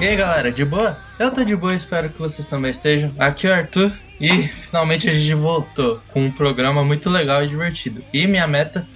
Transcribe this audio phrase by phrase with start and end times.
[0.00, 0.96] E aí galera, de boa?
[1.18, 3.12] Eu tô de boa, espero que vocês também estejam.
[3.18, 7.48] Aqui é o Arthur e finalmente a gente voltou com um programa muito legal e
[7.48, 8.00] divertido.
[8.12, 8.86] E minha meta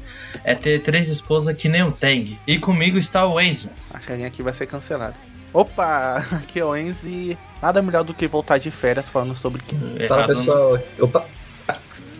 [0.44, 2.38] é ter três esposas que nem o Tang.
[2.46, 3.72] E comigo está o Enzo.
[3.92, 5.16] Acho que alguém aqui vai ser cancelado.
[5.52, 9.60] Opa, aqui é o Enzo e nada melhor do que voltar de férias falando sobre
[9.60, 9.76] que.
[10.06, 10.34] Fala né?
[10.34, 11.26] pessoal, opa,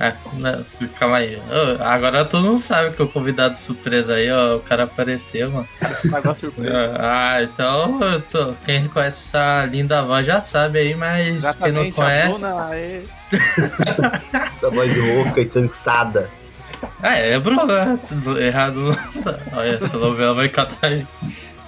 [0.01, 0.64] É, né,
[0.98, 1.41] calma aí.
[1.80, 5.68] Agora todo mundo sabe que o convidado surpresa aí, ó, o cara apareceu, mano.
[6.05, 6.96] Negócio surpresa.
[6.98, 11.20] Ah, então eu tô- quem conhece essa linda voz já sabe aí, mas
[11.56, 12.28] quem não Exatamente, a conhece.
[12.41, 13.02] Bruna é.
[14.56, 16.29] essa voz rouca e cansada.
[17.01, 18.01] Ah, é, Bruna.
[18.40, 18.74] Errado
[19.15, 19.38] não tá.
[19.52, 21.06] Olha, essa novela vai catar aí.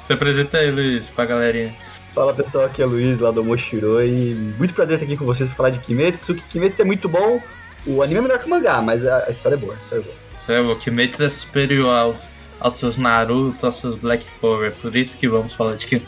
[0.03, 1.73] Se apresenta aí, Luiz, pra galerinha.
[2.13, 5.25] Fala pessoal, aqui é o Luiz lá do Moshiro e muito prazer estar aqui com
[5.25, 7.41] vocês pra falar de Kimetsu, que Kimetsu é muito bom,
[7.87, 10.05] o anime é melhor que o mangá, mas a, história é boa, a história é
[10.05, 10.17] boa.
[10.47, 12.27] É, o Kimetsu é superior aos,
[12.61, 16.03] aos seus Naruto, aos seus Black Clover, é por isso que vamos falar de que.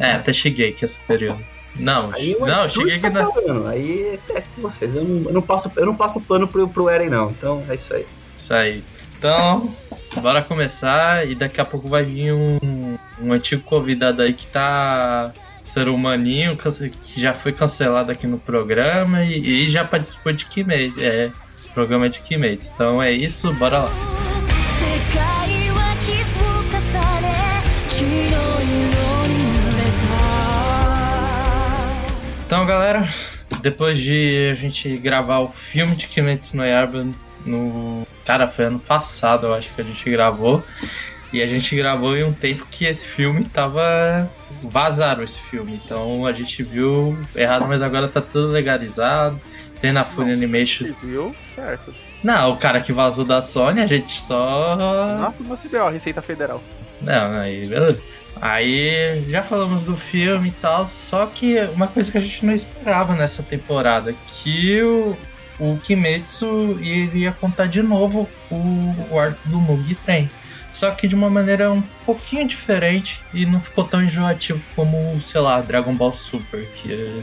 [0.00, 1.38] É, até cheguei que é superior.
[1.76, 3.32] Não, Aí não, cheguei que tá não.
[3.32, 6.66] falando, aí é com vocês, eu não, eu não passo, eu não passo pano pro,
[6.66, 8.06] pro Eren não, então é isso aí.
[8.36, 8.82] Isso aí.
[9.16, 9.72] Então,
[10.20, 15.32] bora começar e daqui a pouco vai vir um, um antigo convidado aí que tá
[15.68, 21.00] ser humaninho que já foi cancelado aqui no programa e, e já participou de Kimetsu,
[21.00, 21.30] é,
[21.74, 22.72] programa de Kimetsu.
[22.74, 23.92] Então é isso, bora lá.
[32.46, 33.06] Então, galera,
[33.60, 37.06] depois de a gente gravar o filme de Kimetsu no Yaiba
[37.44, 40.64] no cara foi ano passado, eu acho que a gente gravou.
[41.30, 44.30] E a gente gravou em um tempo que esse filme tava
[44.62, 49.40] Vazaram esse filme, então a gente viu errado, mas agora tá tudo legalizado.
[49.80, 50.86] Tem na Full Animation...
[50.86, 51.36] Você viu?
[51.40, 51.94] Certo.
[52.22, 54.76] Não, o cara que vazou da Sony, a gente só...
[54.76, 56.62] Nossa, não se viu, a Receita Federal.
[57.00, 58.00] Não, aí, beleza.
[58.40, 62.52] Aí já falamos do filme e tal, só que uma coisa que a gente não
[62.52, 65.16] esperava nessa temporada, que o,
[65.58, 70.30] o Kimetsu iria contar de novo o, o arco do Mugi Train.
[70.78, 75.40] Só que de uma maneira um pouquinho diferente e não ficou tão enjoativo como, sei
[75.40, 77.20] lá, Dragon Ball Super, que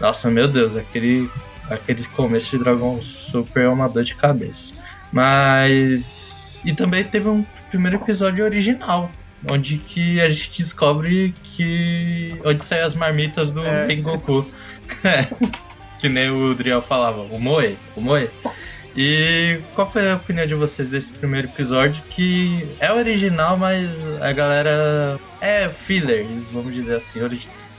[0.00, 1.30] nossa, meu Deus, aquele
[1.70, 4.72] aquele começo de Dragon Super é uma dor de cabeça.
[5.12, 9.08] Mas e também teve um primeiro episódio original,
[9.46, 13.86] onde que a gente descobre que onde saem as marmitas do É.
[13.86, 14.44] Rengoku.
[15.04, 15.24] É,
[16.00, 18.28] que nem o Driel falava, o Moe, o Moe.
[18.96, 22.02] E qual foi a opinião de vocês desse primeiro episódio?
[22.10, 23.88] Que é original, mas
[24.20, 27.20] a galera é filler, vamos dizer assim.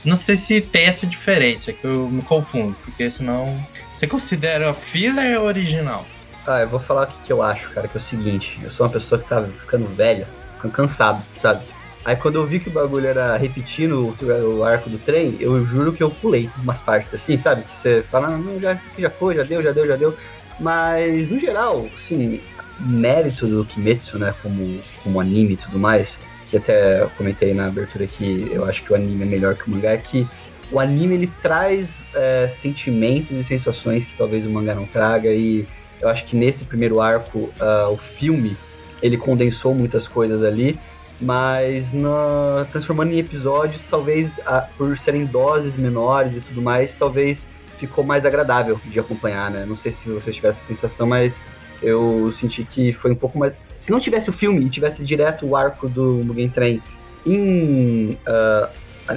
[0.04, 3.62] Não sei se tem essa diferença, que eu me confundo, porque senão.
[3.92, 6.06] Você considera filler ou original?
[6.44, 8.84] Tá, eu vou falar o que, eu acho, cara, que é o seguinte, eu sou
[8.84, 11.64] uma pessoa que tá ficando velha, ficando cansado, sabe?
[12.04, 15.92] Aí quando eu vi que o bagulho era repetindo o, arco do trem, eu juro
[15.92, 17.62] que eu pulei umas partes assim, sabe?
[17.62, 20.16] Que você fala, não, não, já, já foi, já deu, já deu, já deu.
[20.58, 22.40] Mas, no geral, assim,
[22.78, 27.66] mérito do Kimetsu, né, como, como anime e tudo mais, que até eu comentei na
[27.66, 30.26] abertura que eu acho que o anime é melhor que o mangá, é que
[30.70, 35.66] o anime ele traz é, sentimentos e sensações que talvez o mangá não traga e
[36.00, 38.56] eu acho que nesse primeiro arco ah, o filme
[39.00, 40.78] ele condensou muitas coisas ali
[41.20, 47.46] mas na- transformando em episódios talvez ah, por serem doses menores e tudo mais talvez
[47.86, 51.40] ficou mais agradável de acompanhar né não sei se vocês tiveram essa sensação mas
[51.82, 55.46] eu senti que foi um pouco mais se não tivesse o filme e tivesse direto
[55.46, 56.80] o arco do Mugen Train
[57.26, 58.70] em ah,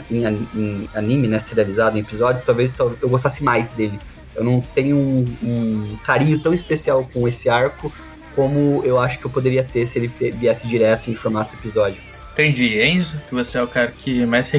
[0.09, 3.99] em, em anime, né, serializado em episódios, talvez tal- eu gostasse mais dele.
[4.35, 7.91] Eu não tenho um, um carinho tão especial com esse arco
[8.35, 12.01] como eu acho que eu poderia ter se ele viesse direto em formato episódio.
[12.33, 12.81] Entendi.
[12.81, 14.51] Enzo, que você é o cara que mais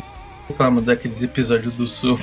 [0.48, 2.18] reclama daqueles episódios do Sul.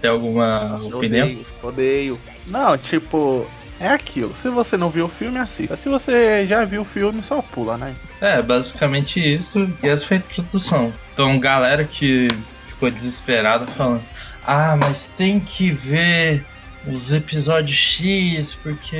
[0.00, 1.26] Tem alguma opinião?
[1.26, 2.20] Odeio, odeio.
[2.46, 3.46] Não, tipo,
[3.80, 4.34] é aquilo.
[4.36, 5.76] Se você não viu o filme, assista.
[5.76, 7.94] Se você já viu o filme, só pula, né?
[8.20, 9.68] É, basicamente isso.
[9.82, 10.92] E essa foi a introdução.
[11.14, 12.28] Então, galera que
[12.66, 14.02] ficou desesperada falando:
[14.46, 16.44] Ah, mas tem que ver
[16.86, 18.96] os episódios X porque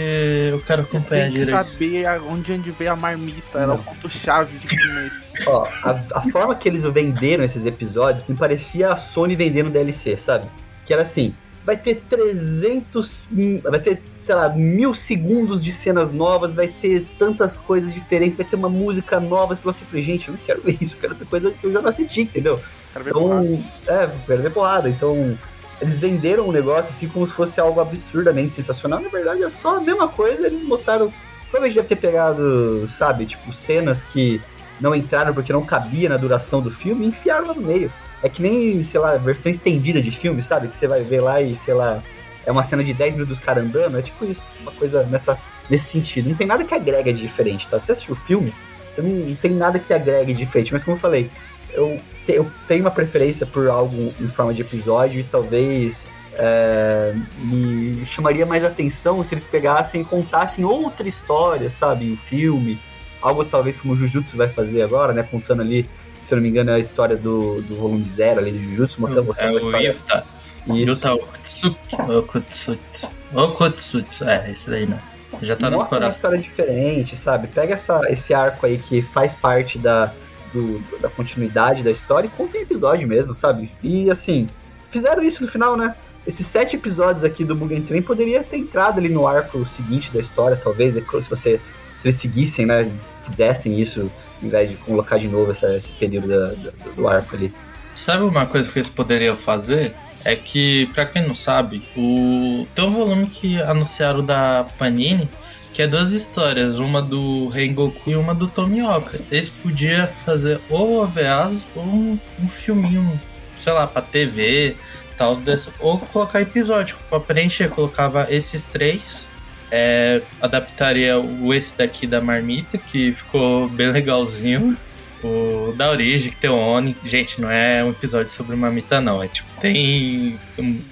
[0.50, 1.56] eu quero acompanhar Tem que direito.
[1.56, 3.58] saber a- onde onde veio a marmita.
[3.60, 5.16] Era o ponto-chave de Kimetsu.
[5.46, 10.16] Ó, a, a forma que eles venderam esses episódios me parecia a Sony vendendo DLC,
[10.18, 10.48] sabe?
[10.88, 11.34] Que era assim,
[11.68, 17.06] vai ter 300, hum, vai ter, sei lá, mil segundos de cenas novas, vai ter
[17.18, 20.40] tantas coisas diferentes, vai ter uma música nova, sei lá, eu falei, gente, eu não
[20.40, 22.58] quero ver isso, eu quero ver coisa que eu já não assisti, entendeu?
[22.90, 23.44] Quero ver porrada.
[23.44, 24.88] Então, é, quero ver porrada.
[24.88, 25.38] Então,
[25.78, 29.00] eles venderam o negócio assim como se fosse algo absurdamente sensacional.
[29.00, 30.46] Na verdade, é só a mesma coisa.
[30.46, 31.12] Eles botaram.
[31.50, 34.40] Provavelmente deve ter pegado, sabe, tipo, cenas que
[34.80, 37.92] não entraram porque não cabia na duração do filme e enfiaram lá no meio.
[38.22, 40.68] É que nem, sei lá, versão estendida de filme, sabe?
[40.68, 42.02] Que você vai ver lá e, sei lá,
[42.44, 43.98] é uma cena de 10 minutos dos caras andando.
[43.98, 45.38] É tipo isso, uma coisa nessa,
[45.70, 46.28] nesse sentido.
[46.28, 47.78] Não tem nada que agrega de diferente, tá?
[47.78, 48.52] Você assistiu o filme,
[48.90, 50.72] você não, não tem nada que agregue de diferente.
[50.72, 51.30] Mas como eu falei,
[51.72, 57.14] eu, te- eu tenho uma preferência por algo em forma de episódio e talvez é,
[57.38, 62.78] me chamaria mais atenção se eles pegassem e contassem outra história, sabe, em filme,
[63.20, 65.88] algo talvez como o Jujutsu vai fazer agora, né, contando ali,
[66.28, 69.24] se eu não me engano, a história do, do volume zero ali do Jujutsu, mostrando,
[69.24, 69.88] É mostrando a o história.
[69.88, 70.24] Yuta.
[70.66, 70.90] Isso.
[70.90, 71.96] Yuta Okutsuki.
[72.02, 73.10] Okutsutsu.
[73.34, 75.00] Okutsutsu, é, esse daí, né?
[75.42, 76.08] Já tá no Mostra uma coração.
[76.08, 77.48] história diferente, sabe?
[77.48, 80.12] Pega essa, esse arco aí que faz parte da,
[80.52, 83.70] do- da continuidade da história e conta em episódio mesmo, sabe?
[83.82, 84.46] E assim,
[84.90, 85.94] fizeram isso no final, né?
[86.26, 90.20] Esses sete episódios aqui do Mugen Train poderia ter entrado ali no arco seguinte da
[90.20, 91.60] história, talvez, é se você
[92.00, 92.90] se eles seguissem, né?
[93.26, 94.10] Fizessem isso,
[94.40, 97.52] ao invés de colocar de novo essa- esse período da- da- do arco ali.
[97.94, 99.94] Sabe uma coisa que eles poderiam fazer?
[100.24, 105.28] É que, pra quem não sabe, o tem um volume que anunciaram da Panini,
[105.72, 109.20] que é duas histórias, uma do Rengoku e uma do Tomioka.
[109.30, 113.18] Eles podiam fazer ou OVAs ou um, um filminho,
[113.56, 114.76] sei lá, pra TV,
[115.16, 115.36] tal,
[115.80, 117.68] ou colocar episódio pra preencher.
[117.68, 119.28] Colocava esses três,
[119.70, 124.76] é, adaptaria o esse daqui da Marmita, que ficou bem legalzinho.
[125.22, 126.96] O da origem, que tem o Oni.
[127.04, 129.20] Gente, não é um episódio sobre Mamita, não.
[129.20, 130.38] É tipo, tem,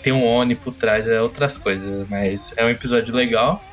[0.03, 3.65] tem um Oni por trás, é outras coisas, mas é um episódio legal.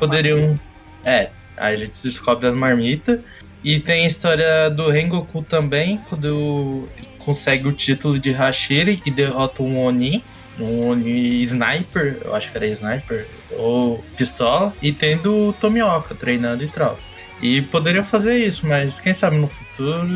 [0.00, 0.58] Poderiam.
[1.04, 3.22] É, a gente descobre a marmita.
[3.62, 9.62] E tem a história do Rengoku também, quando consegue o título de Hashiri e derrota
[9.62, 10.24] um Oni.
[10.60, 10.94] Um
[11.42, 14.72] Sniper, eu acho que era Sniper, ou Pistola.
[14.82, 16.98] E tem do Tomioka treinando e tal.
[17.42, 20.06] E poderiam fazer isso, mas quem sabe no futuro.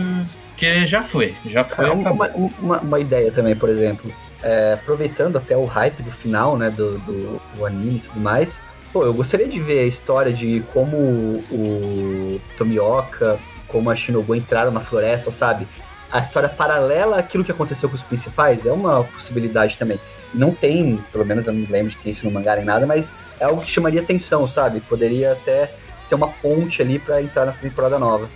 [0.57, 1.87] Que já foi, já foi.
[1.87, 4.13] É, uma, uma- uma- ideia também, por exemplo.
[4.43, 8.61] É, aproveitando até o hype do final, né, do, do, do anime e tudo mais.
[8.93, 10.97] Pô, eu gostaria de ver a história de como
[11.51, 15.67] o Tomioka, como a Shinobu entraram na floresta, sabe?
[16.13, 19.99] A história paralela àquilo que aconteceu com os principais é uma possibilidade também.
[20.35, 23.13] Não tem, pelo menos eu não lembro de ter isso no mangá nem nada, mas
[23.39, 24.81] é algo que chamaria atenção, sabe?
[24.81, 25.73] Poderia até
[26.03, 28.29] ser uma ponte ali pra entrar nessa temporada nova.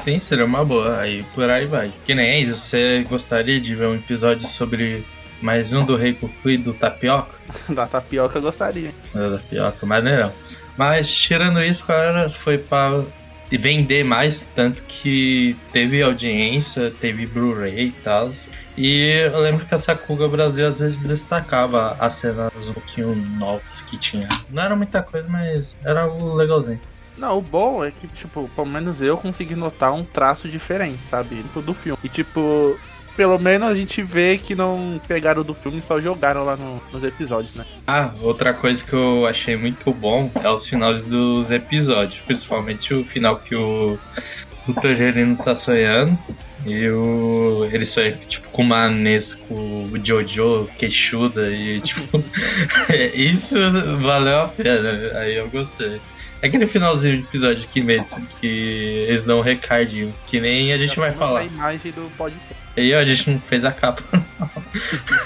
[0.00, 0.98] Sim, seria uma boa.
[0.98, 1.92] Aí por aí vai.
[2.04, 5.04] Que nem Enzo, você gostaria de ver um episódio sobre
[5.40, 7.36] mais um do Rei Cucu e do Tapioca?
[7.68, 8.90] Da tapioca eu gostaria.
[9.12, 10.32] Do Tapioca, maneirão.
[10.76, 13.02] Mas tirando isso, cara, foi pra
[13.50, 18.30] vender mais, tanto que teve audiência, teve Blu-ray e tal.
[18.76, 23.80] E eu lembro que a Sakuga Brasil às vezes destacava as cenas um pouquinho novas
[23.82, 24.28] que tinha.
[24.48, 26.80] Não era muita coisa, mas era algo legalzinho.
[27.16, 31.42] Não, o bom é que, tipo, pelo menos eu consegui notar um traço diferente, sabe?
[31.42, 31.98] Tipo, do filme.
[32.02, 32.78] E, tipo,
[33.14, 36.80] pelo menos a gente vê que não pegaram do filme e só jogaram lá no-
[36.90, 37.64] nos episódios, né?
[37.86, 43.04] Ah, outra coisa que eu achei muito bom é os finais dos episódios, principalmente o
[43.04, 43.98] final que o,
[44.66, 46.18] o Tangerino tá sonhando.
[46.64, 47.68] E o.
[47.72, 52.22] Ele sonha tipo, com uma Nesco, o Jojo, queixuda e tipo.
[53.14, 53.58] isso
[54.00, 55.18] valeu a pena.
[55.18, 56.00] Aí eu gostei.
[56.42, 58.46] Aquele finalzinho de episódio Kimetsu que
[59.06, 61.40] eles dão um recadinho, que nem a gente vai falar.
[61.40, 62.56] A imagem do podcast.
[62.76, 64.22] E a gente não fez a capa, não.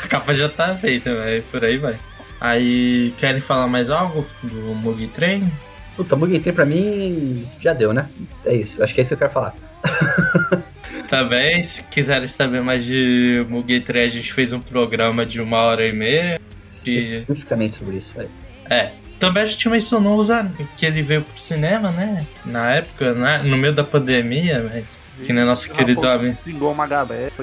[0.05, 1.97] A capa já tá feita, mas por aí vai.
[2.41, 5.51] Aí, querem falar mais algo do Mugi Train?
[5.97, 8.09] Puta, Mugen Train pra mim já deu, né?
[8.45, 9.55] É isso, acho que é isso que eu quero falar.
[11.09, 13.45] Também, se quiserem saber mais de
[13.85, 16.41] Train, a gente fez um programa de uma hora e meia.
[16.85, 18.13] E- Especificamente sobre isso.
[18.19, 18.29] aí.
[18.69, 22.27] É, também a gente mencionou os an- que ele veio pro cinema, né?
[22.45, 23.39] Na época, né?
[23.45, 24.85] no meio da pandemia, né?
[25.25, 26.37] que nem nosso querido amigo.
[26.45, 26.87] Pingou uma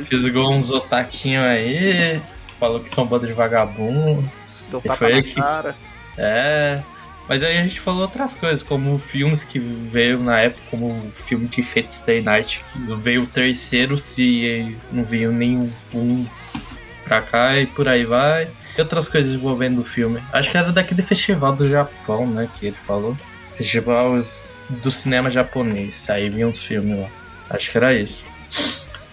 [0.06, 2.22] Fisgou uns otaquinhos aí,
[2.60, 4.30] falou que são banda de vagabundo.
[4.70, 5.76] deu E tapa foi na que- cara.
[6.18, 6.80] É.
[7.28, 11.12] Mas aí a gente falou outras coisas, como filmes que veio na época, como o
[11.12, 16.26] filme de Fate Stay Night, que veio o terceiro se não veio nenhum um
[17.06, 18.50] pra cá e por aí vai.
[18.78, 20.22] E outras coisas envolvendo o filme.
[20.34, 23.16] Acho que era daquele festival do Japão, né, que ele falou.
[23.56, 24.22] Festival
[24.70, 26.10] do cinema japonês.
[26.10, 27.08] Aí vinha uns filmes lá.
[27.50, 28.24] Acho que era isso.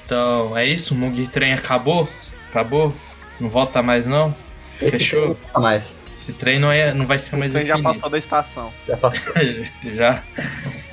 [0.05, 0.95] Então, é isso?
[0.95, 2.09] O Mugi Train acabou?
[2.49, 2.95] Acabou?
[3.38, 4.35] Não volta mais não?
[4.79, 5.21] Fechou?
[5.21, 6.00] trem não tá mais.
[6.20, 8.70] Esse trem não, é, não vai ser mais Você já passou da estação.
[8.86, 9.32] Já passou.
[9.96, 10.22] Já.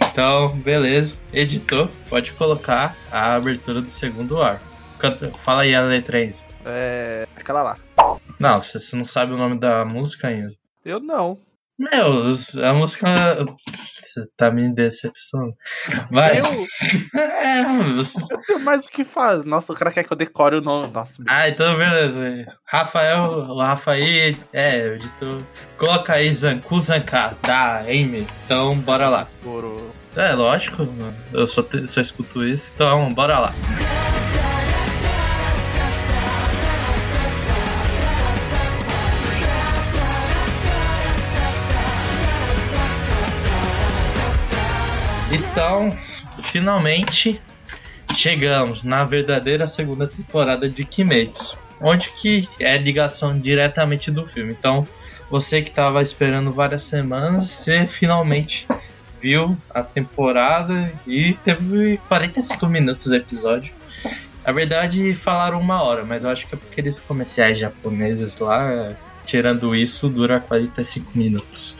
[0.10, 1.15] Então, beleza.
[1.34, 4.60] Editor, pode colocar a abertura do segundo ar.
[4.98, 6.34] Canta- Fala aí a letra aí.
[6.65, 7.27] É.
[7.36, 7.77] Aquela lá.
[8.39, 10.53] Não, você você não sabe o nome da música ainda.
[10.86, 11.38] Eu não.
[11.77, 12.34] Meu,
[12.65, 13.05] a música.
[14.18, 15.54] Você tá me decepcionando.
[16.10, 16.40] Vai.
[16.40, 16.46] Eu,
[17.48, 19.46] É, você- eu tenho mais o que faz.
[19.46, 20.88] Nossa, o cara quer que eu decore o nome.
[20.92, 22.24] Nossa, Ah, então beleza.
[22.66, 25.42] Rafael, o Rafael, é, o editor.
[25.78, 28.28] Coloca aí Zanku Zanka, da Amy.
[28.46, 29.28] Então, bora lá.
[30.16, 30.88] É, lógico,
[31.32, 33.54] eu só, te- só escuto isso, então bora lá.
[45.31, 45.98] Então,
[46.41, 47.41] finalmente
[48.15, 54.55] chegamos na verdadeira segunda temporada de Kimetsu, onde que é ligação diretamente do filme.
[54.57, 54.88] Então,
[55.29, 58.67] você que estava esperando várias semanas, você finalmente
[59.22, 63.74] viu a temporada e teve 45 minutos o episódio.
[64.46, 68.93] Na verdade, falaram uma hora, mas eu acho que é porque aqueles comerciais japoneses lá,
[69.25, 71.75] tirando isso, dura 45 minutos.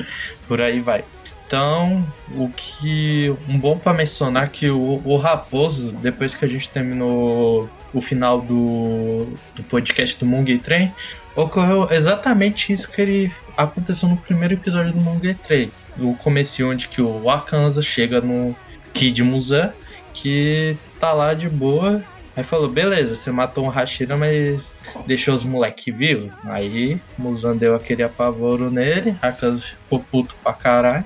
[0.50, 1.06] Por aí vai.
[1.48, 3.34] Então, o que.
[3.48, 8.42] Um bom para mencionar que o, o Raposo, depois que a gente terminou o final
[8.42, 9.26] do,
[9.56, 10.92] do podcast do Monkey Train,
[11.36, 15.72] ocorreu exatamente isso que ele aconteceu no primeiro episódio do Monkey Train.
[15.96, 18.54] No começo onde que o Akanza chega no
[18.94, 19.72] Kid Musan,
[20.14, 22.04] que tá lá de boa.
[22.36, 24.70] Aí falou, beleza, você matou um Hashira, mas
[25.08, 26.30] deixou os moleque vivos.
[26.44, 31.06] Aí Musan deu aquele apavoro nele, Akanza ficou puto pra caralho.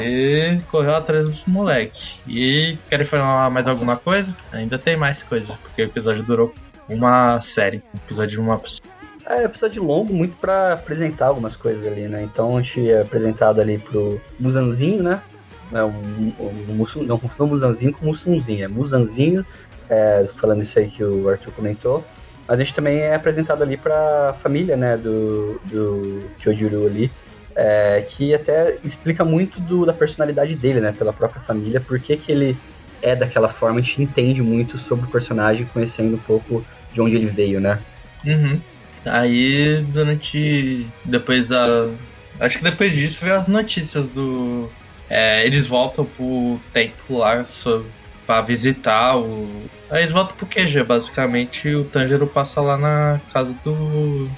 [0.00, 2.18] E correu atrás dos moleque.
[2.26, 4.36] E querem falar mais alguma coisa?
[4.52, 6.52] Ainda tem mais coisa, porque o episódio durou
[6.88, 8.60] uma série, um episódio de uma
[9.26, 12.22] É, episódio longo, muito pra apresentar algumas coisas ali, né?
[12.22, 15.20] Então a gente é apresentado ali pro Musanzinho, né?
[15.72, 19.44] É um, um, Musu- não confundam Musanzinho com Musunzinho, é Musanzinho,
[19.88, 22.04] é, falando isso aí que o Arthur comentou.
[22.46, 27.10] Mas a gente também é apresentado ali pra família, né, do, do Kyojuru ali,
[27.56, 32.16] é, que até explica muito do- da personalidade dele, né, pela própria família, por que
[32.16, 32.56] que ele
[33.02, 37.16] é daquela forma, a gente entende muito sobre o personagem, conhecendo um pouco de onde
[37.16, 37.78] ele veio, né?
[38.24, 38.60] Uhum.
[39.04, 40.86] Aí, durante.
[41.04, 41.90] Depois da.
[42.40, 44.68] Acho que depois disso veio as notícias do.
[45.08, 47.86] é, eles voltam pro templo lá so,
[48.26, 49.62] pra visitar o.
[49.90, 51.72] Aí eles voltam pro QG, basicamente.
[51.74, 54.28] O Tanjiro passa lá na casa do.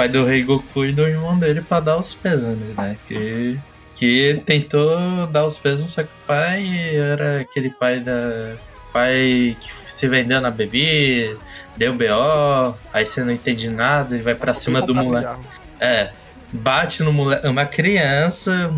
[0.00, 2.96] Pai do Rei Goku e do irmão dele pra dar os pêsames, né?
[3.06, 3.58] Que.
[3.94, 8.56] Que ele tentou dar os pêsames, só que o pai era aquele pai da.
[8.94, 11.36] pai que se vendeu na bebida
[11.76, 15.16] deu BO, aí você não entende nada e vai pra cima do moleque.
[15.16, 15.42] cigarro.
[15.78, 16.10] É,
[16.50, 18.72] bate no moleque, uma criança,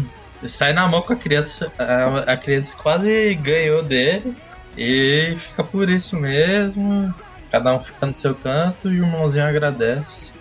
[0.46, 4.34] sai na mão com a criança, a, a criança quase ganhou dele
[4.76, 7.14] e fica por isso mesmo.
[7.50, 10.31] Cada um fica no seu canto e o irmãozinho agradece.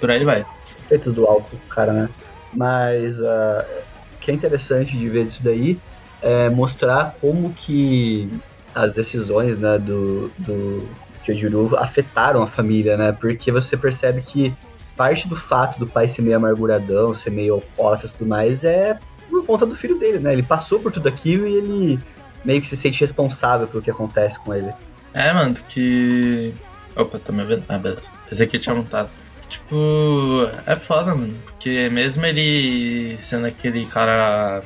[0.00, 0.44] Por aí vai.
[0.88, 2.08] feitos do álcool, cara, né?
[2.52, 3.66] Mas ah,
[4.14, 5.78] o que é interessante de ver isso daí
[6.22, 8.30] é mostrar como que
[8.74, 10.88] as decisões né, do, do
[11.24, 13.12] Kyojuru afetaram a família, né?
[13.12, 14.54] Porque você percebe que
[14.96, 18.98] parte do fato do pai ser meio amarguradão, ser meio alcoólatra e tudo mais é
[19.28, 20.32] por conta do filho dele, né?
[20.32, 22.00] Ele passou por tudo aquilo e ele
[22.44, 24.72] meio que se sente responsável pelo que acontece com ele.
[25.12, 26.54] É, mano, que.
[26.94, 27.64] Opa, tá me vendo?
[27.68, 28.10] Ah, beleza.
[28.28, 29.10] Pensei que tinha montado.
[29.48, 31.34] Tipo, é foda, mano.
[31.46, 34.62] Porque mesmo ele sendo aquele cara.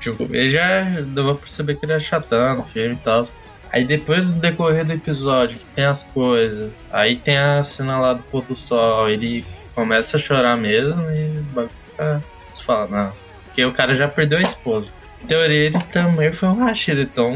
[0.00, 3.28] Tipo, ele já deu pra perceber que ele é chatão no filme e tal.
[3.70, 6.70] Aí depois do decorrer do episódio, que tem as coisas.
[6.90, 9.08] Aí tem a cena lá do pôr do sol.
[9.08, 11.42] Ele começa a chorar mesmo e
[11.90, 12.22] fica-
[12.54, 13.12] Você fala, não.
[13.44, 14.86] Porque o cara já perdeu a esposa.
[15.22, 17.34] Em teoria, ele também foi um Rashida, então.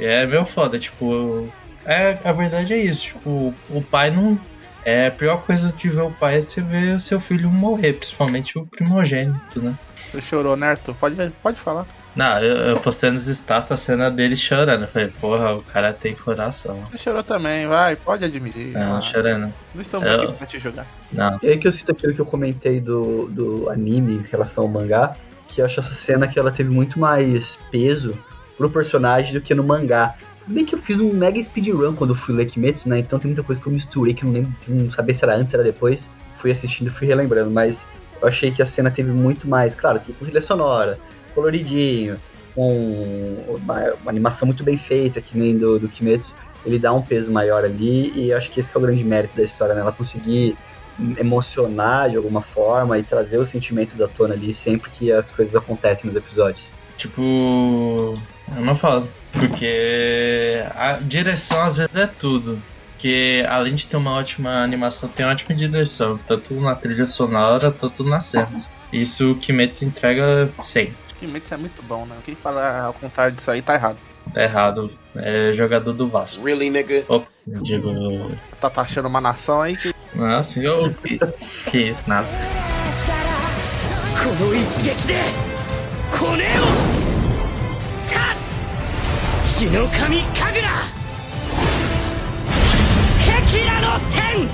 [0.00, 1.48] É meio foda, tipo.
[1.86, 4.38] É, a verdade é isso, tipo, o pai não.
[4.84, 7.94] É a pior coisa de ver o pai é você ver o seu filho morrer,
[7.94, 9.74] principalmente o primogênito, né?
[10.12, 10.94] Você chorou, né, Arthur?
[10.94, 11.86] Pode, pode falar.
[12.14, 14.82] Não, eu, eu postei nos status a cena dele chorando.
[14.82, 16.80] Eu falei, porra, o cara tem coração.
[16.90, 18.68] Você chorou também, vai, pode admitir.
[18.68, 19.52] Não, Ah, chorando.
[19.74, 20.86] não estamos Eu- aqui pra te jogar.
[21.10, 21.38] Não.
[21.42, 24.70] E aí que eu cito aquilo que eu comentei do, do anime em relação ao
[24.70, 25.16] mangá,
[25.48, 28.16] que eu acho essa cena que ela teve muito mais peso
[28.56, 30.14] pro personagem do que no mangá.
[30.46, 32.98] Bem que eu fiz um mega speedrun quando fui ler Kimetsu, né?
[32.98, 35.36] Então tem muita coisa que eu misturei que eu não lembro, não sabia se era
[35.36, 36.10] antes, se era depois.
[36.36, 37.86] Fui assistindo fui relembrando, mas
[38.20, 40.98] eu achei que a cena teve muito mais, claro, tipo trilha sonora,
[41.34, 42.20] coloridinho,
[42.54, 46.34] com uma, uma animação muito bem feita, que nem do, do Kimetsu.
[46.64, 49.36] Ele dá um peso maior ali e acho que esse que é o grande mérito
[49.36, 49.80] da história, né?
[49.80, 50.56] Ela conseguir
[51.18, 55.56] emocionar de alguma forma e trazer os sentimentos da tona ali sempre que as coisas
[55.56, 56.70] acontecem nos episódios.
[56.96, 58.14] Tipo.
[58.54, 59.08] Eu não falo.
[59.33, 62.61] Porque a direção às vezes é tudo.
[62.91, 66.19] Porque além de ter uma ótima animação, tem uma ótima direção.
[66.27, 68.69] Tanto na trilha sonora, tanto nas cenas.
[68.91, 70.95] Isso o Kimetsu entrega sempre.
[71.19, 72.15] Kimetsu é muito bão, né?
[72.25, 73.97] Quem fala ao contrário disso aí tá errado.
[74.33, 74.91] Tá errado.
[75.15, 76.43] É jogador do Vasco.
[76.45, 77.05] Really, nigga?
[77.07, 77.89] Oh, eu digo.
[78.59, 80.93] Tá taxando uma nação aí que Nossa, eu.
[80.93, 81.19] Que,
[81.69, 82.27] que isso, nada.
[84.19, 85.23] この一撃で
[86.11, 86.47] 骨を
[88.11, 88.42] 断
[89.63, 90.73] つ日の神神楽
[93.25, 94.47] 壁ラの天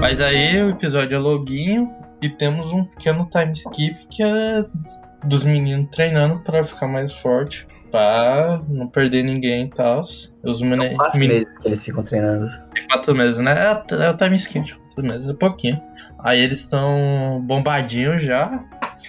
[0.00, 1.90] Mas aí o episódio é loguinho
[2.20, 4.64] e temos um pequeno time skip que é
[5.24, 10.00] dos meninos treinando pra ficar mais forte, pra não perder ninguém e tal.
[10.02, 12.46] Os São meni- quatro meni- meses que eles ficam treinando.
[12.90, 13.54] quatro meses, né?
[13.58, 15.81] É, é o time skip, meses é pouquinho.
[16.19, 18.63] Aí eles estão bombadinhos já.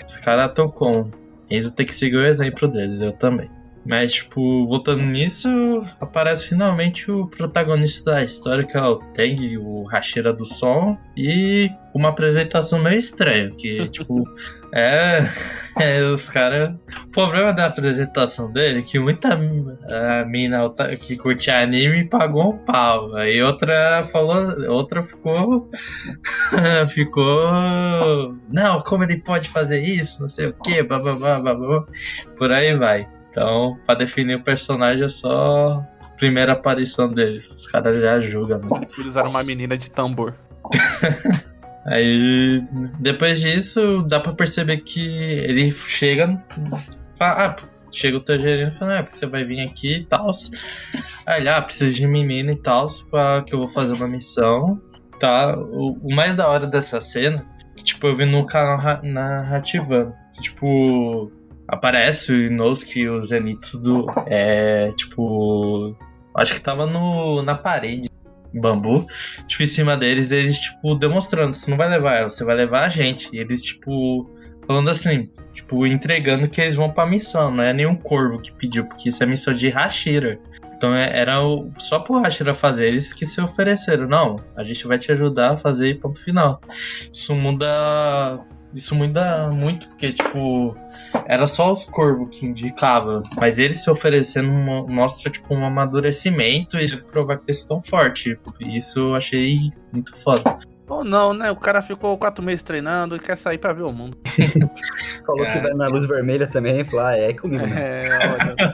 [0.06, 1.11] Os caras estão com.
[1.49, 3.50] Eles têm que seguir o exemplo deles, eu também.
[3.90, 9.82] Mas, tipo, voltando nisso, aparece finalmente o protagonista da história, que é o Teng, o
[9.88, 14.23] Hashira do som, e uma apresentação meio estranha, que, tipo,
[14.73, 15.28] é,
[15.76, 16.73] é os caras.
[17.04, 20.73] O problema da apresentação dele é que muita a mina
[21.04, 23.16] que curte anime pagou um pau.
[23.16, 25.68] Aí outra falou, outra ficou.
[26.94, 28.37] ficou.
[28.49, 30.20] Não, como ele pode fazer isso?
[30.20, 31.00] Não sei o que, blá
[32.38, 33.09] Por aí vai.
[33.30, 37.49] Então, pra definir o personagem é só a primeira aparição deles.
[37.49, 38.87] Os caras já julgam, né?
[38.99, 40.34] eles usaram uma menina de tambor.
[41.87, 42.60] Aí,
[42.99, 46.42] depois disso, dá pra perceber que ele chega.
[47.18, 47.56] Fala, ah,
[47.90, 50.30] chega o teu gerente e fala, ah, porque você vai vir aqui e tal.
[51.26, 52.87] Aí ele, ah, preciso de menina e tal,
[53.46, 54.80] que eu vou fazer uma missão.
[55.18, 55.56] Tá?
[55.58, 57.46] O, o mais da hora dessa cena,
[57.76, 60.14] que tipo, eu vi no canal Ra- narrativando.
[60.34, 61.32] Que, tipo,
[61.70, 64.06] aparece o Inosuke e o Zenitsu.
[64.26, 65.96] É, tipo.
[66.37, 68.09] Acho que tava no, na parede
[68.52, 69.06] bambu,
[69.46, 72.85] tipo, em cima deles, eles, tipo, demonstrando, você não vai levar ela, você vai levar
[72.85, 73.28] a gente.
[73.33, 74.28] E eles, tipo,
[74.66, 78.85] falando assim, tipo, entregando que eles vão pra missão, não é nenhum corvo que pediu,
[78.87, 80.38] porque isso é missão de Hashira.
[80.76, 84.09] Então é- era o, só pro Hashira fazer, eles que se ofereceram.
[84.09, 86.61] Não, a gente vai te ajudar a fazer ponto final.
[87.12, 88.40] Isso muda.
[88.74, 90.76] Isso muda muito, porque, tipo,
[91.26, 96.78] era só os corvos que indicava, mas eles se oferecendo mo- mostra, tipo, um amadurecimento
[96.78, 98.37] e provar que eles estão fortes.
[98.61, 99.59] E Isso eu achei
[99.92, 100.56] muito foda.
[100.88, 101.50] Ou não, né?
[101.52, 104.18] O cara ficou quatro meses treinando e quer sair pra ver o mundo.
[105.24, 105.52] Falou Cara.
[105.52, 108.04] que vai na luz vermelha também, falou, ah, é comigo, né?
[108.06, 108.72] É, olha.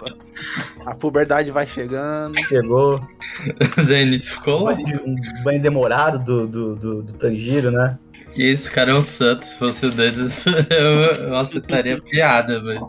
[0.86, 2.38] A puberdade vai chegando.
[2.38, 3.00] Chegou,
[3.82, 7.98] Zenith ficou um banho demorado do, do, do, do Tanjiro, né?
[8.36, 12.86] Que esse cara é um santo, se fosse o deles, eu, eu aceitaria piada, velho.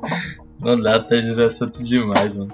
[0.59, 2.53] Não dá, tá girando santo demais, mano.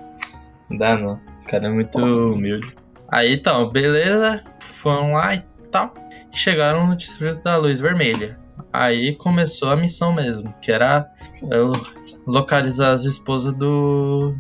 [0.70, 1.14] Não dá não.
[1.42, 2.72] O cara é muito humilde.
[3.12, 5.92] Aí então, beleza, foram lá e tal.
[6.32, 8.40] Chegaram no Distrito da Luz Vermelha.
[8.72, 11.12] Aí começou a missão mesmo, que era
[11.52, 11.58] é,
[12.28, 14.36] localizar as esposas do.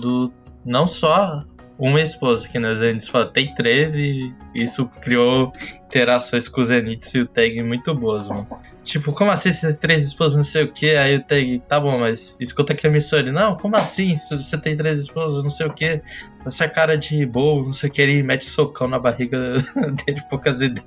[0.00, 0.32] do.
[0.64, 1.44] não só
[1.78, 5.52] uma esposa, que nos Zeniths fala, tem três e isso criou
[5.84, 8.46] interações com o Zenitsu e o Tag muito boas, mano.
[8.82, 10.94] Tipo, como assim você tem três esposas, não sei o que?
[10.96, 13.18] Aí o Tag, tá bom, mas escuta aqui a missão.
[13.18, 14.14] Ele, não, como assim?
[14.16, 16.00] Você tem três esposas, não sei o que.
[16.46, 18.00] Essa cara de bobo, não sei o que.
[18.00, 19.56] Ele mete socão na barriga
[20.06, 20.86] dele, poucas ideias.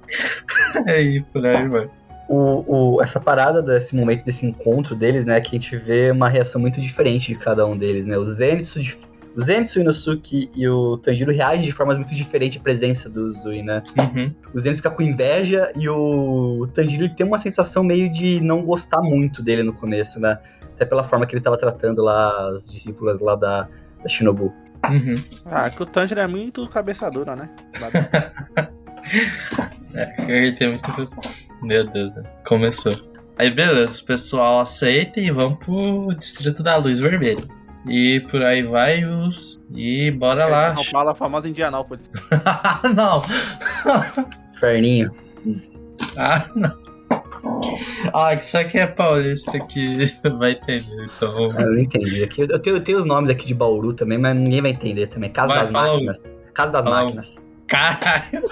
[0.88, 1.92] aí, por aí, mano.
[2.28, 5.42] O, o, essa parada desse momento, desse encontro deles, né?
[5.42, 8.18] Que a gente vê uma reação muito diferente de cada um deles, né?
[8.18, 8.98] O Zenitsu, de-
[9.40, 13.32] o Zenitsu, o Inosuke e o Tanjiro reagem de formas muito diferentes à presença do
[13.32, 13.82] Zui, né?
[13.98, 14.36] Uhum.
[14.54, 19.02] O Zenitsu fica com inveja e o Tanjiro tem uma sensação meio de não gostar
[19.02, 20.38] muito dele no começo, né?
[20.76, 23.70] Até pela forma que ele tava tratando lá as discípulas lá da,
[24.04, 24.54] da Shinobu.
[24.90, 25.16] Uhum.
[25.46, 27.50] Ah, que o Tanjiro é muito cabeça dura, né?
[29.96, 31.10] É, ele tem muito.
[31.64, 32.24] Meu Deus, né?
[32.46, 32.94] começou.
[33.38, 37.44] Aí beleza, o pessoal aceita e vamos pro Distrito da Luz Vermelha.
[37.88, 39.60] E por aí vai os.
[39.74, 40.76] E bora lá.
[40.76, 42.06] São Paulo, a famosa Indianópolis.
[42.96, 43.22] não!
[44.54, 45.12] Ferninho.
[46.18, 46.90] Ah, não!
[48.14, 50.06] Ah, que só que é paulista que
[50.38, 51.52] vai entender, então.
[51.58, 52.24] Ah, Eu não entendi.
[52.24, 55.08] Aqui, eu, tenho, eu tenho os nomes aqui de Bauru também, mas ninguém vai entender
[55.08, 55.30] também.
[55.32, 55.92] Casa Vai, das fala.
[55.94, 56.32] Máquinas.
[56.54, 57.04] Casa das Fala.
[57.04, 57.44] Máquinas.
[57.70, 58.44] Caralho!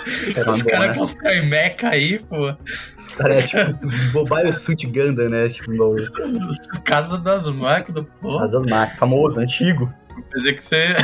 [0.48, 0.94] Os caras né?
[0.96, 2.52] constroem meca aí, pô.
[2.98, 5.50] Os caras é tipo Mobile Suit Gundam, né?
[5.50, 6.04] Tipo, Bauru.
[6.86, 8.38] Casa das máquinas, pô.
[8.40, 9.00] Casa das Máquinas.
[9.00, 9.92] Famoso, antigo.
[10.32, 10.96] Quer dizer que você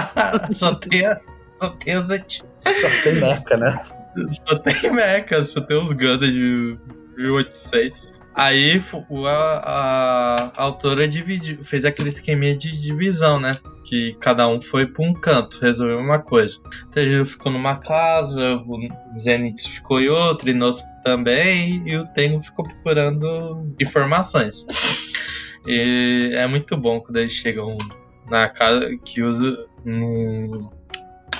[0.54, 1.20] só tem, a-
[1.60, 2.48] só tem os antigos.
[2.64, 3.84] Só tem meca, né?
[4.28, 6.76] Só tem mecha, só tem os Gundam de
[7.16, 8.12] 1800.
[8.34, 8.80] Aí
[9.26, 13.56] a, a, a autora dividiu, fez aquele esqueminha de divisão, né?
[13.92, 16.56] Que cada um foi pra um canto, resolveu uma coisa.
[16.56, 22.04] O Tanjiro ficou numa casa, o Zenitsu ficou em outra, e Inosuke também, e o
[22.04, 24.64] Tengu ficou procurando informações.
[25.66, 27.76] E é muito bom quando eles chegam
[28.30, 30.72] na casa que usa no,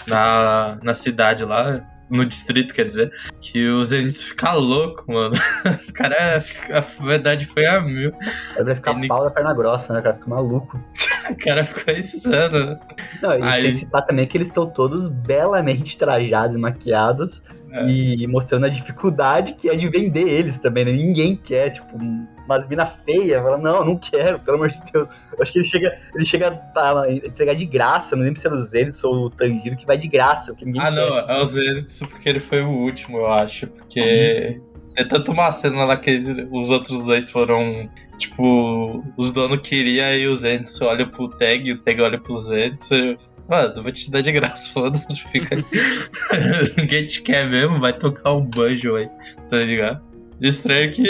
[0.07, 5.35] na, na cidade lá, no distrito, quer dizer, que o Zenitsu fica louco, mano.
[5.89, 8.13] O cara, fica- a verdade foi a mil.
[8.57, 10.01] Aí vai ficar Ele- pau da perna grossa, né?
[10.01, 10.81] O cara fica maluco.
[11.31, 12.79] O cara ficou insano.
[13.23, 17.41] Não, e Aí- sem citar também que eles estão todos belamente trajados e maquiados
[17.73, 17.87] É.
[17.89, 20.93] e mostrando a dificuldade que é de vender eles também, né?
[20.93, 25.09] Ninguém quer, tipo, umas mina feia, fala, não, não quero, pelo amor de Deus.
[25.37, 28.57] Eu acho que ele chega, ele chega a entregar de graça, não lembro se era
[28.57, 30.91] o Zenitsu ou o Tanjiro, que vai de graça, que ninguém Ah, quer.
[30.97, 33.67] não, é o Zenitsu porque ele foi o último, eu acho.
[33.69, 34.61] Porque
[34.97, 37.89] é tanto uma cena lá que eles- os outros dois foram.
[38.19, 42.39] Tipo, os donos queriam e o Zenitsu olha pro Tag e o Tag olha pro
[42.39, 43.17] Zenitsu.
[43.49, 45.63] Mano, vou te dar de graça, foda-se, fica aí.
[46.79, 49.09] Ninguém te quer mesmo, vai tocar um banjo aí,
[49.51, 50.01] tá ligado?
[50.41, 51.07] Estranho que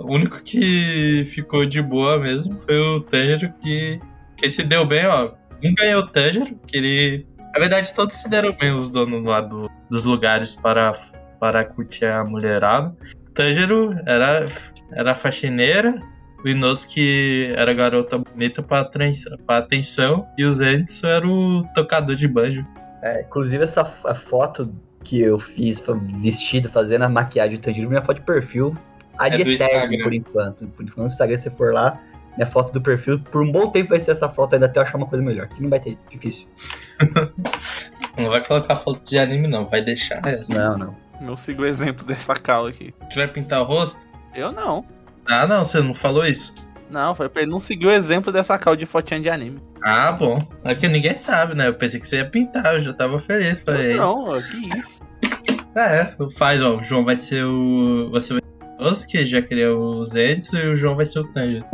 [0.00, 3.98] o único que ficou de boa mesmo foi o Tanjiro, que,
[4.36, 5.32] que se deu bem, ó.
[5.64, 9.40] Um ganhou o Tanjiro, que ele na verdade, todos se deram bem os donos lá
[9.40, 10.92] do- dos lugares para,
[11.40, 12.94] para curtir a mulherada.
[13.26, 14.44] O Tanjiro era,
[14.92, 15.94] era faxineira,
[16.44, 18.88] o Inosuke era garota bonita para
[19.58, 22.64] atenção, e o Zenitsu era o tocador de banjo.
[23.02, 24.72] É, inclusive, essa foto
[25.04, 25.82] que eu fiz
[26.20, 28.76] vestido, fazendo a maquiagem do Tanjiro, minha foto de perfil,
[29.18, 30.66] a É de do eterno, por enquanto.
[30.68, 32.00] Por enquanto, no Instagram, se você for lá,
[32.36, 34.84] minha foto do perfil, por um bom tempo vai ser essa foto, ainda até eu
[34.84, 36.46] achar uma coisa melhor, que não vai ter, difícil.
[38.16, 40.52] Não vai colocar foto de anime, não, vai deixar essa.
[40.52, 40.96] Não, não.
[41.20, 42.92] Eu sigo o exemplo dessa cal aqui.
[43.10, 44.04] Tu vai pintar o rosto?
[44.34, 44.84] Eu não.
[45.28, 46.54] Ah, não, você não falou isso.
[46.90, 49.60] Não, foi pra ele não seguir o exemplo dessa cal de fotinha de anime.
[49.82, 50.46] Ah, bom.
[50.64, 51.68] É que ninguém sabe, né?
[51.68, 53.60] Eu pensei que você ia pintar, eu já tava feliz.
[53.60, 55.02] Falei, Não, ó, que isso.
[55.76, 56.78] É, faz, ó.
[56.78, 58.08] O João vai ser o.
[58.10, 61.06] Você vai ser o Osuke, já que ele é o Zenitsu, e o João vai
[61.06, 61.64] ser o Tanjiro.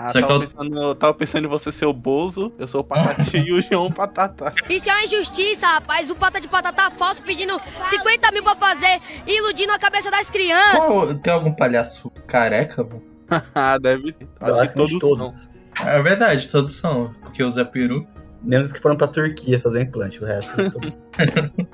[0.00, 2.68] Ah, Só que tava, eu- pensando, eu tava pensando em você ser o Bozo, eu
[2.68, 4.54] sou o Patati e o João o Patata.
[4.70, 6.08] Isso é uma injustiça, rapaz.
[6.08, 10.30] O pata de patata falso pedindo 50 mil pra fazer e iludindo a cabeça das
[10.30, 10.78] crianças.
[10.84, 13.02] Qual- tem algum palhaço careca, mano?
[13.54, 14.28] ah, deve ter.
[14.40, 15.88] Acho que Basicamente todos, são.
[15.88, 17.12] É verdade, todos são.
[17.20, 18.06] Porque o Zé Peru.
[18.42, 20.52] Menos que foram pra Turquia fazer implante, o resto.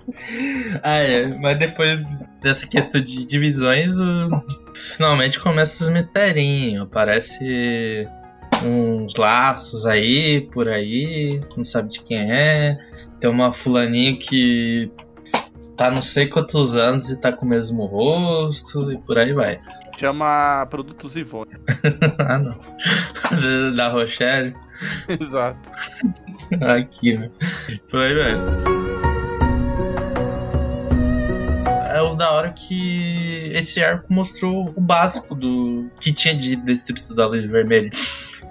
[0.82, 1.26] Ah, é.
[1.38, 2.04] Mas depois
[2.40, 4.42] dessa questão de divisões, o-
[4.74, 6.84] finalmente começa os misterinhos.
[6.84, 8.06] Aparece
[8.64, 12.78] uns laços aí, por aí, não sabe de quem é.
[13.20, 14.90] Tem uma fulaninha que
[15.76, 19.60] tá não sei quantos anos e tá com o mesmo rosto, e por aí vai.
[19.98, 21.50] Chama Produtos Ivone.
[22.20, 22.56] ah, não.
[23.74, 24.54] da Rochelle.
[25.08, 25.58] Exato.
[26.60, 27.30] Aqui, né?
[27.88, 28.40] Por aí, velho.
[31.92, 37.14] É o da hora que esse arco mostrou o básico do que tinha de Distrito
[37.14, 37.90] da Luz Vermelha.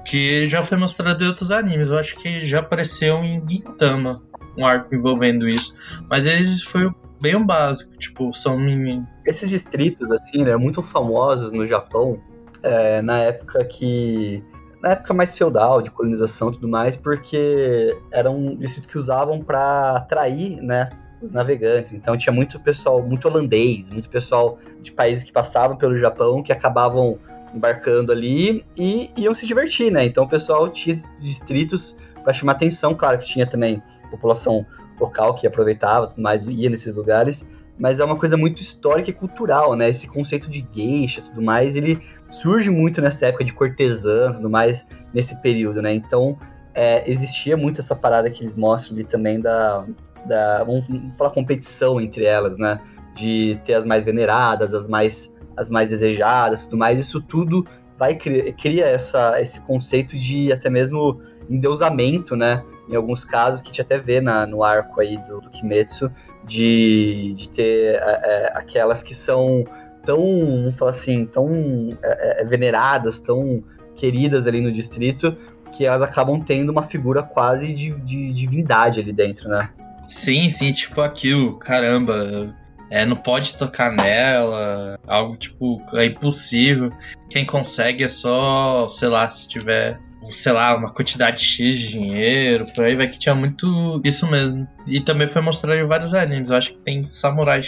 [0.05, 1.89] Que já foi mostrado em outros animes.
[1.89, 4.21] Eu acho que já apareceu em Gintama
[4.57, 5.75] um arco envolvendo isso.
[6.09, 6.89] Mas eles foi
[7.21, 7.95] bem o básico.
[7.97, 9.03] Tipo, são mini.
[9.25, 12.21] Esses distritos, assim, né, muito famosos no Japão,
[12.61, 14.43] é, na época que.
[14.83, 19.95] Na época mais feudal, de colonização e tudo mais, porque eram distritos que usavam para
[19.95, 20.89] atrair, né,
[21.21, 21.93] os navegantes.
[21.93, 26.51] Então tinha muito pessoal, muito holandês, muito pessoal de países que passavam pelo Japão que
[26.51, 27.17] acabavam
[27.55, 30.03] embarcando ali e iam se divertir, né?
[30.03, 34.65] Então o pessoal tinha distritos para chamar atenção, claro que tinha também população
[34.99, 39.75] local que aproveitava, mais, ia nesses lugares, mas é uma coisa muito histórica e cultural,
[39.75, 39.89] né?
[39.89, 44.35] Esse conceito de geisha e tudo mais, ele surge muito nessa época de cortesã e
[44.35, 45.93] tudo mais, nesse período, né?
[45.93, 46.37] Então,
[46.73, 49.85] é, existia muito essa parada que eles mostram ali também da,
[50.25, 52.79] da vamos, vamos falar, competição entre elas, né?
[53.15, 56.99] De ter as mais veneradas, as mais, as mais desejadas tudo mais.
[56.99, 57.65] Isso tudo
[57.97, 62.63] vai cria, cria essa, esse conceito de até mesmo endeusamento, né?
[62.89, 66.11] Em alguns casos, que a gente até vê na, no arco aí do, do Kimetsu,
[66.45, 69.65] de, de ter é, é, aquelas que são
[70.05, 73.63] tão, vamos falar assim, tão é, é, veneradas, tão
[73.95, 75.35] queridas ali no distrito,
[75.71, 79.69] que elas acabam tendo uma figura quase de, de divindade ali dentro, né?
[80.07, 82.53] Sim, sim, tipo aquilo, caramba.
[82.89, 86.91] É, não pode tocar nela, algo tipo, é impossível.
[87.27, 89.99] Quem consegue é só, sei lá, se tiver,
[90.31, 94.67] sei lá, uma quantidade X de dinheiro, por aí vai que tinha muito isso mesmo.
[94.87, 97.61] E também foi mostrado em vários animes, eu acho que tem Samurai,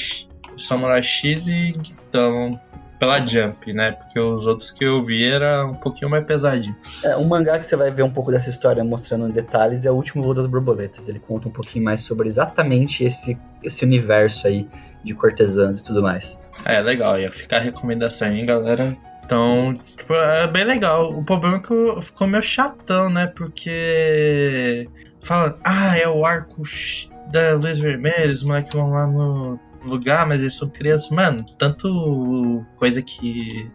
[0.57, 2.59] Samurai X e Gintama.
[2.99, 3.91] pela Jump, né?
[3.91, 6.75] Porque os outros que eu vi era um pouquinho mais pesadinho.
[7.03, 9.91] É, um mangá que você vai ver um pouco dessa história mostrando em detalhes é
[9.91, 11.07] o último voo das borboletas.
[11.07, 14.67] Ele conta um pouquinho mais sobre exatamente esse, esse universo aí
[15.03, 16.41] de cortesãs e tudo mais.
[16.65, 18.97] É, legal, ia ficar a recomendação aí, galera.
[19.25, 21.11] Então, tipo, é bem legal.
[21.11, 23.27] O problema é que ficou meio chatão, né?
[23.27, 24.88] Porque.
[25.21, 26.61] Falando, ah, é o arco
[27.31, 31.09] da Luz Vermelha, os moleques vão lá no lugar, mas eles são crianças.
[31.09, 33.67] Mano, tanto coisa que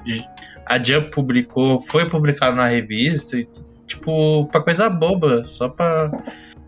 [0.66, 3.36] a Jump publicou, foi publicado na revista,
[3.88, 6.12] tipo, pra coisa boba, só pra,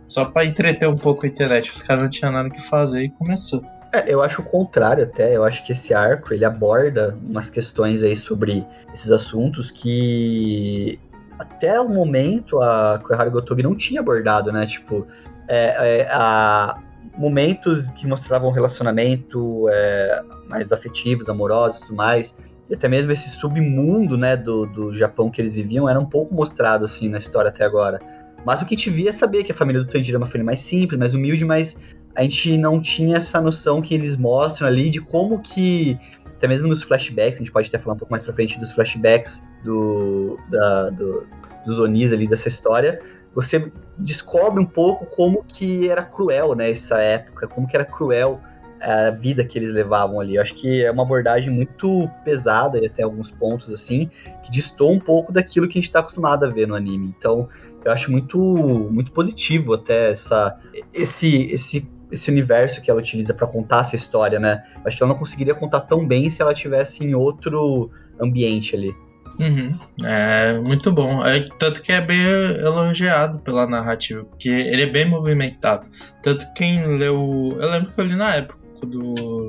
[0.08, 1.70] só pra entreter um pouco a internet.
[1.70, 3.64] Os caras não tinham nada que fazer e começou.
[3.92, 8.02] É, eu acho o contrário até, eu acho que esse arco, ele aborda umas questões
[8.02, 10.98] aí sobre esses assuntos que
[11.38, 15.06] até o momento a Koihara Gotogi não tinha abordado, né, tipo,
[15.46, 16.78] é, é, a,
[17.18, 22.34] momentos que mostravam relacionamento é, mais afetivos, amorosos e tudo mais,
[22.70, 26.34] e até mesmo esse submundo, né, do, do Japão que eles viviam, era um pouco
[26.34, 28.00] mostrado, assim, na história até agora.
[28.44, 30.26] Mas o que a gente via é saber que a família do Tanjiro é uma
[30.26, 31.76] família mais simples, mais humilde, mas
[32.14, 35.98] a gente não tinha essa noção que eles mostram ali de como que,
[36.36, 38.72] até mesmo nos flashbacks, a gente pode até falar um pouco mais pra frente dos
[38.72, 41.26] flashbacks do, da, do,
[41.64, 43.00] dos Onis ali dessa história,
[43.34, 48.40] você descobre um pouco como que era cruel, né, essa época, como que era cruel
[48.82, 50.34] a vida que eles levavam ali.
[50.34, 54.10] Eu acho que é uma abordagem muito pesada e até alguns pontos assim,
[54.42, 57.14] que distou um pouco daquilo que a gente está acostumado a ver no anime.
[57.16, 57.48] Então,
[57.84, 58.38] eu acho muito
[58.90, 60.58] muito positivo até essa
[60.92, 64.62] esse esse esse universo que ela utiliza para contar essa história, né?
[64.84, 68.94] Acho que ela não conseguiria contar tão bem se ela tivesse em outro ambiente ali.
[69.38, 69.72] Uhum.
[70.04, 71.24] É muito bom.
[71.26, 75.88] É, tanto que é bem elogiado pela narrativa, porque ele é bem movimentado.
[76.22, 77.56] Tanto quem leu.
[77.58, 79.48] Eu lembro que eu li na época do.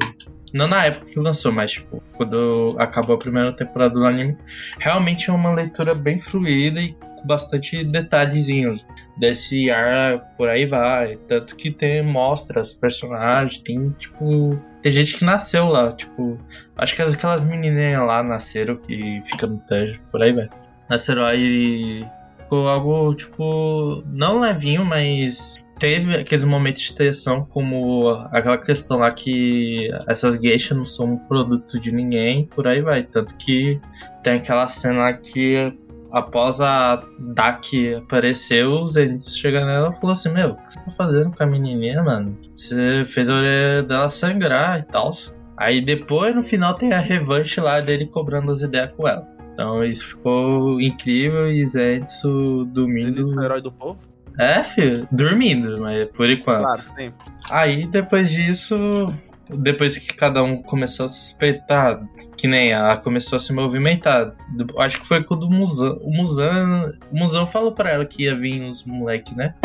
[0.53, 4.37] Não na época que lançou, mas tipo, quando acabou a primeira temporada do anime.
[4.79, 8.85] Realmente é uma leitura bem fluida e com bastante detalhezinhos
[9.17, 11.17] desse ar por aí vai.
[11.27, 14.59] Tanto que tem mostra os personagens, tem tipo.
[14.81, 16.37] Tem gente que nasceu lá, tipo.
[16.75, 20.49] Acho que aquelas menininhas lá nasceram que fica no Tanjo, por aí vai.
[20.89, 22.05] Nasceram aí.
[22.39, 24.03] Ficou algo, tipo.
[24.07, 25.61] Não levinho, mas.
[25.79, 31.17] Teve aqueles momentos de tensão, como aquela questão lá que essas geishas não são um
[31.17, 33.03] produto de ninguém, por aí vai.
[33.03, 33.81] Tanto que
[34.23, 35.73] tem aquela cena que
[36.13, 40.79] após a Dak aparecer, o Zenith chega nela e falou assim: Meu, o que você
[40.79, 42.37] tá fazendo com a menininha, mano?
[42.55, 45.11] Você fez a orelha dela sangrar e tal.
[45.57, 49.27] Aí depois, no final, tem a revanche lá dele cobrando as ideias com ela.
[49.53, 53.21] Então isso ficou incrível e Zenitsu dormindo.
[53.21, 53.99] Ele é o herói do povo?
[54.39, 56.61] É, filho, dormindo, mas por enquanto.
[56.61, 57.33] Claro, sempre.
[57.51, 59.13] Aí depois disso,
[59.49, 62.01] depois que cada um começou a suspeitar,
[62.43, 64.35] que nem ela começou a se movimentar.
[64.79, 65.93] Acho que foi quando o Musan.
[66.01, 69.55] O Musan, o Musan falou pra ela que ia vir os moleques, né?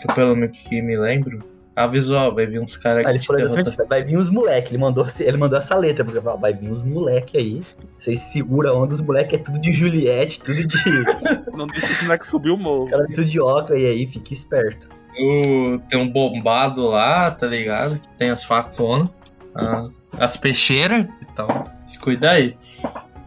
[0.00, 1.44] Que eu, pelo menos que me lembro.
[1.76, 3.18] Avisou, vai vir uns caras Ah, aqui.
[3.18, 4.70] ele falou vai vir os moleque.
[4.70, 7.60] Ele mandou, ele mandou essa letra, porque falou, vai vir os moleque aí.
[7.98, 10.76] Vocês segura a onda, os moleque é tudo de Juliette, tudo de.
[11.54, 12.86] Não deixa esse moleque subir o morro.
[12.86, 14.88] cara, tudo de óculos e aí, fique esperto.
[15.20, 17.98] O- Tem um bombado lá, tá ligado?
[18.00, 19.12] Que tem as faconas,
[19.54, 19.84] a-
[20.18, 21.70] as peixeiras e tal.
[21.86, 22.56] Se cuida aí.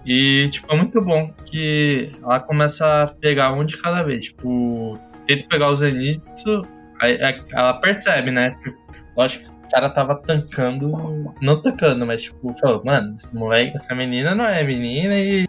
[0.06, 4.26] E, tipo, é muito bom que ela começa a pegar um de cada vez.
[4.26, 6.66] Tipo, tenta pegar o Zenitsu,
[7.02, 8.56] aí aí ela percebe, né?
[9.18, 11.34] Lógico que o cara tava tancando.
[11.42, 15.48] Não tancando, mas, tipo, falou, mano, esse moleque, essa menina não é menina e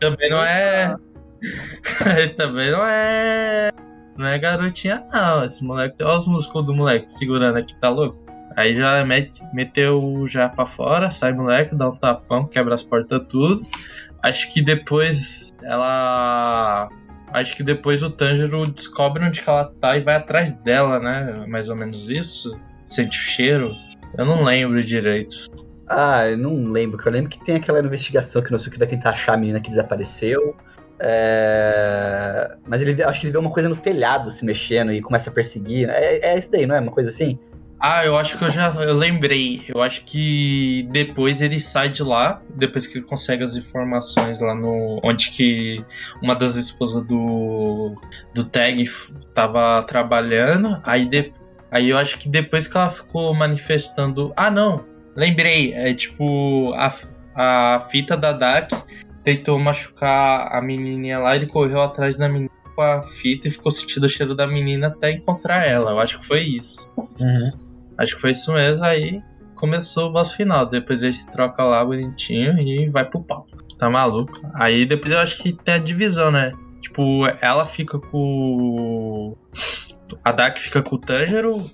[0.00, 0.96] também não é.
[2.36, 3.70] também não é.
[4.16, 5.44] Não é garotinha, não.
[5.44, 6.02] Esse moleque.
[6.02, 8.23] Olha os músculos do moleque segurando aqui, tá louco?
[8.56, 13.22] Aí já mete, meteu já pra fora, sai moleque, dá um tapão, quebra as portas
[13.28, 13.60] tudo.
[14.22, 16.88] Acho que depois ela.
[17.32, 21.44] Acho que depois o Tanjiro descobre onde que ela tá e vai atrás dela, né?
[21.48, 22.58] Mais ou menos isso.
[22.86, 23.74] Sente o cheiro.
[24.16, 25.46] Eu não lembro direito.
[25.86, 28.86] Ah, eu não lembro, que eu lembro que tem aquela investigação que o Nosuke vai
[28.86, 30.56] tentar achar a menina que desapareceu.
[31.00, 32.56] É...
[32.66, 35.32] Mas ele acho que ele vê uma coisa no telhado se mexendo e começa a
[35.32, 35.88] perseguir.
[35.90, 36.80] É, é isso daí, não é?
[36.80, 37.38] Uma coisa assim?
[37.86, 39.62] Ah, eu acho que eu já eu lembrei.
[39.68, 44.54] Eu acho que depois ele sai de lá, depois que ele consegue as informações lá
[44.54, 45.84] no onde que
[46.22, 47.94] uma das esposas do
[48.32, 48.82] do Tag
[49.34, 50.80] tava trabalhando.
[50.82, 51.30] Aí de,
[51.70, 56.90] aí eu acho que depois que ela ficou manifestando, ah não, lembrei, é tipo a,
[57.34, 58.70] a fita da Dark
[59.22, 63.70] tentou machucar a menininha lá, ele correu atrás da menina com a fita e ficou
[63.70, 65.90] sentindo o cheiro da menina até encontrar ela.
[65.90, 66.88] Eu acho que foi isso.
[67.98, 68.84] Acho que foi isso mesmo.
[68.84, 69.22] Aí
[69.54, 70.66] começou o boss final.
[70.66, 73.46] Depois ele se troca lá bonitinho e vai pro pau.
[73.78, 74.40] Tá maluco?
[74.54, 76.52] Aí depois eu acho que tem a divisão, né?
[76.80, 79.36] Tipo, ela fica com.
[80.22, 81.64] A Dak fica com o Tanjiro,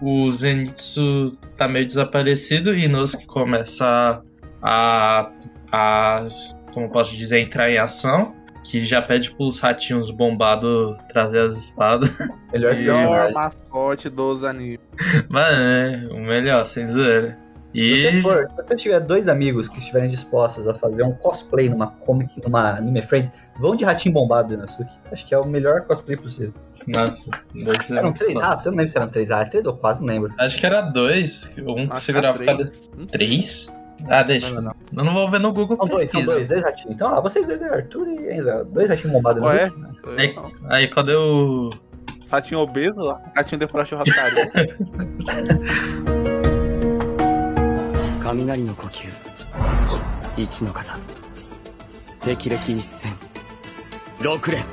[0.00, 4.22] o Zenitsu tá meio desaparecido e Inosuke começa
[4.62, 5.30] a,
[5.70, 6.26] a.
[6.72, 12.10] Como posso dizer, entrar em ação que já pede pros ratinhos bombados trazer as espadas.
[12.52, 14.80] Melhor Melhor mascote dos animes.
[15.28, 17.38] Mano, é o melhor, sem zoeira.
[17.74, 17.96] E...
[17.96, 21.68] Se, você for, se você tiver dois amigos que estiverem dispostos a fazer um cosplay
[21.68, 24.94] numa comic, numa Anime Friends, vão de ratinho bombado, Nasuki.
[25.10, 26.54] Acho que é o melhor cosplay possível.
[26.86, 28.66] Nossa, dois Eram três ratos?
[28.66, 30.32] Eu não lembro se eram três ratos, três ou quatro, não lembro.
[30.38, 31.52] Acho que era dois.
[31.66, 32.70] Um que segurava cada.
[33.10, 33.74] Três?
[34.07, 34.49] Ah, deixa.
[34.49, 34.75] Não, não.
[34.95, 36.13] Eu não vou ver no Google são pesquisa.
[36.13, 36.91] Dois, são dois, dois ratinhos.
[36.95, 38.65] Então, ah, vocês dois é Arthur e Enzo.
[38.65, 39.43] Dois ratinhos bombados.
[39.43, 39.71] Qual é?
[40.17, 40.35] Aí,
[40.69, 41.71] aí, quando eu...
[42.31, 44.51] Ratinho obeso, ratinho depois da churrascaria.
[48.33, 49.07] 雷の呼吸
[50.37, 50.99] 一の型
[52.19, 53.11] 敵歴一戦
[54.21, 54.63] 六連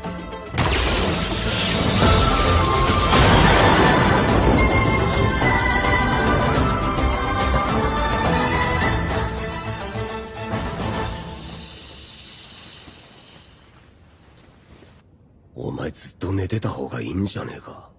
[15.61, 17.91] お前ずっと寝てた方がいいんじゃねえか。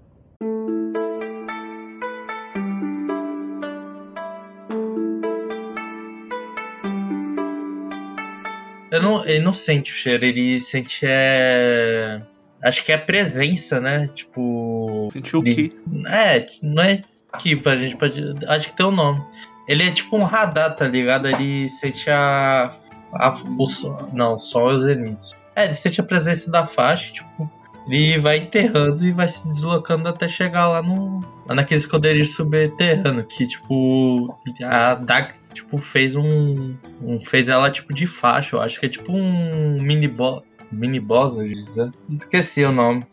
[8.90, 12.22] Eu não, ele não sente o cheiro, ele sente é.
[12.64, 14.08] Acho que é a presença, né?
[14.08, 15.10] Tipo.
[15.12, 15.76] Sentiu o que?
[16.08, 17.02] É, não é
[17.38, 18.24] que a gente pode.
[18.48, 19.24] Acho que tem um nome.
[19.68, 21.28] Ele é tipo um radar, tá ligado?
[21.28, 22.70] Ele sente a.
[23.14, 25.36] a o, não, só os elites.
[25.55, 27.51] É, ele sente a presença da faixa, tipo.
[27.89, 31.21] Ele vai enterrando e vai se deslocando até chegar lá no.
[31.47, 33.25] Lá naquele esconderijo subterrâneo.
[33.25, 34.39] Que, tipo.
[34.65, 38.89] A Dark tipo, fez um, um, Fez ela tipo de faixa, eu acho que é
[38.89, 40.43] tipo um mini boss.
[40.71, 41.91] Mini boss, né?
[42.11, 43.05] Esqueci o nome.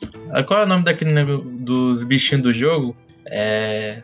[0.47, 2.95] Qual é o nome daquele dos bichinhos do jogo?
[3.25, 4.01] É.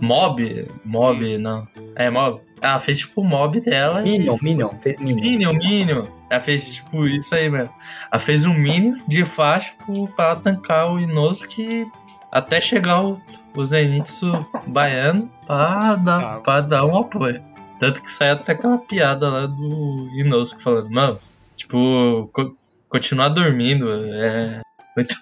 [0.00, 0.68] Mob?
[0.84, 1.66] Mob, não.
[1.94, 2.40] É Mob.
[2.60, 4.02] Ela fez tipo o mob dela.
[4.02, 4.44] Minion, e...
[4.44, 5.20] Minion, fez Minion.
[5.20, 6.06] Minion, Minion.
[6.30, 7.72] Ela fez tipo isso aí mesmo.
[8.10, 9.72] Ela fez um Minion de faixa
[10.16, 11.86] pra tancar o Inosuke
[12.30, 13.20] até chegar o,
[13.56, 16.40] o Zenitsu baiano pra dar, ah.
[16.40, 17.42] pra dar um apoio.
[17.78, 21.18] Tanto que saiu até aquela piada lá do Inosuke falando, mano,
[21.56, 22.56] tipo, co
[22.88, 24.60] continuar dormindo é
[24.96, 25.14] muito.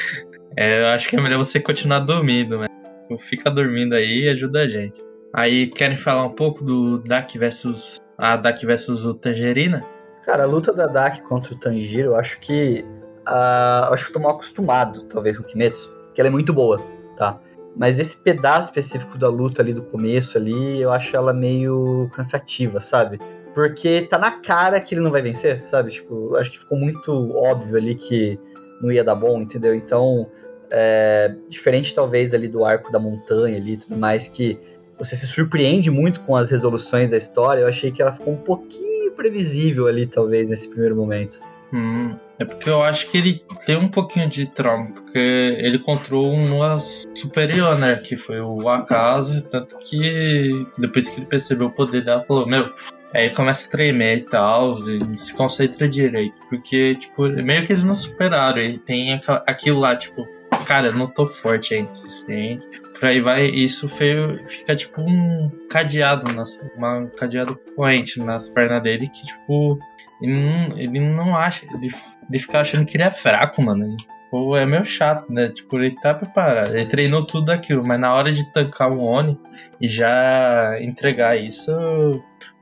[0.56, 2.68] é, eu acho que é melhor você continuar dormindo, né?
[3.16, 5.02] Fica dormindo aí e ajuda a gente.
[5.32, 7.98] Aí querem falar um pouco do Dak versus.
[8.16, 9.84] A Dak versus o Tangerina?
[10.24, 12.84] Cara, a luta da Dak contra o Tanjiro, eu acho que.
[13.28, 16.52] Uh, acho que eu tô mal acostumado, talvez, com o Kimetsu, que ela é muito
[16.52, 16.82] boa,
[17.16, 17.38] tá?
[17.76, 22.80] Mas esse pedaço específico da luta ali do começo ali, eu acho ela meio cansativa,
[22.80, 23.18] sabe?
[23.54, 25.90] Porque tá na cara que ele não vai vencer, sabe?
[25.90, 28.38] Tipo, acho que ficou muito óbvio ali que
[28.80, 29.74] não ia dar bom, entendeu?
[29.74, 30.28] Então,
[30.70, 34.58] é, diferente talvez ali do arco da montanha ali tudo mais, que
[34.98, 38.38] você se surpreende muito com as resoluções da história, eu achei que ela ficou um
[38.38, 41.38] pouquinho previsível ali, talvez, nesse primeiro momento.
[41.72, 46.32] Hum, é porque eu acho que ele tem um pouquinho de trauma, porque ele encontrou
[46.32, 47.96] uma superior, né?
[47.96, 52.72] Que foi o Akazu, tanto que depois que ele percebeu o poder dela, falou, meu,
[53.14, 56.34] Aí começa a tremer e tal, e se concentra direito.
[56.48, 58.58] Porque, tipo, meio que eles não superaram.
[58.58, 60.26] Ele tem aquilo lá, tipo,
[60.68, 62.66] cara, não tô forte ainda o suficiente.
[62.92, 68.82] Por aí vai, isso feio, fica tipo um cadeado, nas, uma cadeado corrente nas pernas
[68.82, 69.78] dele que, tipo,
[70.20, 71.64] ele não, ele não acha.
[71.74, 71.90] Ele,
[72.28, 73.96] ele fica achando que ele é fraco, mano.
[74.30, 75.48] Pô, é meio chato, né?
[75.48, 76.76] Tipo, ele tá preparado.
[76.76, 79.40] Ele treinou tudo aquilo, mas na hora de tancar um Oni
[79.80, 81.72] e já entregar isso.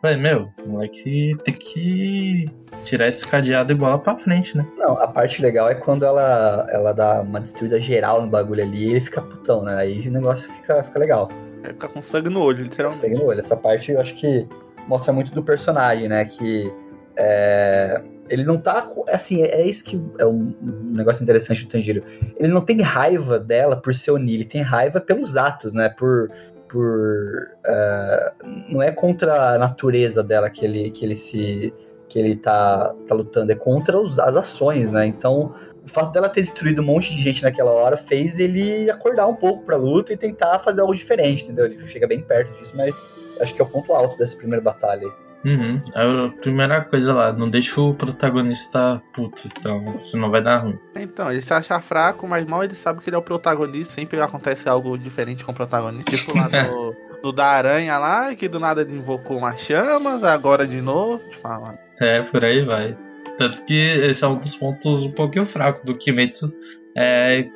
[0.07, 2.49] Falei, meu, o moleque tem que
[2.85, 4.65] tirar esse cadeado e bola pra frente, né?
[4.77, 8.85] Não, a parte legal é quando ela, ela dá uma destruída geral no bagulho ali
[8.85, 9.75] e ele fica putão, né?
[9.75, 11.29] Aí o negócio fica, fica legal.
[11.65, 13.01] É ficar com sangue no olho, literalmente.
[13.01, 13.41] Sangue no olho.
[13.41, 14.47] Essa parte eu acho que
[14.87, 16.25] mostra muito do personagem, né?
[16.25, 16.73] Que
[17.17, 18.89] é, ele não tá.
[19.09, 22.05] Assim, é, é isso que é um, um, negócio interessante do Tanjiro.
[22.37, 25.89] Ele não tem raiva dela por ser Oni, ele tem raiva pelos atos, né?
[25.89, 26.29] Por.
[26.69, 31.73] Por uh, não é contra a natureza dela que ele, que ele se.
[32.09, 35.07] que ele tá, tá lutando, é contra os, as ações, né?
[35.07, 35.55] Então.
[35.85, 39.37] O fato dela ter destruído um monte de gente naquela hora fez ele acordar um
[39.37, 41.67] pouco pra luta e tentar fazer algo diferente, entendeu?
[41.67, 42.93] Ele chega bem perto disso, mas
[43.41, 45.07] acho que é o ponto alto dessa primeira batalha
[45.47, 45.81] Uhum.
[45.95, 50.77] A primeira coisa lá, não deixa o protagonista puto, então senão vai dar ruim.
[50.97, 54.21] Então, ele se acha fraco, mas mal ele sabe que ele é o protagonista, sempre
[54.21, 56.17] acontece algo diferente com o protagonista.
[56.17, 56.49] Tipo lá
[57.23, 61.23] do da aranha lá, que do nada ele invocou umas chamas, agora de novo.
[61.41, 61.79] Fala.
[62.01, 62.97] É, por aí vai.
[63.39, 66.53] Tanto que esse é um dos pontos um pouquinho fracos do Kimetsu.
[66.99, 67.47] É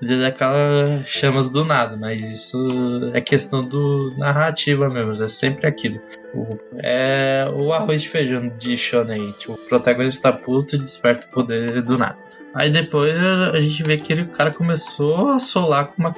[0.00, 6.00] daquelas chamas do nada, mas isso é questão do narrativa mesmo, é sempre aquilo.
[6.34, 11.26] O, é o arroz de feijão de Shonen, tipo, o protagonista tá puto e desperta
[11.26, 12.16] o poder do nada.
[12.54, 16.14] Aí depois a gente vê que ele, o cara começou a solar com uma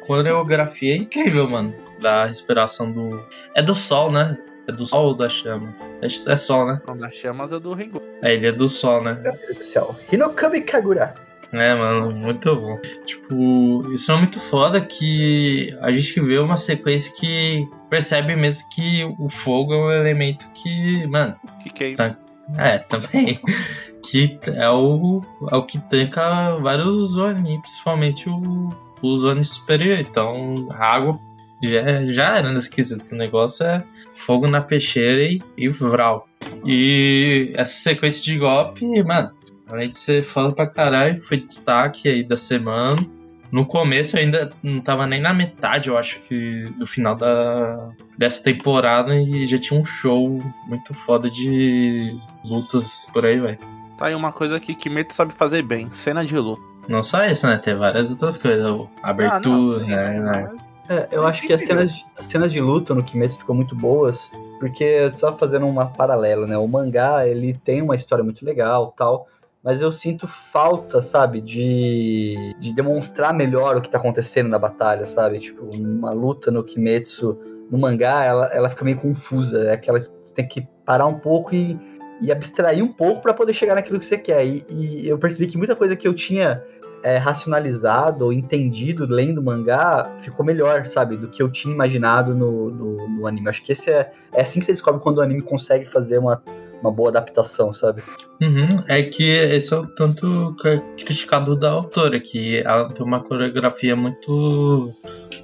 [0.00, 1.72] coreografia incrível, mano.
[2.00, 3.24] Da respiração do.
[3.54, 4.36] É do sol, né?
[4.66, 5.78] É do sol ou das chamas?
[6.02, 6.80] É, é sol, né?
[6.84, 8.02] Não, das chamas é do Ringo.
[8.22, 9.20] É, ele é do sol, né?
[9.22, 9.96] Meu Deus do céu.
[10.12, 11.14] Hinokami Kagura.
[11.52, 12.78] É, mano, muito bom.
[13.06, 19.04] Tipo, isso é muito foda que a gente vê uma sequência que percebe mesmo que
[19.18, 21.36] o fogo é um elemento que, mano.
[21.62, 21.96] Que queima.
[21.96, 22.16] Tá,
[22.58, 23.40] é, também.
[24.04, 28.68] que é o, é o que tanca vários zones, principalmente o,
[29.00, 29.98] o zone superior.
[29.98, 31.18] Então, a água
[31.62, 33.12] já, já era no esquisito.
[33.12, 33.82] O negócio é
[34.12, 36.28] fogo na peixeira e, e vral.
[36.64, 39.30] E essa sequência de golpe, mano,
[39.68, 43.04] além de ser foda pra caralho, foi destaque aí da semana.
[43.50, 47.88] No começo eu ainda não tava nem na metade, eu acho que do final da,
[48.18, 52.14] dessa temporada e já tinha um show muito foda de
[52.44, 53.58] lutas por aí, velho.
[53.96, 56.62] Tá aí uma coisa que Kimetsu sabe fazer bem, cena de luta.
[56.88, 57.56] Não só isso, né?
[57.58, 58.64] Tem várias outras coisas.
[59.02, 60.20] Abertura, Ah, não, sim, né?
[60.20, 60.56] né?
[60.90, 63.74] É, eu acho que as cenas, de- as cenas de luta no Kimetsu ficam muito
[63.74, 66.56] boas, porque só fazendo uma paralela, né?
[66.56, 69.26] O mangá, ele tem uma história muito legal, tal,
[69.68, 75.04] mas eu sinto falta, sabe, de, de demonstrar melhor o que tá acontecendo na batalha,
[75.04, 75.40] sabe?
[75.40, 77.38] Tipo, uma luta no Kimetsu,
[77.70, 79.98] no mangá, ela, ela fica meio confusa, é aquela
[80.34, 81.78] tem que parar um pouco e,
[82.18, 84.46] e abstrair um pouco pra poder chegar naquilo que você quer.
[84.46, 86.64] E, e eu percebi que muita coisa que eu tinha
[87.02, 91.18] é, racionalizado ou entendido lendo o mangá ficou melhor, sabe?
[91.18, 93.50] Do que eu tinha imaginado no, no, no anime.
[93.50, 96.42] Acho que esse é, é assim que você descobre quando o anime consegue fazer uma,
[96.80, 98.02] uma boa adaptação, sabe?
[98.40, 103.22] Uhum, é que esse é o tanto é criticado da autora, que ela tem uma
[103.22, 104.94] coreografia muito.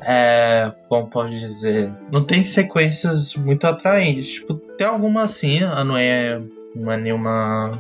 [0.03, 1.93] É, como pode dizer?
[2.13, 4.35] Não tem sequências muito atraentes.
[4.35, 6.41] Tipo, tem alguma assim, ela não é,
[6.77, 7.73] é nenhuma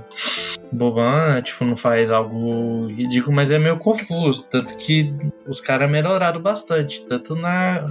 [0.72, 4.46] bobana, tipo, não faz algo ridículo, mas é meio confuso.
[4.50, 5.14] Tanto que
[5.46, 7.06] os caras melhoraram bastante.
[7.06, 7.84] Tanto na.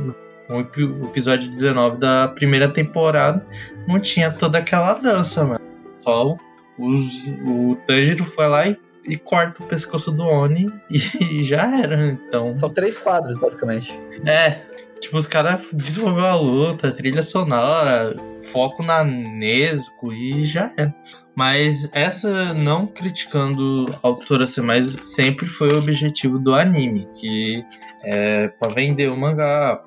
[0.62, 3.46] Epi- episódio 19 da primeira temporada,
[3.88, 5.60] não tinha toda aquela dança, mano.
[6.02, 6.36] Só
[6.78, 10.98] os, o Tanjiro foi lá e, e corta o pescoço do Oni e,
[11.44, 12.08] já era.
[12.12, 13.94] Então, São três quadros, basicamente.
[14.26, 14.62] é.
[15.00, 20.94] Tipo, os caras desenvolveu a luta, trilha sonora, foco na Nesco e já era.
[21.36, 27.64] Mas essa, não criticando a autora ser mais, sempre foi o objetivo do anime, que
[28.04, 29.82] é pra vender o mangá,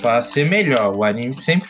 [0.00, 0.96] pra ser melhor.
[0.96, 1.68] O anime sempre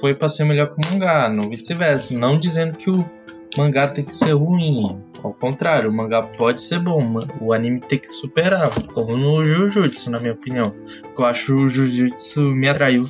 [0.00, 2.18] foi pra ser melhor que o mangá, não vice-versa.
[2.18, 3.08] Não dizendo que o
[3.56, 5.00] mangá tem que ser ruim.
[5.22, 10.10] Ao contrário, o mangá pode ser bom, o anime tem que superar, como no Jujutsu,
[10.10, 10.74] na minha opinião.
[11.16, 13.04] Eu acho o Jujutsu me atraiu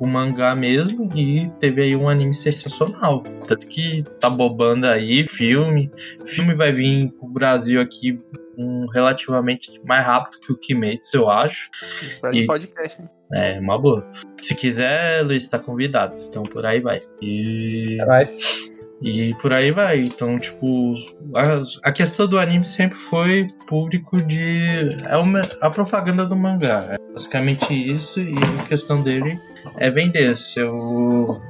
[0.00, 3.22] o mangá mesmo e teve aí um anime sensacional.
[3.46, 5.90] Tanto que tá bobando aí, filme.
[6.24, 8.18] Filme vai vir pro Brasil aqui
[8.58, 11.70] um, relativamente mais rápido que o Kimetsu, eu acho.
[12.02, 13.08] Espera E- podcast, hein?
[13.32, 14.08] É, uma boa.
[14.40, 16.14] Se quiser, Luiz, tá convidado.
[16.28, 17.00] Então por aí vai.
[17.20, 17.96] E.
[18.06, 18.70] Mas
[19.02, 20.00] E por aí vai.
[20.00, 20.94] Então, tipo,
[21.34, 24.96] a, a questão do anime sempre foi público de.
[25.04, 26.86] É uma, a propaganda do mangá.
[26.92, 28.20] É basicamente isso.
[28.20, 29.38] E a questão dele
[29.76, 31.42] é vender seu.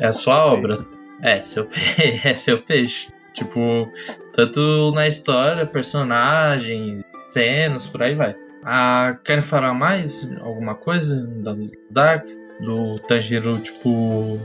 [0.00, 0.78] É a sua obra.
[1.22, 1.80] É, seu, pe-
[2.24, 3.08] é seu peixe.
[3.34, 3.92] Tipo,
[4.32, 8.34] tanto na história, personagens, cenas, por aí vai.
[8.64, 11.54] Ah, querem falar mais alguma coisa da
[11.90, 12.26] Dark?
[12.58, 14.40] Do Tanjiro, tipo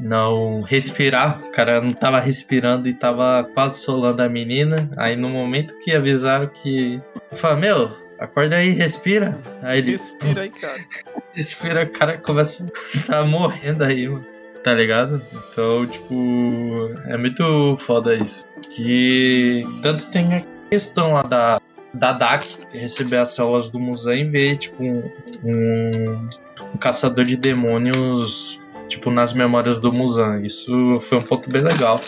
[0.00, 1.40] não respirar.
[1.42, 4.90] O cara não tava respirando e tava quase solando a menina.
[4.96, 7.00] Aí no momento que avisaram que.
[7.32, 9.40] Fala, meu, acorda aí, respira.
[9.62, 10.80] Aí ele Respira aí, cara.
[11.34, 14.26] respira, o cara começa a tá morrendo aí, mano.
[14.62, 15.22] Tá ligado?
[15.32, 18.44] Então, tipo, é muito foda isso.
[18.70, 21.62] Que tanto tem a questão lá da,
[21.94, 25.10] da DAC, receber as células do Musan e ver, tipo, um,
[25.42, 26.28] um,
[26.74, 28.59] um caçador de demônios,
[28.90, 30.42] tipo, nas memórias do Musan.
[30.44, 31.98] Isso foi um ponto bem legal.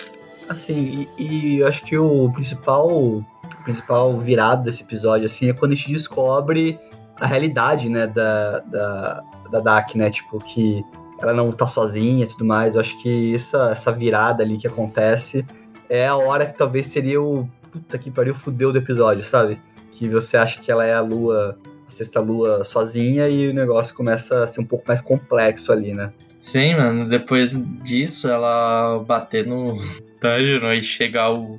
[0.48, 3.24] Assim, e, e eu acho que o principal,
[3.64, 6.78] principal virado desse episódio, assim, é quando a gente descobre
[7.18, 10.84] a realidade, né, da, da, da Dak, né, tipo, que
[11.20, 12.74] ela não tá sozinha e tudo mais.
[12.74, 15.46] Eu acho que essa, essa virada ali que acontece
[15.88, 19.58] é a hora que talvez seria o, puta que pariu, fudeu do episódio, sabe?
[19.92, 21.56] Que você acha que ela é a lua,
[21.86, 25.94] a sexta lua sozinha e o negócio começa a ser um pouco mais complexo ali,
[25.94, 26.12] né?
[26.42, 27.08] Sim, mano.
[27.08, 29.74] Depois disso, ela bater no
[30.20, 31.58] dungeon e chegar o,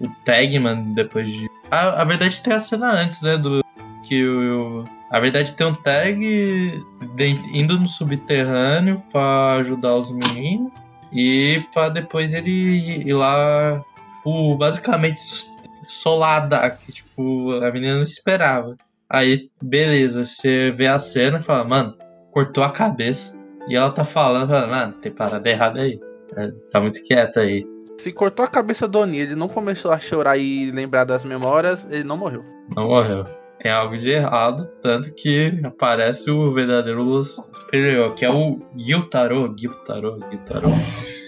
[0.00, 1.48] o tag, mano, depois de.
[1.70, 3.38] A, verdade tem a cena antes, né?
[3.38, 3.64] Do.
[4.06, 4.84] Que o.
[5.10, 6.18] A verdade tem um tag
[7.16, 10.72] de- indo no subterrâneo pra ajudar os meninos.
[11.12, 12.50] E pra depois ele
[13.08, 13.82] ir lá.
[14.16, 15.20] Tipo, basicamente
[15.88, 18.76] solada, que tipo, a menina não esperava.
[19.08, 21.96] Aí, beleza, você vê a cena e fala, mano,
[22.30, 23.39] cortou a cabeça.
[23.68, 26.00] E ela tá falando, fala, mano, tem parada errada aí.
[26.36, 27.66] É, Tá muito quieta aí.
[27.98, 31.86] Se cortou a cabeça do Oni, ele não começou a chorar e lembrar das memórias,
[31.90, 32.42] ele não morreu.
[32.74, 33.24] Não morreu.
[33.58, 39.54] Tem algo de errado, tanto que aparece o verdadeiro Luz Superior, que é o Gyutaro,
[39.54, 40.70] Gyutaro, Gyutaro.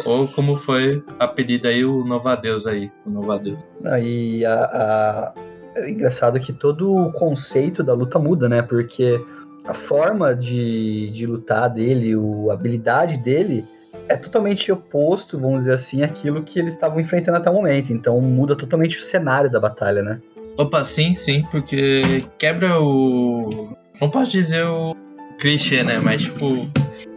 [0.07, 3.63] Ou como foi apelido aí o Novadeus aí, o Novadeus.
[3.85, 5.33] Aí a, a-
[5.77, 8.63] é engraçado que todo o conceito da luta muda, né?
[8.63, 9.23] Porque
[9.67, 13.65] a forma de, de lutar dele, o, a habilidade dele
[14.09, 17.93] é totalmente oposto, vamos dizer assim, àquilo que eles estavam enfrentando até o momento.
[17.93, 20.21] Então muda totalmente o cenário da batalha, né?
[20.57, 23.77] Opa, sim, sim, porque quebra o.
[24.01, 24.95] Não posso dizer o
[25.39, 25.99] clichê, né?
[26.03, 26.69] Mas, tipo,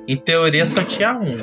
[0.07, 1.37] em teoria só tinha um.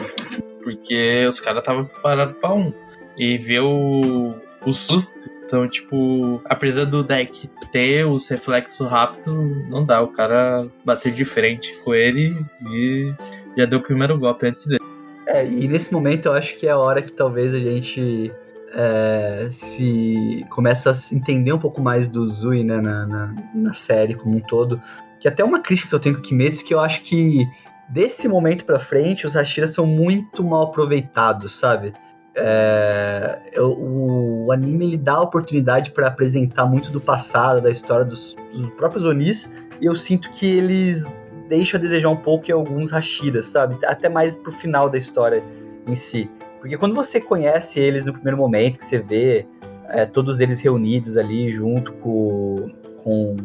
[0.62, 2.72] Porque os caras estavam preparados pra um.
[3.18, 4.34] E ver o,
[4.64, 5.12] o susto.
[5.52, 10.00] Então, tipo, apesar do deck ter os reflexos rápidos, não dá.
[10.00, 12.34] O cara bater de frente com ele
[12.70, 13.12] e
[13.58, 14.80] já deu o primeiro golpe antes dele.
[15.26, 18.32] É, e nesse momento eu acho que é a hora que talvez a gente
[18.74, 24.14] é, se começa a entender um pouco mais do Zui, né, na, na, na série
[24.14, 24.80] como um todo.
[25.20, 27.46] Que até uma crítica que eu tenho com o Kimetsu que eu acho que
[27.90, 31.92] desse momento pra frente os Hashiras são muito mal aproveitados, sabe?
[32.34, 38.04] É, o, o anime ele dá a oportunidade pra apresentar muito do passado, da história
[38.04, 41.04] dos, dos próprios Onis, e eu sinto que eles
[41.48, 43.76] deixam a desejar um pouco em alguns Hashiras, sabe?
[43.84, 45.42] Até mais pro final da história
[45.86, 46.30] em si.
[46.60, 49.46] Porque quando você conhece eles no primeiro momento, que você vê
[49.88, 52.70] é, todos eles reunidos ali junto com,
[53.02, 53.36] com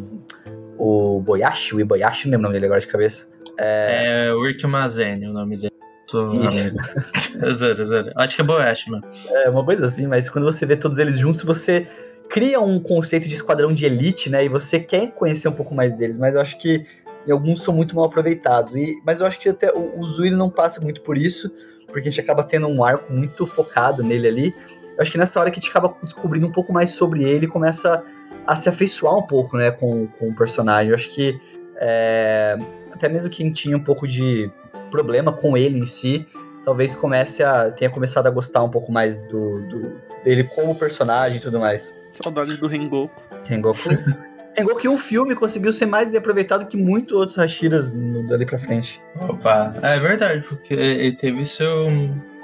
[0.77, 3.27] o Boyashi, o Iboyashi, não lembro o nome dele agora de cabeça.
[3.57, 5.76] É, o Rick Mazene, o nome dele.
[6.13, 7.53] Ih.
[7.55, 8.11] zero, zero.
[8.15, 9.03] Acho que é Boash, mano.
[9.29, 11.87] É uma coisa assim, mas quando você vê todos eles juntos, você
[12.29, 14.45] cria um conceito de esquadrão de elite, né?
[14.45, 16.85] E você quer conhecer um pouco mais deles, mas eu acho que
[17.29, 18.75] alguns são muito mal aproveitados.
[18.75, 21.51] E, mas eu acho que até o, o Zui não passa muito por isso,
[21.87, 24.55] porque a gente acaba tendo um arco muito focado nele ali.
[24.97, 27.47] Eu acho que nessa hora que a gente acaba descobrindo um pouco mais sobre ele,
[27.47, 28.03] começa
[28.45, 30.89] a se afeiçoar um pouco, né, com, com o personagem.
[30.89, 31.39] Eu acho que
[31.75, 32.57] é,
[32.91, 34.49] até mesmo quem tinha um pouco de
[34.89, 36.25] problema com ele em si,
[36.65, 39.91] talvez comece a tenha começado a gostar um pouco mais do, do-
[40.23, 41.93] dele como personagem e tudo mais.
[42.11, 43.13] Saudades do Rengoku.
[43.45, 43.77] Rengoku.
[44.57, 48.45] Rengoku e o filme conseguiu ser mais bem aproveitado que muitos outros Hashiras no- dali
[48.45, 48.99] pra frente.
[49.29, 51.87] Opa, é verdade, porque ele teve seu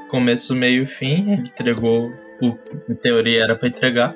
[0.10, 2.56] começo, meio e fim, ele entregou o
[2.88, 4.16] em teoria era pra entregar.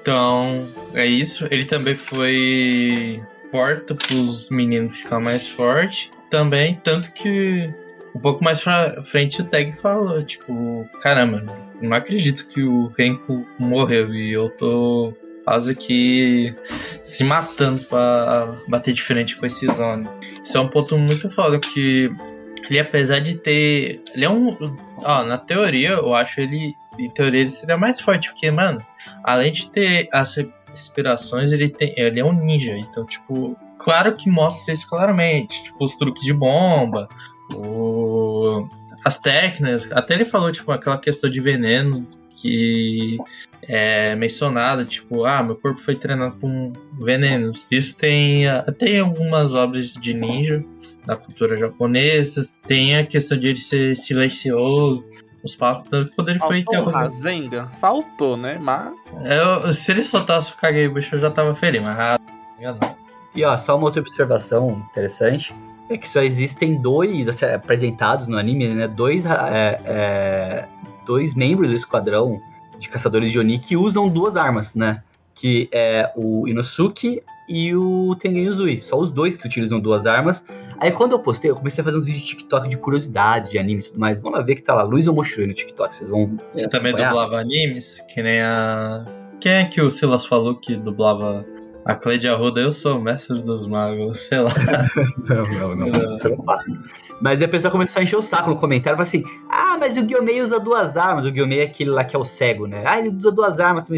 [0.00, 1.46] Então, é isso.
[1.50, 6.10] Ele também foi porta pros meninos ficar mais forte.
[6.32, 7.70] Também, tanto que
[8.14, 11.44] um pouco mais pra frente o Tag falou, tipo, caramba,
[11.78, 15.12] não acredito que o Renko morreu e eu tô
[15.44, 16.54] quase aqui
[17.04, 20.08] se matando pra bater de frente com esse Zone.
[20.42, 22.10] Isso é um ponto muito foda que
[22.70, 24.56] ele apesar de ter, ele é um,
[25.04, 28.82] ó, na teoria eu acho ele, em teoria ele seria mais forte porque, mano,
[29.22, 30.34] além de ter as
[30.72, 35.84] inspirações, ele tem, ele é um ninja, então tipo, claro que mostra isso claramente, tipo
[35.84, 37.08] os truques de bomba,
[37.54, 38.68] o
[39.04, 42.06] as técnicas, até ele falou tipo aquela questão de veneno
[42.36, 43.18] que
[43.62, 47.66] é mencionada, tipo, ah, meu corpo foi treinado com venenos.
[47.70, 50.64] Isso tem até algumas obras de ninja
[51.06, 52.48] da cultura japonesa.
[52.66, 55.04] Tem a questão de ele ser silencioso,
[55.42, 57.12] os passos, tanto quando ele foi Faltou o interrogado.
[57.80, 58.58] Faltou, né?
[58.60, 62.18] Mas Eu, se ele soltasse o Kagebushi, eu já tava feliz, mas ah,
[62.60, 63.01] não.
[63.34, 65.54] E ó, só uma outra observação interessante
[65.88, 68.88] é que só existem dois assim, apresentados no anime, né?
[68.88, 70.68] Dois, é, é,
[71.06, 72.40] dois membros do esquadrão
[72.78, 75.02] de caçadores de Oni que usam duas armas, né?
[75.34, 78.80] Que é o Inosuke e o Tengen Uzui.
[78.80, 80.44] Só os dois que utilizam duas armas.
[80.78, 83.58] Aí quando eu postei, eu comecei a fazer uns vídeos de TikTok de curiosidades de
[83.58, 84.20] anime e tudo mais.
[84.20, 85.96] Vamos lá ver que tá lá, Luiz Omoshiro no TikTok.
[85.96, 86.36] Vocês vão.
[86.52, 88.02] Você também dublava animes?
[88.12, 89.04] Que nem a.
[89.40, 91.44] Quem é que o Silas falou que dublava
[91.84, 92.60] a Cleide Arruda?
[92.60, 94.50] Eu sou o mestre dos magos, sei lá.
[95.28, 96.14] Não, não, não.
[96.14, 96.70] Isso não passa.
[97.20, 99.96] Mas aí a pessoa começou a encher o saco no comentário, falou assim: Ah, mas
[99.96, 101.24] o Guiomei usa duas armas.
[101.24, 102.82] O Guiomei é aquele lá que é o cego, né?
[102.84, 103.88] Ah, ele usa duas armas.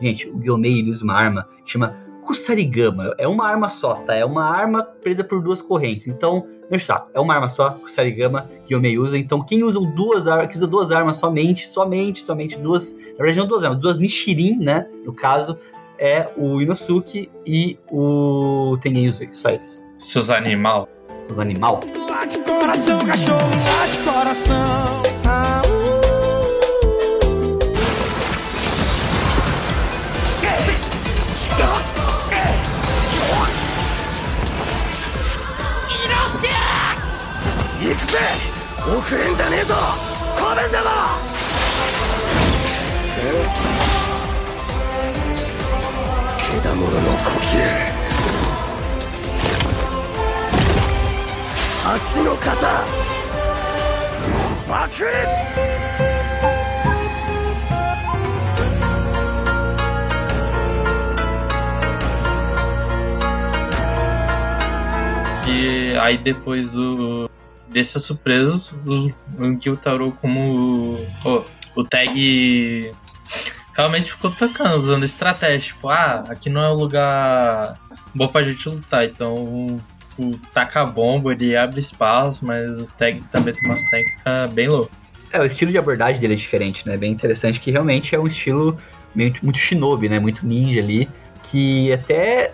[0.00, 3.14] Gente, o Guiomei ele usa uma arma que chama Kusarigama.
[3.18, 4.14] É uma arma só, tá?
[4.14, 6.06] É uma arma presa por duas correntes.
[6.06, 9.18] Então, meu saco, é uma arma só, Kusarigama, que o Mei usa.
[9.18, 13.38] Então, quem usa duas armas, que usa duas armas somente, somente, somente duas, na verdade
[13.38, 14.86] não duas armas, duas Nishirin, né?
[15.04, 15.58] No caso,
[16.02, 19.84] é o Inosuke e o Tengen Yuzui, só eles.
[19.96, 20.88] Seus animal.
[21.28, 21.78] Seus animal.
[22.08, 25.02] Bate coração, cachorro, bate coração.
[65.46, 67.30] E aí depois do
[67.68, 71.44] dessas surpresas, o o Gyutaro como o,
[71.76, 72.92] o tag
[73.74, 75.72] realmente ficou tocando, usando estratégia.
[75.72, 77.78] Tipo, ah, aqui não é um lugar
[78.14, 79.80] bom pra gente lutar, então
[80.18, 84.96] o taca bomba, ele abre espaço, mas o tag também tem umas técnicas bem loucas.
[85.32, 86.96] É, o estilo de abordagem dele é diferente, né?
[86.96, 88.78] Bem interessante, que realmente é um estilo
[89.14, 90.18] meio, muito shinobi, né?
[90.18, 91.08] Muito ninja ali,
[91.42, 92.52] que até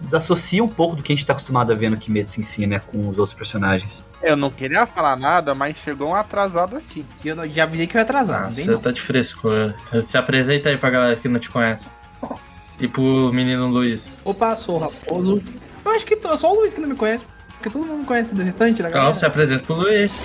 [0.00, 2.66] desassocia um pouco do que a gente tá acostumado a ver no Kimetsu em si,
[2.66, 2.78] né?
[2.80, 4.04] Com os outros personagens.
[4.22, 7.04] Eu não queria falar nada, mas chegou um atrasado aqui.
[7.24, 8.52] E eu já avisei que eu ia atrasar.
[8.52, 8.78] Você não.
[8.80, 9.74] tá de frescura.
[10.04, 11.86] Se apresenta aí pra galera que não te conhece.
[12.78, 14.12] E pro menino Luiz.
[14.22, 15.42] Opa, sou o Raposo.
[15.82, 17.24] Eu acho que tô- só o Luiz que não me conhece.
[17.54, 19.18] Porque todo mundo me conhece do restante da Calma, galera.
[19.18, 20.20] se apresenta pro Luiz.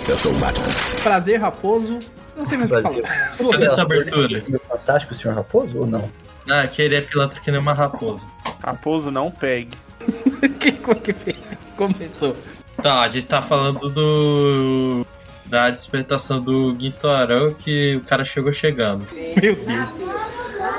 [1.01, 1.97] Prazer, Raposo.
[2.35, 3.33] Não sei mais o que falar.
[3.33, 4.43] Sou Cadê sua abertura?
[4.53, 6.09] É fantástico, senhor Raposo, ou não?
[6.49, 8.27] Ah, que ele é pilantra que nem uma raposa.
[8.63, 9.77] Raposo não pegue.
[10.59, 11.33] que, que
[11.75, 12.35] começou?
[12.81, 15.05] Tá, a gente tá falando do.
[15.45, 19.03] Da despertação do Gintorão que o cara chegou chegando.
[19.41, 19.89] Meu Deus.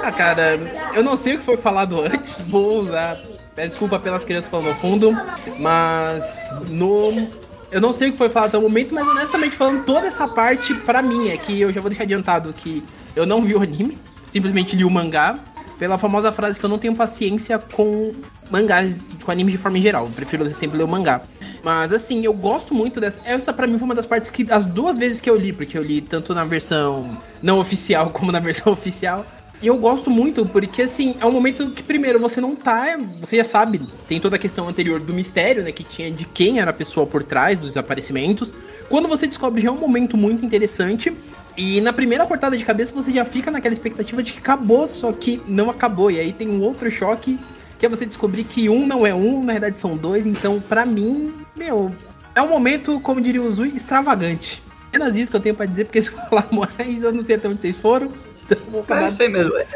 [0.02, 0.58] Ah, cara,
[0.94, 2.40] eu não sei o que foi falado antes.
[2.42, 3.18] Vou usar.
[3.54, 5.12] Peço desculpa pelas crianças falando no fundo.
[5.58, 7.28] Mas no.
[7.70, 10.28] Eu não sei o que foi falado até o momento, mas honestamente falando, toda essa
[10.28, 12.84] parte pra mim é que eu já vou deixar adiantado que
[13.16, 13.96] eu não vi o anime,
[14.26, 15.38] simplesmente li o mangá,
[15.78, 18.12] pela famosa frase que eu não tenho paciência com
[18.50, 20.06] mangás, com anime de forma em geral.
[20.06, 21.22] Eu prefiro sempre ler o mangá.
[21.62, 23.18] Mas assim, eu gosto muito dessa.
[23.24, 24.46] Essa pra mim foi uma das partes que.
[24.50, 28.32] As duas vezes que eu li, porque eu li tanto na versão não oficial como
[28.32, 29.24] na versão oficial.
[29.62, 32.98] E eu gosto muito, porque assim, é um momento que, primeiro, você não tá.
[33.20, 35.70] Você já sabe, tem toda a questão anterior do mistério, né?
[35.70, 38.52] Que tinha de quem era a pessoa por trás dos desaparecimentos.
[38.88, 41.16] Quando você descobre, já é um momento muito interessante.
[41.56, 45.12] E na primeira cortada de cabeça você já fica naquela expectativa de que acabou, só
[45.12, 46.10] que não acabou.
[46.10, 47.38] E aí tem um outro choque,
[47.78, 50.26] que é você descobrir que um não é um, na verdade são dois.
[50.26, 51.90] Então, pra mim, meu,
[52.34, 54.62] é um momento, como diria o Zui, extravagante.
[54.88, 57.36] Apenas isso que eu tenho pra dizer, porque se eu falar mais, eu não sei
[57.36, 58.08] até onde vocês foram.
[58.44, 59.56] Então, vou É acabar isso aí mesmo.
[59.56, 59.66] É-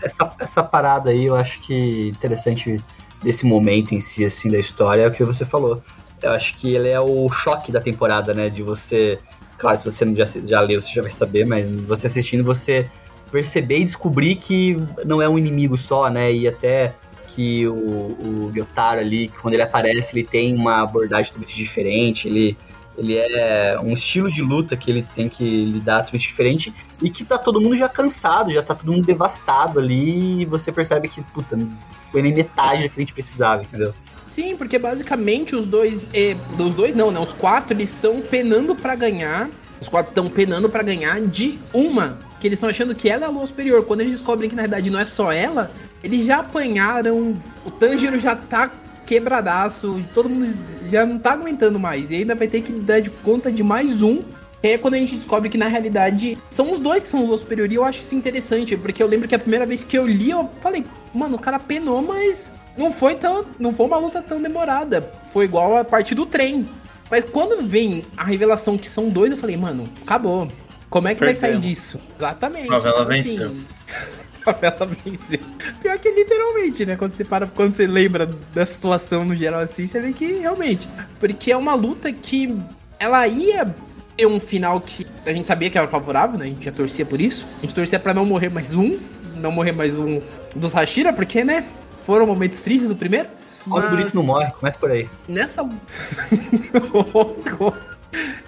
[0.00, 2.80] Essa, essa parada aí eu acho que interessante
[3.20, 5.82] desse momento em si, assim, da história, é o que você falou.
[6.22, 8.48] Eu acho que ele é o choque da temporada, né?
[8.48, 9.18] De você.
[9.58, 12.88] Claro, se você já, já leu, você já vai saber, mas você assistindo, você
[13.30, 16.32] perceber e descobrir que não é um inimigo só, né?
[16.32, 16.94] E até
[17.26, 22.56] que o, o Gyotaro ali, quando ele aparece, ele tem uma abordagem totalmente diferente, ele,
[22.96, 27.24] ele é um estilo de luta que eles têm que lidar totalmente diferente e que
[27.24, 31.22] tá todo mundo já cansado, já tá todo mundo devastado ali e você percebe que,
[31.22, 31.68] puta, não
[32.10, 33.92] foi nem metade do que a gente precisava, entendeu?
[34.38, 36.08] Sim, porque basicamente os dois.
[36.14, 37.18] eh, os dois não, né?
[37.18, 39.50] Os quatro eles estão penando pra ganhar.
[39.80, 42.16] Os quatro estão penando pra ganhar de uma.
[42.38, 43.84] Que eles estão achando que ela é a lua superior.
[43.84, 45.72] Quando eles descobrem que na verdade não é só ela,
[46.04, 47.36] eles já apanharam.
[47.64, 48.70] O Tanjiro já tá
[49.04, 50.04] quebradaço.
[50.14, 50.56] Todo mundo
[50.88, 52.08] já não tá aguentando mais.
[52.12, 54.22] E ainda vai ter que dar de conta de mais um.
[54.62, 57.72] É quando a gente descobre que na realidade são os dois que são lua superior.
[57.72, 60.30] E eu acho isso interessante, porque eu lembro que a primeira vez que eu li,
[60.30, 63.44] eu falei, mano, o cara penou, mas não foi tão.
[63.58, 65.10] Não foi uma luta tão demorada.
[65.32, 66.68] Foi igual a parte do trem.
[67.10, 70.48] Mas quando vem a revelação que são dois, eu falei, mano, acabou.
[70.88, 71.66] Como é que vai sair Perdemos.
[71.76, 72.00] disso?
[72.18, 72.68] Exatamente.
[72.68, 73.56] Favela Então, venceu.
[74.44, 75.40] Favela venceu.
[75.82, 76.96] Pior que literalmente, né?
[76.96, 80.88] Quando você para, quando você lembra da situação no geral assim, você vê que realmente.
[81.18, 82.56] Porque é uma luta que
[82.98, 83.74] ela ia
[84.16, 86.46] ter um final que a gente sabia que era favorável, né?
[86.46, 87.46] A gente já torcia por isso.
[87.58, 88.98] A gente torcia pra não morrer mais um.
[89.36, 90.20] Não morrer mais um
[90.56, 91.64] dos Hashira, porque, né?
[92.08, 93.28] Foram momentos tristes do primeiro.
[93.66, 93.84] Mas...
[93.84, 95.06] O bonito não morre, começa por aí.
[95.28, 95.60] Nessa.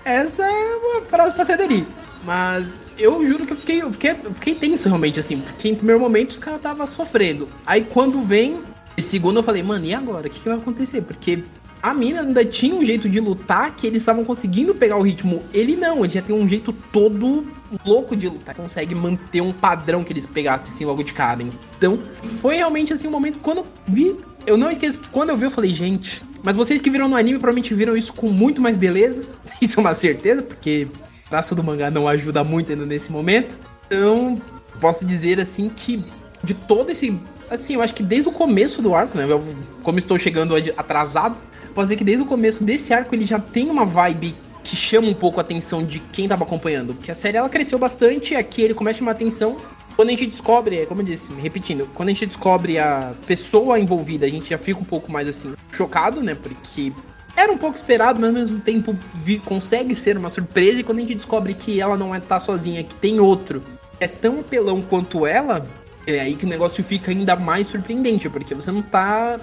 [0.02, 1.84] Essa é uma frase pra cederir.
[2.24, 5.74] Mas eu juro que eu fiquei, eu fiquei, eu fiquei tenso realmente, assim, porque em
[5.74, 7.50] primeiro momento os caras estavam sofrendo.
[7.66, 8.62] Aí quando vem
[8.96, 10.28] E segundo eu falei, mano, e agora?
[10.28, 11.02] O que, que vai acontecer?
[11.02, 11.44] Porque
[11.82, 15.42] a mina ainda tinha um jeito de lutar que eles estavam conseguindo pegar o ritmo.
[15.52, 17.46] Ele não, ele já tem um jeito todo
[17.86, 18.54] louco de lutar.
[18.54, 21.42] Consegue manter um padrão que eles pegassem assim logo de cara.
[21.76, 22.02] Então,
[22.40, 24.16] foi realmente assim um momento quando eu vi.
[24.46, 26.22] Eu não esqueço que quando eu vi, eu falei, gente.
[26.42, 29.24] Mas vocês que viram no anime provavelmente viram isso com muito mais beleza.
[29.60, 30.88] Isso é uma certeza, porque
[31.26, 33.58] o traço do mangá não ajuda muito ainda nesse momento.
[33.86, 34.40] Então,
[34.80, 36.02] posso dizer assim que
[36.42, 37.18] de todo esse.
[37.50, 39.26] Assim, eu acho que desde o começo do arco, né?
[39.28, 39.44] Eu,
[39.82, 41.36] como estou chegando atrasado,
[41.70, 45.08] posso dizer que desde o começo desse arco ele já tem uma vibe que chama
[45.08, 46.94] um pouco a atenção de quem tava acompanhando.
[46.94, 49.56] Porque a série ela cresceu bastante, aqui ele começa a chamar atenção.
[49.96, 54.26] Quando a gente descobre, como eu disse, repetindo, quando a gente descobre a pessoa envolvida,
[54.26, 56.34] a gente já fica um pouco mais assim, chocado, né?
[56.34, 56.92] Porque
[57.36, 58.96] era um pouco esperado, mas ao mesmo tempo
[59.44, 60.80] consegue ser uma surpresa.
[60.80, 63.62] E quando a gente descobre que ela não é tá sozinha, que tem outro,
[63.98, 65.66] é tão pelão quanto ela,
[66.06, 69.38] é aí que o negócio fica ainda mais surpreendente, porque você não tá.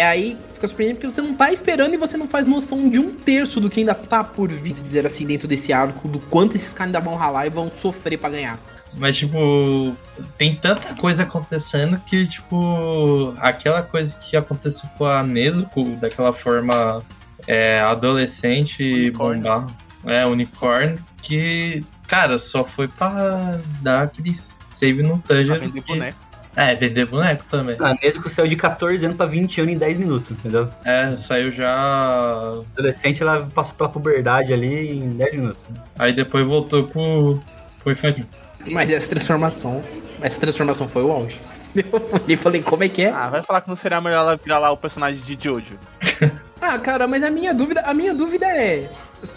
[0.00, 2.98] É aí fica surpreendente porque você não tá esperando e você não faz noção de
[2.98, 6.18] um terço do que ainda tá por vir, se dizer assim, dentro desse arco, do
[6.18, 8.58] quanto esses caras ainda vão ralar e vão sofrer pra ganhar.
[8.96, 9.94] Mas, tipo,
[10.38, 17.02] tem tanta coisa acontecendo que, tipo, aquela coisa que aconteceu com a Nezuko, daquela forma
[17.46, 19.42] é, adolescente e Unicórnio.
[19.42, 19.66] bombar,
[20.06, 24.32] é, unicórnio, que, cara, só foi pra dar aquele
[24.72, 25.60] save no Pra Tanjiro.
[25.60, 26.18] vender que- boneco.
[26.56, 27.76] É, vender boneco também.
[27.78, 30.68] A Nezuko saiu de 14 anos pra 20 anos em 10 minutos, entendeu?
[30.84, 32.52] É, saiu já.
[32.74, 35.62] Adolescente, ela passou pela puberdade ali em 10 minutos.
[35.98, 37.40] Aí depois voltou pro,
[37.82, 38.26] pro infantil.
[38.66, 39.82] Mas essa transformação.
[40.20, 41.40] Essa transformação foi o auge.
[41.74, 43.10] Eu e falei, como é que é?
[43.10, 45.78] Ah, vai falar que não seria melhor ela virar lá o personagem de Jojo.
[46.62, 48.90] Ah, cara, mas a minha dúvida, a minha dúvida é.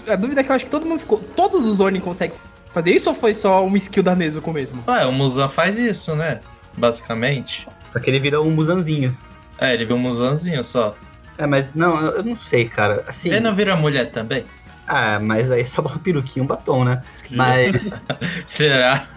[0.09, 1.17] A dúvida é que eu acho que todo mundo ficou.
[1.19, 2.35] Todos os Oni conseguem
[2.73, 4.83] fazer isso ou foi só uma skill da Nezuko mesmo?
[4.85, 6.41] Ué, o Musan faz isso, né?
[6.77, 7.67] Basicamente.
[7.91, 9.15] Só que ele vira um musanzinho.
[9.57, 10.95] É, ele viu um Musanzinho só.
[11.37, 13.03] É, mas não, eu não sei, cara.
[13.07, 13.29] Assim.
[13.29, 14.43] Ele não vira mulher também?
[14.87, 17.01] Ah, mas aí é só uma peruquinha e um batom, né?
[17.31, 18.01] Mas
[18.45, 19.07] Será?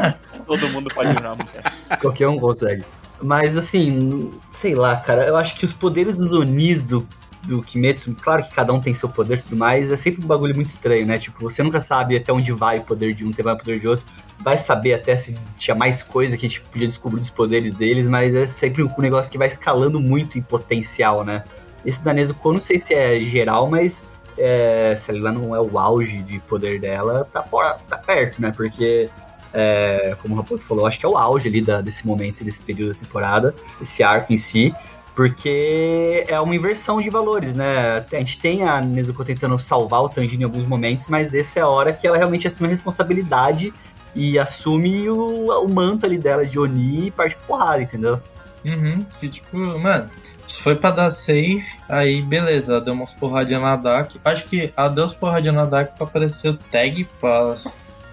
[0.46, 1.72] Todo mundo pode virar mulher.
[2.00, 2.84] qualquer um consegue.
[3.20, 7.06] Mas assim, sei lá, cara, eu acho que os poderes dos Onis do,
[7.42, 10.26] do Kimetsu, claro que cada um tem seu poder e tudo mais, é sempre um
[10.26, 11.18] bagulho muito estranho, né?
[11.18, 13.80] Tipo, você nunca sabe até onde vai o poder de um, até vai o poder
[13.80, 14.06] de outro.
[14.46, 18.06] Vai saber até se tinha mais coisa que a gente podia descobrir dos poderes deles,
[18.06, 21.42] mas é sempre um negócio que vai escalando muito em potencial, né?
[21.84, 24.04] Esse da Nezuko, não sei se é geral, mas
[24.38, 28.52] é, se ela não é o auge de poder dela, tá, fora, tá perto, né?
[28.56, 29.10] Porque
[29.52, 32.62] é, como o Raposo falou, acho que é o auge ali da- desse momento, desse
[32.62, 34.72] período da temporada, esse arco em si,
[35.16, 38.06] porque é uma inversão de valores, né?
[38.12, 41.62] A gente tem a Nezuko tentando salvar o Tanjiro em alguns momentos, mas essa é
[41.62, 43.74] a hora que ela realmente assume a responsabilidade
[44.16, 48.18] e assume o, o manto ali dela de Oni e parte porrada, entendeu?
[48.64, 49.04] Uhum.
[49.20, 50.08] Que tipo, mano,
[50.48, 54.18] se foi pra dar safe, aí beleza, deu umas porradinhas na Dak.
[54.24, 57.56] Acho que ela deu umas porradinhas na Dak pra aparecer o tag pra,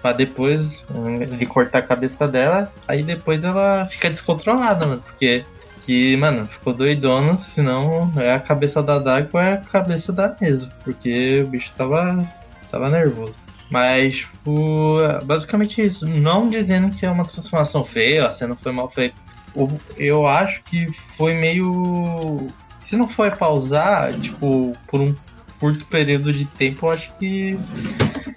[0.02, 2.70] pra depois hum, ele cortar a cabeça dela.
[2.86, 5.02] Aí depois ela fica descontrolada, mano.
[5.02, 5.42] Porque,
[5.80, 10.36] que, mano, ficou doidona, senão é a cabeça da Dak ou é a cabeça da
[10.38, 10.70] mesa.
[10.84, 12.28] Porque o bicho tava,
[12.70, 13.43] tava nervoso.
[13.70, 16.06] Mas, tipo, basicamente isso.
[16.06, 19.16] Não dizendo que é uma transformação feia, a cena foi mal feita.
[19.96, 22.46] Eu acho que foi meio.
[22.80, 25.14] Se não for pausar, tipo, por um
[25.58, 27.58] curto período de tempo, eu acho que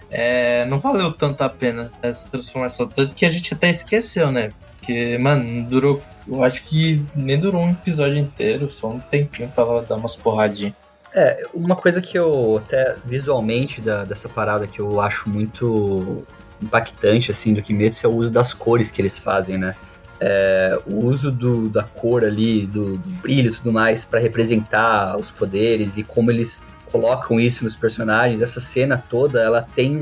[0.09, 2.87] é, não valeu tanto a pena essa transformação.
[2.87, 4.51] Tanto que a gente até esqueceu, né?
[4.77, 6.01] Porque, mano, durou.
[6.27, 10.73] Eu acho que nem durou um episódio inteiro, só um tempinho pra dar umas porradinhas.
[11.19, 16.23] É, uma coisa que eu, até visualmente da- dessa parada que eu acho muito
[16.61, 19.75] impactante, assim, do Kimetsu é o uso das cores que eles fazem, né?
[20.19, 25.17] É, o uso do, da cor ali, do, do brilho e tudo mais, pra representar
[25.17, 26.61] os poderes e como eles
[26.91, 28.39] colocam isso nos personagens.
[28.39, 29.99] Essa cena toda, ela tem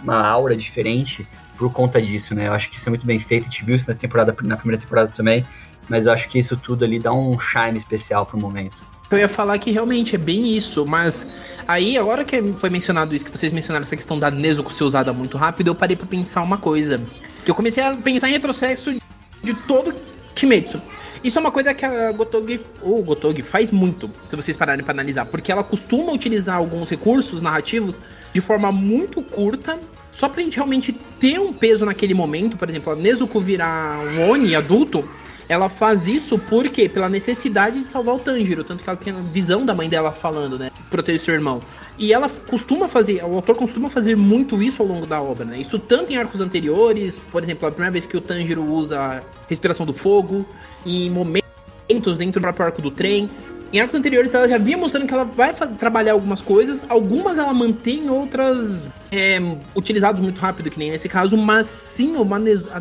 [0.00, 1.26] uma aura diferente
[1.58, 2.46] por conta disso, né?
[2.46, 4.56] Eu acho que isso é muito bem feito, a gente viu isso na, temporada, na
[4.56, 5.44] primeira temporada também,
[5.88, 8.94] mas eu acho que isso tudo ali dá um shine especial pro momento.
[9.08, 11.26] Eu ia falar que realmente é bem isso, mas
[11.66, 15.12] aí, agora que foi mencionado isso, que vocês mencionaram essa questão da Nezuko ser usada
[15.12, 17.00] muito rápido, eu parei pra pensar uma coisa.
[17.46, 18.96] Eu comecei a pensar em retrocesso
[19.44, 19.94] de todo
[20.34, 20.82] Kimetsu.
[21.22, 24.92] Isso é uma coisa que a Gotogi, ou Gotogi faz muito, se vocês pararem pra
[24.92, 28.00] analisar, porque ela costuma utilizar alguns recursos narrativos
[28.32, 29.78] de forma muito curta,
[30.10, 34.30] só pra gente realmente ter um peso naquele momento, por exemplo, a Nezuko virar um
[34.30, 35.08] Oni adulto,
[35.48, 39.16] ela faz isso porque pela necessidade de salvar o Tanjiro, tanto que ela tem a
[39.16, 41.60] visão da mãe dela falando, né, proteger seu irmão.
[41.98, 45.58] E ela costuma fazer, o autor costuma fazer muito isso ao longo da obra, né?
[45.58, 49.20] Isso tanto em arcos anteriores, por exemplo, a primeira vez que o Tanjiro usa a
[49.48, 50.44] respiração do fogo,
[50.84, 53.30] em momentos dentro do próprio arco do trem.
[53.72, 57.52] Em arcos anteriores ela já vinha mostrando que ela vai trabalhar algumas coisas, algumas ela
[57.52, 59.38] mantém, outras é,
[59.74, 62.78] utilizadas muito rápido, que nem nesse caso, mas sim, uma Nezu- a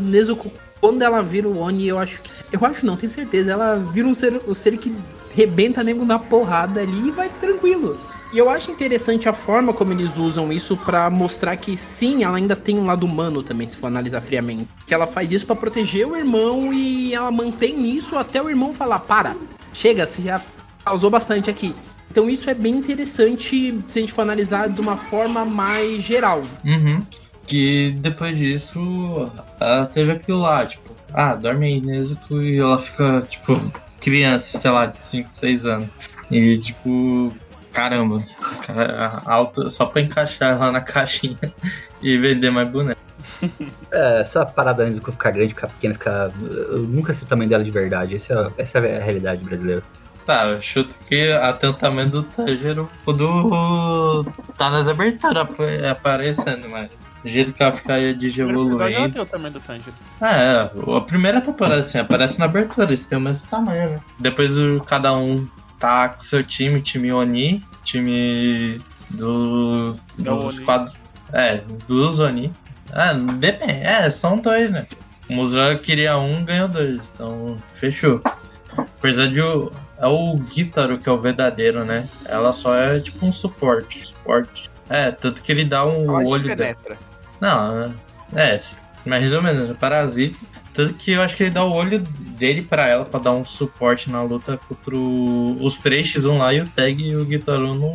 [0.86, 2.30] quando ela vira o Oni, eu acho que.
[2.52, 4.96] Eu acho não, tenho certeza, ela vira um ser, um ser que
[5.34, 8.00] rebenta nego na porrada ali e vai tranquilo.
[8.32, 12.38] E eu acho interessante a forma como eles usam isso pra mostrar que sim, ela
[12.38, 14.68] ainda tem um lado humano também, se for analisar friamente.
[14.86, 18.72] Que ela faz isso pra proteger o irmão e ela mantém isso até o irmão
[18.72, 19.36] falar: para,
[19.74, 20.40] chega, você já
[20.84, 21.74] causou bastante aqui.
[22.12, 26.44] Então isso é bem interessante se a gente for analisar de uma forma mais geral.
[26.64, 27.02] Uhum.
[27.48, 33.22] Que depois disso, ela teve aquilo lá, tipo, ah, dorme aí, Nezuko, e ela fica,
[33.30, 33.72] tipo,
[34.02, 35.90] criança, sei lá, de 5, 6 anos.
[36.32, 37.32] E, tipo,
[37.72, 38.24] caramba,
[38.66, 41.38] cara, alta, só pra encaixar ela na caixinha
[42.02, 43.00] e vender mais boneco.
[43.92, 46.30] É, essa parada antes do ficar grande, ficar pequena, ficar.
[46.42, 48.16] Eu nunca sei o tamanho dela de verdade.
[48.16, 49.82] Essa é, essa é a realidade brasileira.
[50.26, 54.26] Tá, eu chuto que até o tamanho do Tanjiro quando
[54.58, 56.90] tá nas aberturas ap- aparecendo, mas
[57.26, 59.12] do jeito que ela fica digievoluindo.
[59.12, 59.96] tem o tamanho do Tanjiro.
[60.22, 64.00] É, a primeira temporada assim, aparece na abertura, eles têm o mesmo tamanho, né?
[64.20, 65.48] Depois o, cada um
[65.80, 69.96] tá com seu time, time Oni, time do.
[70.20, 70.96] Da dos quadros.
[71.34, 72.54] É, dos Oni.
[72.94, 73.72] É, depende.
[73.72, 74.86] É, são dois, né?
[75.28, 77.02] O Musra queria um, ganhou dois.
[77.12, 78.22] Então, fechou.
[78.78, 79.72] Apesar de o.
[79.98, 82.08] É o Guitaro que é o verdadeiro, né?
[82.26, 84.06] Ela só é tipo um suporte.
[84.06, 84.70] Suporte.
[84.88, 86.78] É, tanto que ele dá um Ela te olho dela.
[87.46, 87.94] Não,
[88.36, 88.60] é,
[89.06, 90.36] mais ou menos, é parasita.
[90.74, 93.46] Tanto que eu acho que ele dá o olho dele pra ela pra dar um
[93.46, 97.94] suporte na luta contra o- os 3x1 lá e o Tag e o Guitaru no,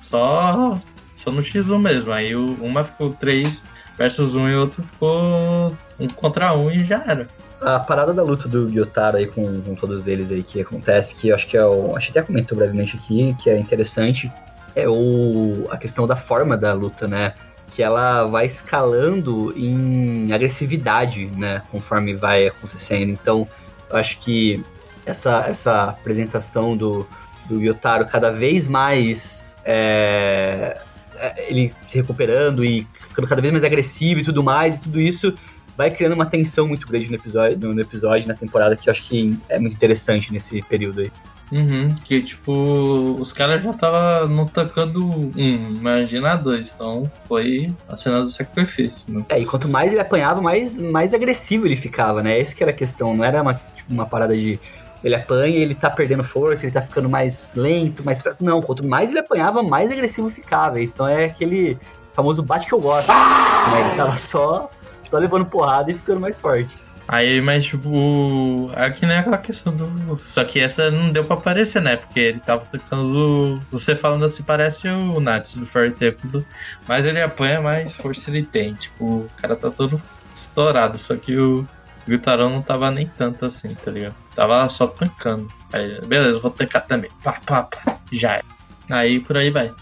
[0.00, 0.80] só,
[1.14, 2.12] só no x1 mesmo.
[2.12, 3.62] Aí o, uma ficou 3
[3.96, 7.28] versus 1 e o outro ficou um contra um e já era.
[7.62, 11.28] A parada da luta do Gyotaro aí com, com todos eles aí que acontece, que
[11.28, 11.94] eu acho que é o.
[11.96, 14.30] A até comentou brevemente aqui, que é interessante,
[14.74, 17.32] é o, a questão da forma da luta, né?
[17.72, 21.62] Que ela vai escalando em agressividade, né?
[21.70, 23.10] Conforme vai acontecendo.
[23.10, 23.46] Então,
[23.90, 24.64] eu acho que
[25.06, 27.06] essa, essa apresentação do,
[27.48, 29.56] do Gyotaro cada vez mais.
[29.64, 30.80] é,
[31.16, 35.00] é, ele se recuperando e ficando cada vez mais agressivo e tudo mais, e tudo
[35.00, 35.34] isso
[35.76, 39.04] vai criando uma tensão muito grande no episódio, no episódio, na temporada, que eu acho
[39.04, 41.12] que é muito interessante nesse período aí.
[41.50, 45.30] Uhum, que tipo, os caras já estavam não tacando um,
[45.76, 49.04] imagina dois, então foi a cena do sacrifício.
[49.08, 49.24] Né?
[49.30, 52.38] É, e quanto mais ele apanhava, mais, mais agressivo ele ficava, né?
[52.38, 54.60] Essa que era a questão, não era uma, tipo, uma parada de
[55.02, 58.44] ele apanha ele tá perdendo força, ele tá ficando mais lento, mais fraco.
[58.44, 60.80] Não, quanto mais ele apanhava, mais agressivo ficava.
[60.80, 61.78] Então é aquele
[62.12, 63.08] famoso bate que eu gosto.
[63.08, 63.80] Né?
[63.80, 64.68] Ele tava só,
[65.04, 66.76] só levando porrada e ficando mais forte.
[67.08, 70.18] Aí, mas tipo, é que nem aquela questão do.
[70.18, 71.96] Só que essa não deu pra aparecer, né?
[71.96, 73.58] Porque ele tava tocando.
[73.70, 76.44] Você falando assim, parece o Natsu do Fairy Temple,
[76.86, 78.74] mas ele apanha, mais força ele tem.
[78.74, 80.00] Tipo, o cara tá todo
[80.34, 81.66] estourado, só que o
[82.06, 84.14] Guitarão não tava nem tanto assim, tá ligado?
[84.34, 85.48] Tava só tancando.
[85.72, 87.10] Aí, beleza, vou tancar também.
[87.24, 87.98] Pá, pá, pá.
[88.12, 88.42] Já é.
[88.90, 89.72] Aí por aí vai.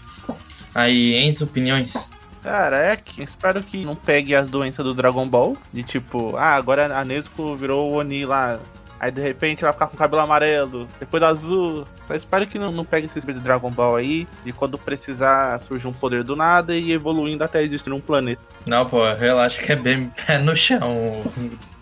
[0.73, 2.09] Aí, Enzo, opiniões?
[2.47, 5.57] Cara, é que espero que não pegue as doenças do Dragon Ball.
[5.73, 8.57] De tipo, ah, agora a Nezuko virou o Oni lá.
[8.97, 11.85] Aí de repente ela ficar com cabelo amarelo, depois azul.
[12.07, 14.25] Só espero que não, não pegue esse espírito do Dragon Ball aí.
[14.45, 18.41] E quando precisar surgir um poder do nada e evoluindo até existir um planeta.
[18.65, 21.21] Não, pô, relaxa que é bem pé no chão.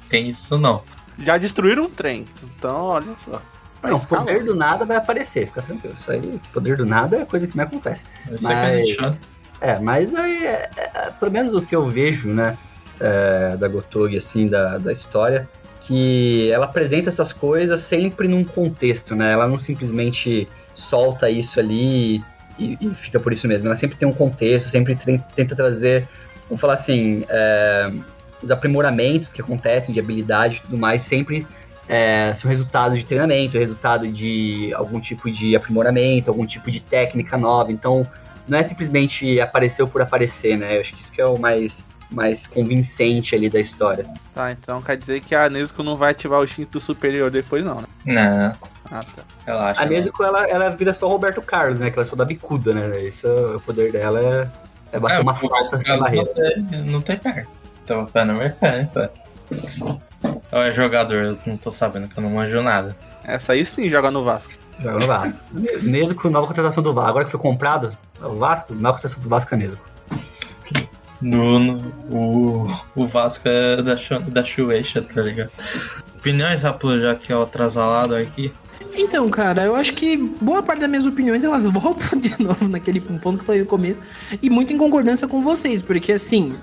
[0.10, 0.84] Tem isso não.
[1.20, 2.26] Já destruíram um trem.
[2.44, 3.40] Então, olha só.
[3.84, 4.26] Não, escalar.
[4.26, 5.96] poder do nada vai aparecer, fica tranquilo.
[6.00, 8.04] Isso aí, poder do nada é coisa que me acontece.
[8.32, 9.14] Isso é
[9.62, 12.58] É, mas aí, é, é, pelo menos o que eu vejo, né,
[13.00, 15.48] é, da Gotogi, assim, da, da história,
[15.82, 19.32] que ela apresenta essas coisas sempre num contexto, né?
[19.32, 22.24] Ela não simplesmente solta isso ali
[22.58, 23.68] e, e fica por isso mesmo.
[23.68, 24.98] Ela sempre tem um contexto, sempre
[25.36, 26.08] tenta trazer,
[26.48, 27.92] vamos falar assim, é,
[28.42, 31.46] os aprimoramentos que acontecem de habilidade e tudo mais, sempre
[31.88, 37.38] é, são resultado de treinamento, resultado de algum tipo de aprimoramento, algum tipo de técnica
[37.38, 37.72] nova.
[37.72, 38.08] Então,
[38.48, 40.78] não é simplesmente apareceu por aparecer, né?
[40.78, 44.06] Eu acho que isso que é o mais, mais convincente ali da história.
[44.34, 47.82] Tá, então quer dizer que a Nezuko não vai ativar o instinto superior depois, não,
[47.82, 47.88] né?
[48.06, 48.56] Não,
[48.92, 49.24] Ah, tá.
[49.46, 49.82] relaxa.
[49.82, 49.92] A não.
[49.92, 51.90] Nezuko, ela, ela vira só Roberto Carlos, né?
[51.90, 53.02] Que ela é só da bicuda, né?
[53.02, 54.48] Isso, o poder dela é,
[54.92, 56.64] é bater É, uma falta sem Carlos barreira.
[56.86, 57.48] Não tem, perna.
[57.84, 59.10] Então o pé não é pé, né, pé?
[60.52, 62.96] Ou é jogador, eu não tô sabendo que eu não manjo nada.
[63.24, 64.54] Essa aí sim joga no Vasco.
[64.82, 65.40] Joga no Vasco.
[65.84, 67.10] Nezuko, nova contratação do Vasco.
[67.10, 69.84] Agora que foi comprado, o Vasco, nova contratação do Vasco é Nezuko.
[71.22, 71.78] No, no-
[72.10, 73.96] o, o Vasco é da,
[74.28, 75.50] da Shueisha, tá ligado?
[76.18, 78.52] Opiniões, Rapo, já que é o atrasalado aqui.
[78.98, 83.00] Então, cara, eu acho que boa parte das minhas opiniões elas voltam de novo naquele
[83.00, 84.00] ponto que eu falei no começo
[84.42, 86.56] e muito em concordância com vocês, porque assim,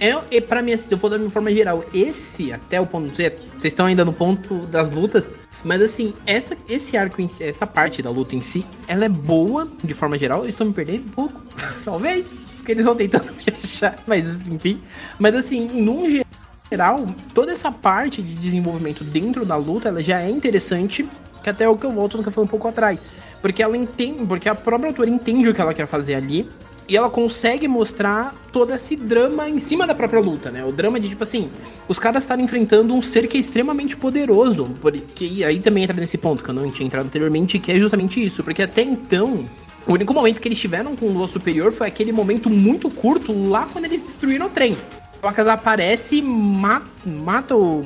[0.00, 3.14] é, é para mim, se eu for da minha forma geral, esse até o ponto,
[3.14, 3.32] vocês
[3.64, 5.28] estão ainda no ponto das lutas,
[5.64, 9.68] mas assim, essa, esse arco, si, essa parte da luta em si, ela é boa
[9.82, 10.42] de forma geral.
[10.42, 11.40] Eu estou me perdendo um pouco,
[11.84, 14.80] talvez, porque eles estão tentando me achar, mas enfim.
[15.18, 16.22] Mas assim, num
[16.70, 21.08] geral, toda essa parte de desenvolvimento dentro da luta, ela já é interessante,
[21.42, 23.00] que até é o que eu volto no que eu falei um pouco atrás.
[23.40, 26.48] Porque ela entende, porque a própria autora entende o que ela quer fazer ali.
[26.88, 30.64] E ela consegue mostrar todo esse drama em cima da própria luta, né?
[30.64, 31.50] O drama de, tipo assim,
[31.86, 34.74] os caras estarem enfrentando um ser que é extremamente poderoso.
[34.80, 38.24] Porque aí também entra nesse ponto que eu não tinha entrado anteriormente, que é justamente
[38.24, 38.42] isso.
[38.42, 39.44] Porque até então,
[39.86, 43.32] o único momento que eles tiveram com o Lua Superior foi aquele momento muito curto
[43.48, 44.78] lá quando eles destruíram o trem.
[45.22, 47.84] O Akaza aparece, mata, mata o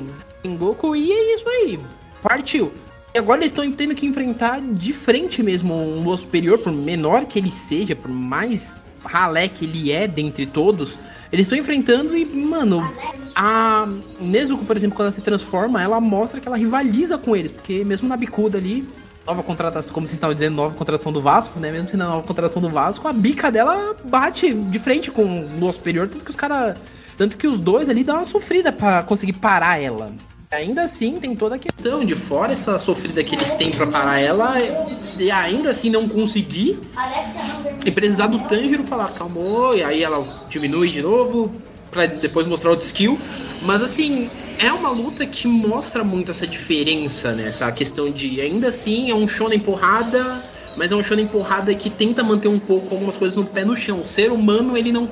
[0.57, 1.77] Goku e é isso aí.
[2.21, 2.71] Partiu.
[3.13, 7.25] E agora eles estão tendo que enfrentar de frente mesmo um Lua Superior, por menor
[7.25, 10.97] que ele seja, por mais ralé que ele é dentre todos,
[11.31, 12.87] eles estão enfrentando e, mano,
[13.35, 13.87] a
[14.19, 17.83] Nezuko, por exemplo, quando ela se transforma, ela mostra que ela rivaliza com eles, porque
[17.83, 18.87] mesmo na bicuda ali,
[19.25, 21.71] nova contratação, como vocês estavam dizendo, nova contratação do Vasco, né?
[21.71, 25.59] Mesmo sendo a nova contratação do Vasco, a bica dela bate de frente com o
[25.59, 26.77] Lua Superior, tanto que os caras.
[27.17, 30.11] Tanto que os dois ali dão uma sofrida para conseguir parar ela.
[30.53, 34.19] Ainda assim, tem toda a questão de fora essa sofrida que eles têm pra parar
[34.19, 34.53] ela
[35.17, 36.79] e ainda assim não conseguir
[37.83, 41.51] e precisar do Tanjiro falar calmou, e aí ela diminui de novo
[41.89, 43.17] pra depois mostrar outro skill.
[43.63, 44.29] Mas assim,
[44.59, 47.47] é uma luta que mostra muito essa diferença, né?
[47.47, 50.43] Essa questão de ainda assim é um shonen porrada,
[50.75, 53.75] mas é um shonen porrada que tenta manter um pouco algumas coisas no pé no
[53.75, 54.01] chão.
[54.01, 55.09] O ser humano, ele não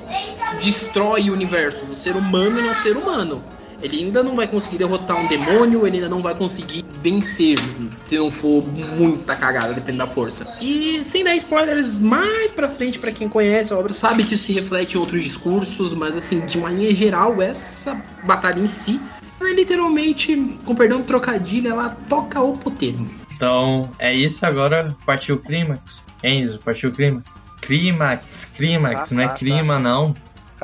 [0.62, 1.84] destrói o universo.
[1.86, 3.42] O ser humano é um ser humano.
[3.82, 7.58] Ele ainda não vai conseguir derrotar um demônio, ele ainda não vai conseguir vencer
[8.04, 8.62] se não for
[8.96, 10.46] muita cagada, dependendo da força.
[10.60, 14.44] E sem dar spoilers, mais pra frente, para quem conhece a obra, sabe que isso
[14.44, 19.00] se reflete em outros discursos, mas assim, de uma linha geral, essa batalha em si,
[19.40, 23.08] ela é literalmente, com perdão do trocadilho, ela toca o poteiro.
[23.34, 24.96] Então, é isso agora.
[25.04, 26.02] Partiu o clímax.
[26.22, 27.24] Enzo, partiu o clímax.
[27.60, 30.14] Clímax, clímax, Ah, não é tá, clima, não.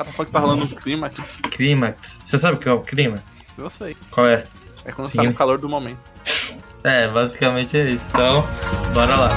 [0.01, 1.21] O cara tá rolando um clima aqui.
[1.49, 2.19] Clímax.
[2.21, 3.23] Você sabe o que é o clima?
[3.57, 3.95] Eu sei.
[4.11, 4.45] Qual é?
[4.85, 5.17] É quando Sim.
[5.17, 5.99] tá no calor do momento.
[6.83, 8.05] É, basicamente é isso.
[8.09, 8.45] Então,
[8.93, 9.29] bora lá.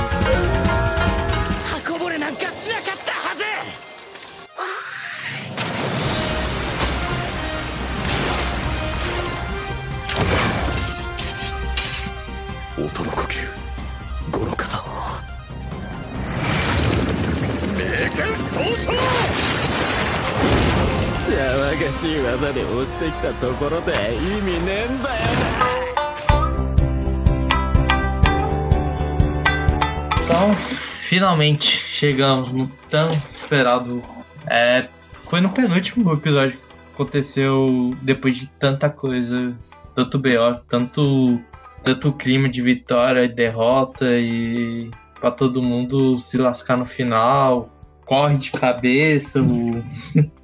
[22.01, 25.88] しい技で押してきたところで意味ねえんだよ
[30.28, 34.03] Então, finalmente chegamos no tão esperado.
[34.45, 34.88] É,
[35.24, 39.58] foi no penúltimo episódio que aconteceu depois de tanta coisa,
[39.95, 41.41] tanto BO, tanto,
[41.82, 47.70] tanto clima de vitória e derrota e pra todo mundo se lascar no final.
[48.05, 49.84] Corre de cabeça, o...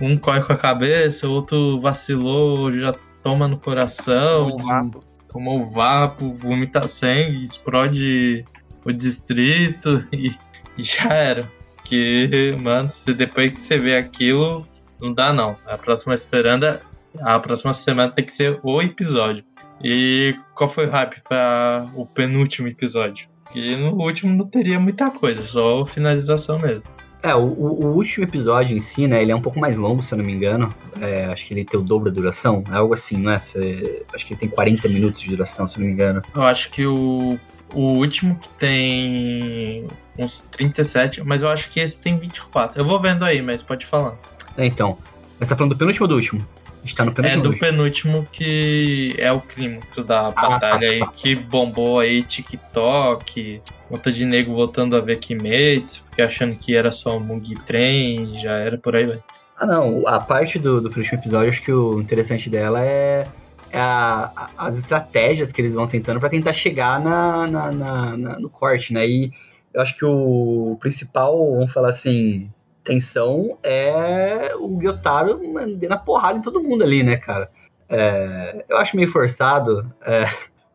[0.00, 2.92] um corre com a cabeça, o outro vacilou, já
[3.22, 5.04] toma no coração, Um vapo.
[5.28, 8.44] tomou vapo, vomita sangue, explode
[8.84, 10.34] o distrito e,
[10.78, 11.50] e já era.
[11.84, 14.66] Que, mano, se depois que você vê aquilo,
[15.00, 15.56] não dá não.
[15.66, 16.78] A próxima esperando,
[17.20, 19.44] a próxima semana tem que ser o episódio.
[19.82, 23.28] E qual foi o hype para o penúltimo episódio?
[23.50, 26.84] Que no último não teria muita coisa, só finalização mesmo.
[27.22, 30.12] É, o, o- último episódio em si, né, ele é um pouco mais longo, se
[30.12, 30.74] eu não me engano.
[31.00, 33.38] É, acho que ele tem o dobro da duração, é algo assim, não é?
[33.40, 36.22] Cê- acho que ele tem 40 minutos de duração, se eu não me engano.
[36.34, 37.38] Eu acho que o,
[37.74, 39.86] o último que tem
[40.18, 42.80] uns 37, mas eu acho que esse tem 24.
[42.80, 44.16] Eu vou vendo aí, mas pode falar.
[44.56, 44.96] É, então,
[45.38, 46.44] mas tá falando do penúltimo ou do último?
[46.82, 47.42] A gente tá no É penúltimo.
[47.42, 47.58] do ou último?
[47.58, 54.54] penúltimo que é o clímax da batalha aí, que bombou aí TikTok, conta de nego
[54.54, 58.96] voltando a ver Kimetsu, porque achando que era só um Mugi Trem, já era por
[58.96, 59.22] aí, vai.
[59.56, 60.06] Ah, não.
[60.06, 63.30] A parte do, do penúltimo episódio, acho que o interessante dela é,
[63.68, 68.38] é a- as estratégias que eles vão tentando pra tentar chegar na, na- na- na-
[68.38, 69.06] no corte, né?
[69.06, 69.30] E
[69.74, 72.50] eu acho que o principal, vamos falar assim,
[72.90, 77.48] tensão é o Gyotaro mandando a porrada em todo mundo ali, né, cara?
[77.88, 80.28] É, eu acho meio forçado é,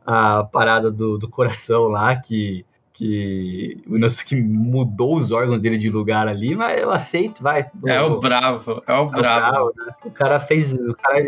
[0.05, 5.89] a parada do, do coração lá, que, que o Inosuke mudou os órgãos dele de
[5.89, 7.69] lugar ali, mas eu aceito, vai.
[7.85, 9.49] É vou- o bravo, é o é o bravo.
[9.49, 9.95] bravo, né?
[10.05, 10.73] O cara fez.
[10.73, 11.21] O cara.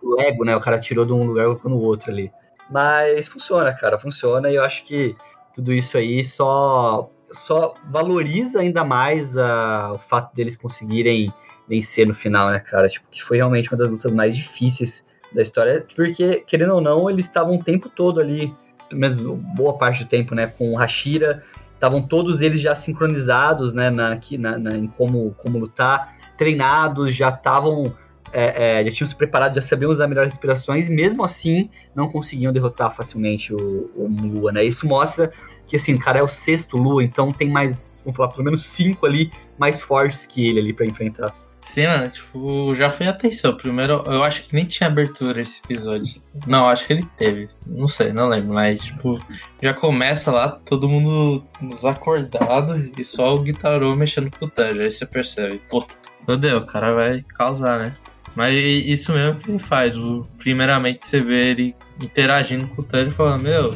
[0.00, 0.54] O Lego, né?
[0.54, 2.30] O cara tirou de um lugar e colocou no outro ali.
[2.70, 5.16] Mas funciona, cara, funciona e eu acho que
[5.52, 11.32] tudo isso aí só, só valoriza ainda mais a, o fato deles conseguirem
[11.68, 12.88] vencer no final, né, cara?
[12.88, 17.10] Tipo, que foi realmente uma das lutas mais difíceis da história, porque, querendo ou não,
[17.10, 18.54] eles estavam o tempo todo ali,
[18.88, 19.16] pelo menos
[19.54, 21.42] boa parte do tempo, né, com o Hashira,
[21.74, 27.14] estavam todos eles já sincronizados, né, na, aqui, na, na, em como, como lutar, treinados,
[27.14, 27.94] já estavam
[28.32, 32.52] é, é, já tinham se preparado, já sabiam usar melhores respirações, mesmo assim não conseguiam
[32.52, 34.64] derrotar facilmente o, o Lua, né?
[34.64, 35.32] Isso mostra
[35.68, 39.06] que, assim, cara é o sexto Lua, então tem mais, vamos falar, pelo menos cinco
[39.06, 41.34] ali mais fortes que ele ali para enfrentar.
[41.60, 43.54] Sim, mano, tipo, já foi atenção.
[43.54, 46.22] Primeiro, eu acho que nem tinha abertura esse episódio.
[46.46, 47.48] Não, acho que ele teve.
[47.66, 49.20] Não sei, não lembro, mas, tipo,
[49.62, 54.80] já começa lá, todo mundo desacordado e só o guitarô mexendo com o Tanjo.
[54.80, 55.86] Aí você percebe, pô,
[56.24, 57.94] fodeu, o cara vai causar, né?
[58.34, 59.96] Mas isso mesmo que ele faz.
[59.96, 63.74] O, primeiramente você vê ele interagindo com o Tanjo e falando, meu,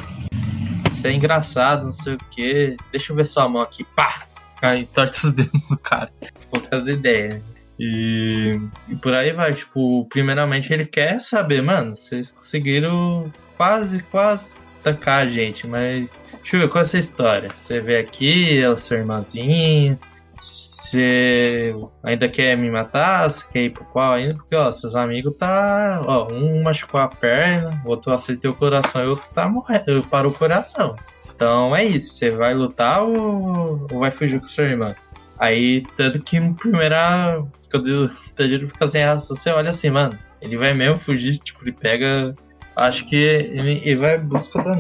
[1.03, 2.77] isso é engraçado, não sei o que.
[2.93, 3.83] Deixa eu ver sua mão aqui.
[3.83, 4.23] Pá!
[4.63, 6.13] Aí torce os dedos do cara.
[6.49, 7.43] Poucas ideias.
[7.79, 8.57] E,
[8.89, 15.23] e por aí vai, tipo, primeiramente ele quer saber, mano, vocês conseguiram quase, quase tancar
[15.23, 16.09] a gente, mas
[16.41, 17.51] deixa eu ver qual é essa história.
[17.53, 19.99] Você vê aqui, é o seu irmãozinho,
[20.43, 21.73] você
[22.03, 23.31] ainda quer me matar?
[23.31, 24.35] Você quer ir pro qual ainda?
[24.35, 26.03] Porque, ó, seus amigos tá.
[26.05, 30.07] Ó, um machucou a perna, o outro acertou o coração e o outro tá morrendo.
[30.11, 30.97] Parou o coração.
[31.35, 32.15] Então é isso.
[32.15, 34.93] Você vai lutar ou, ou vai fugir com seu irmão?
[35.39, 37.43] Aí, tanto que no primeira.
[37.71, 40.19] Quando o Tanjiro fica sem reação, você olha assim, mano.
[40.41, 42.35] Ele vai mesmo fugir, tipo, ele pega.
[42.75, 44.73] Acho que ele, ele vai em busca da.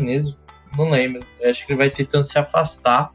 [0.77, 1.23] Não lembro.
[1.41, 3.13] Eu acho que ele vai tentando se afastar.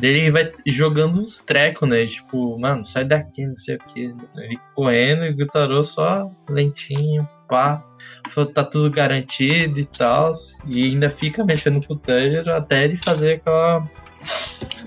[0.00, 2.06] Ele vai jogando uns trecos, né?
[2.06, 4.14] Tipo, mano, sai daqui, não sei o que.
[4.36, 7.84] Ele correndo e o Guitarô só lentinho, pá.
[8.30, 10.32] Falou, tá tudo garantido e tal.
[10.66, 13.88] E ainda fica mexendo com o Tanjiro até ele fazer aquela,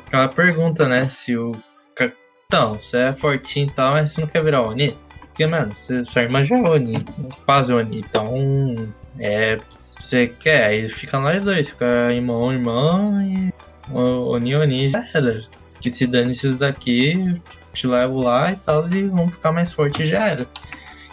[0.07, 1.07] aquela pergunta, né?
[1.09, 1.51] Se o
[2.53, 4.95] então, você é fortinho e tal, mas você não quer virar Oni?
[5.21, 7.03] Porque, mano, você, sua irmã já é Oni,
[7.47, 7.97] quase Oni.
[7.97, 8.75] Então,
[9.17, 9.57] é.
[9.81, 13.51] Você quer, aí fica nós dois, fica irmão, irmã e.
[13.93, 15.41] Oni, Oni já era.
[15.79, 17.41] Que se dane esses daqui,
[17.73, 20.47] te levo lá e tal, e vamos ficar mais forte já era.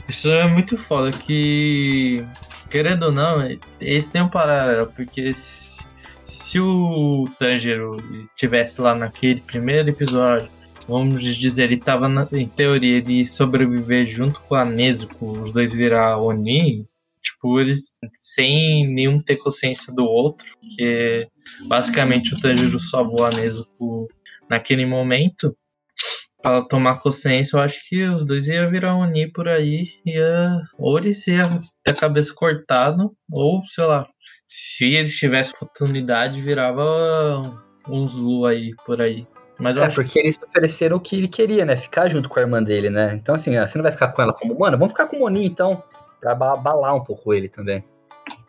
[0.08, 2.24] Isso é muito foda, que.
[2.70, 3.40] Querendo ou não,
[3.80, 5.84] esse tem um paralelo, porque se,
[6.22, 7.96] se o Tanjiro
[8.36, 10.48] tivesse lá naquele primeiro episódio
[10.90, 15.72] vamos dizer, ele tava na, em teoria de sobreviver junto com a Nezuko, os dois
[15.72, 16.86] virar Oni,
[17.22, 21.28] tipo, eles sem nenhum ter consciência do outro, porque
[21.66, 24.08] basicamente o Tanjiro salvou a Nezuko
[24.48, 25.56] naquele momento.
[26.42, 30.96] Para tomar consciência, eu acho que os dois iam virar Oni por aí, ia, ou
[30.96, 34.08] eles iam ter a cabeça cortada, ou sei lá,
[34.46, 36.82] se eles tivessem oportunidade, virava
[37.86, 39.26] uns Lu aí por aí.
[39.58, 41.76] Mas é, porque eles ofereceram o que ele queria, né?
[41.76, 43.12] Ficar junto com a irmã dele, né?
[43.12, 44.76] Então, assim, você não vai ficar com ela como humana?
[44.76, 45.82] Vamos ficar com o Moninho, então.
[46.20, 47.84] Pra abalar um pouco ele também.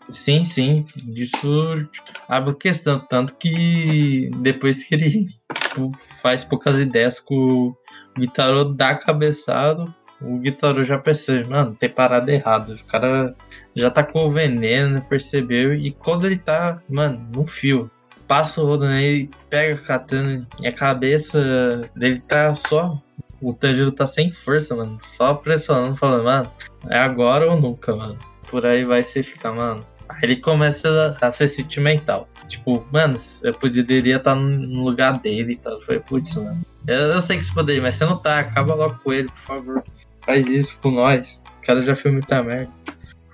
[0.10, 0.86] Sim, sim.
[1.16, 1.88] Isso
[2.28, 3.00] abre questão.
[3.00, 5.30] Tanto que depois que ele
[5.70, 5.92] tipo,
[6.22, 7.76] faz poucas ideias com o
[8.18, 12.74] Guitarô dá cabeçado, o Guitarô já percebe, mano, tem parada errada.
[12.74, 13.36] O cara
[13.76, 15.74] já tá com o veneno, percebeu.
[15.74, 17.90] E quando ele tá, mano, no fio,
[18.28, 23.02] passa o rodo nele, pega a katana e a cabeça dele tá só.
[23.42, 24.98] O Tanjiro tá sem força, mano.
[25.02, 26.52] Só pressionando, falando, mano,
[26.90, 28.18] é agora ou nunca, mano.
[28.50, 29.86] Por aí vai ser ficar, mano.
[30.08, 32.28] Aí ele começa a, ser sentimental.
[32.48, 35.80] Tipo, mano, eu poderia estar no lugar dele e tal.
[35.82, 36.62] Foi, putz, mano.
[36.86, 38.40] Eu, eu sei que você poderia, mas você não tá.
[38.40, 39.84] Acaba logo com ele, por favor.
[40.22, 41.42] Faz isso com nós.
[41.60, 42.72] O cara já fez muita merda.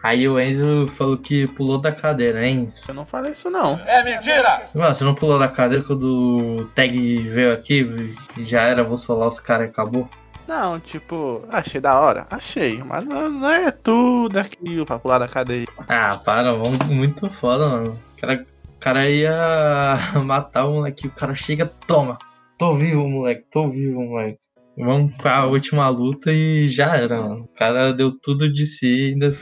[0.08, 2.70] Aí o Enzo falou que pulou da cadeira, hein?
[2.88, 3.78] Eu não falei isso, não.
[3.86, 4.64] É mentira!
[4.74, 8.96] Mano, você não pulou da cadeira quando o tag veio aqui e já era, vou
[8.96, 10.08] solar os caras e acabou?
[10.48, 12.26] Não, tipo, achei da hora.
[12.32, 15.70] Achei, mas não, é tudo aquilo pra pular da cadeira.
[15.90, 18.00] Ah, para, vamos muito foda, mano.
[18.16, 22.18] O cara, o cara ia matar o moleque, o cara chega, toma.
[22.58, 24.40] Tô vivo, moleque, tô vivo, moleque.
[24.78, 27.44] Vamos pra última luta e já era, mano.
[27.44, 29.36] O cara deu tudo de si ainda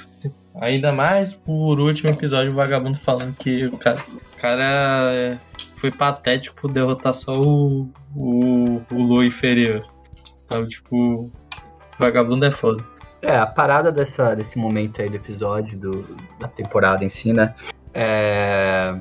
[0.61, 5.38] Ainda mais por último episódio o vagabundo falando que o cara, o cara é,
[5.77, 9.82] foi patético por derrotar só o, o, o inferior.
[10.45, 11.30] Então, tipo,
[11.99, 12.84] vagabundo é foda.
[13.22, 17.53] É, a parada dessa, desse momento aí do episódio, do, da temporada em si, né?
[17.94, 18.95] É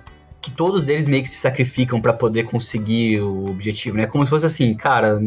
[0.44, 4.04] que todos eles meio que se sacrificam para poder conseguir o objetivo, né?
[4.04, 5.18] Como se fosse assim, cara,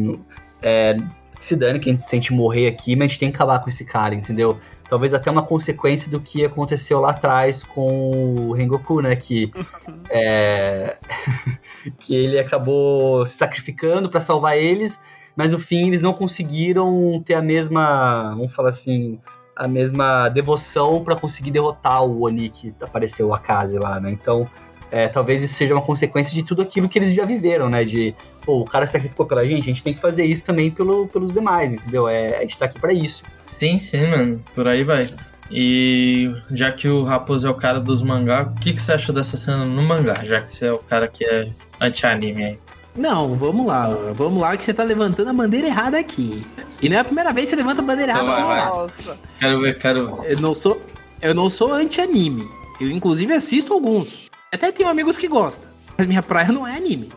[0.62, 0.96] é,
[1.40, 4.14] se dane quem sente morrer aqui, mas a gente tem que acabar com esse cara,
[4.14, 4.58] entendeu?
[4.88, 9.14] talvez até uma consequência do que aconteceu lá atrás com o Rengoku, né?
[9.14, 9.52] Que,
[10.10, 10.96] é,
[11.98, 15.00] que ele acabou se sacrificando para salvar eles,
[15.36, 19.20] mas no fim eles não conseguiram ter a mesma, vamos falar assim,
[19.54, 24.10] a mesma devoção para conseguir derrotar o Oni que apareceu o Akaze lá, né?
[24.10, 24.48] Então,
[24.90, 27.84] é, talvez isso seja uma consequência de tudo aquilo que eles já viveram, né?
[27.84, 31.06] De, pô, o cara sacrificou pela gente, a gente tem que fazer isso também pelo,
[31.08, 32.08] pelos demais, entendeu?
[32.08, 33.22] É, a gente tá aqui para isso.
[33.58, 34.42] Sim, sim, mano.
[34.54, 35.08] Por aí vai.
[35.50, 39.14] E já que o Raposo é o cara dos mangá, o que, que você achou
[39.14, 40.22] dessa cena no mangá?
[40.24, 41.48] Já que você é o cara que é
[41.80, 42.58] anti-anime aí.
[42.94, 46.44] Não, vamos lá, vamos lá que você tá levantando a bandeira errada aqui.
[46.82, 48.44] E não é a primeira vez que você levanta a bandeira Então errada.
[48.44, 48.68] vai, vai.
[48.68, 49.18] Nossa.
[49.38, 50.32] Quero ver, quero ver.
[50.32, 50.80] Eu não sou,
[51.22, 52.48] eu não sou anti-anime.
[52.80, 54.28] Eu inclusive assisto alguns.
[54.52, 55.68] Até tenho amigos que gostam.
[55.96, 57.10] Mas minha praia não é anime.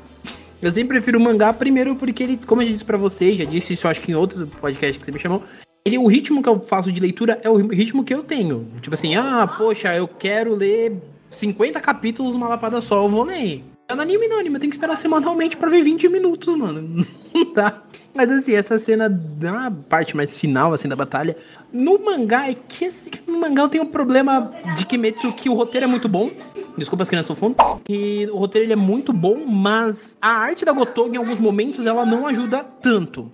[0.62, 3.74] Eu sempre prefiro mangá primeiro porque ele, como eu já disse pra vocês, já disse
[3.74, 5.42] isso acho que em outro podcast que você me chamou,
[5.84, 8.68] ele, o ritmo que eu faço de leitura é o ritmo que eu tenho.
[8.82, 13.64] Tipo assim, ah, poxa, eu quero ler 50 capítulos numa lapada só, eu vou ler.
[13.92, 17.06] É no anime não, anime eu tenho que esperar semanalmente pra ver 20 minutos, mano.
[17.34, 17.82] Não dá.
[18.14, 21.36] Mas assim, essa cena da parte mais final, assim, da batalha,
[21.74, 25.54] no mangá é que assim, no mangá eu tenho um problema de Kimetsu que o
[25.54, 26.32] roteiro é muito bom.
[26.78, 27.56] Desculpa as crianças no fundo.
[27.84, 31.86] Que o roteiro ele é muito bom, mas a arte da Gotoga em alguns momentos
[31.86, 33.30] ela não ajuda tanto.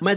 [0.00, 0.16] Mas,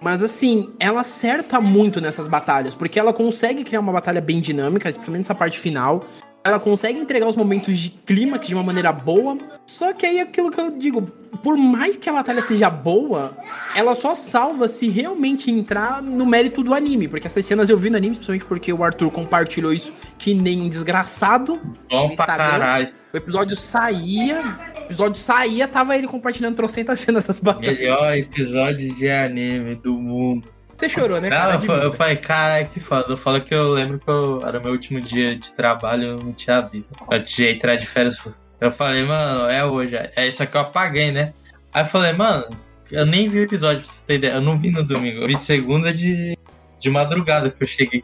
[0.00, 4.90] mas assim, ela acerta muito nessas batalhas, porque ela consegue criar uma batalha bem dinâmica,
[4.90, 6.04] principalmente nessa parte final.
[6.42, 9.36] Ela consegue entregar os momentos de clímax de uma maneira boa.
[9.66, 11.02] Só que aí é aquilo que eu digo,
[11.42, 13.36] por mais que a batalha seja boa,
[13.74, 17.08] ela só salva se realmente entrar no mérito do anime.
[17.08, 20.62] Porque essas cenas eu vi no anime, principalmente porque o Arthur compartilhou isso que nem
[20.62, 21.60] um desgraçado.
[21.90, 22.88] Bom no pra caralho.
[23.12, 27.78] O episódio saía, o episódio saía, tava ele compartilhando trocentas cenas das batalhas.
[27.78, 30.48] Melhor episódio de anime do mundo.
[30.80, 31.54] Você chorou, né, Não, cara?
[31.56, 33.04] eu, fa- eu falei, caralho, que foda.
[33.12, 36.32] Eu falo que eu lembro que eu, era meu último dia de trabalho, eu não
[36.32, 36.90] tinha visto.
[37.12, 38.26] Antes de entrar de férias,
[38.58, 39.94] eu falei, mano, é hoje.
[40.16, 41.34] É isso aqui eu apaguei, né?
[41.74, 42.46] Aí eu falei, mano,
[42.90, 44.32] eu nem vi o episódio, pra você ter ideia.
[44.32, 46.34] Eu não vi no domingo, eu vi segunda de,
[46.78, 48.00] de madrugada que eu cheguei.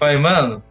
[0.00, 0.62] Falei, mano.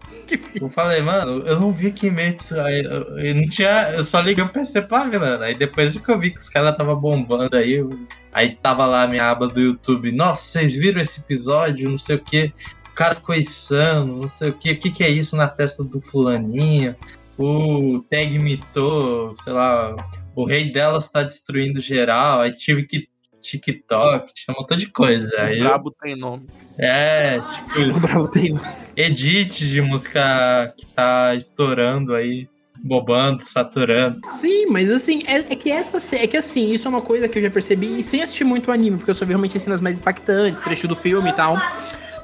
[0.60, 2.60] Eu falei, mano, eu não vi Kimetsu.
[2.60, 3.92] Aí eu, eu não tinha.
[3.94, 5.44] Eu só liguei o PC mano.
[5.44, 7.90] Aí depois que eu vi que os caras tava bombando aí, eu-
[8.34, 10.12] aí tava lá a minha aba do YouTube.
[10.12, 11.90] Nossa, vocês viram esse episódio?
[11.90, 12.52] Não sei o que.
[12.90, 14.72] O cara ficou insano, não sei o que.
[14.72, 16.96] O que, que é isso na testa do fulaninho?
[17.38, 19.96] O Tag mitou, sei lá.
[20.36, 22.42] O rei delas tá destruindo geral.
[22.42, 23.08] Aí tive que.
[23.42, 25.32] TikTok, tinha um montão de coisa.
[25.38, 26.46] Aí O eu- brabo tem nome.
[26.78, 28.54] é, tipo, O Bravo tem.
[29.00, 32.50] Edit de música que tá estourando aí,
[32.84, 34.20] bobando, saturando.
[34.42, 37.40] Sim, mas assim, é, é que essa é que assim, isso é uma coisa que
[37.40, 39.98] eu já percebi sem assistir muito anime, porque eu só vi realmente as cenas mais
[39.98, 41.58] impactantes, trecho do filme e tal,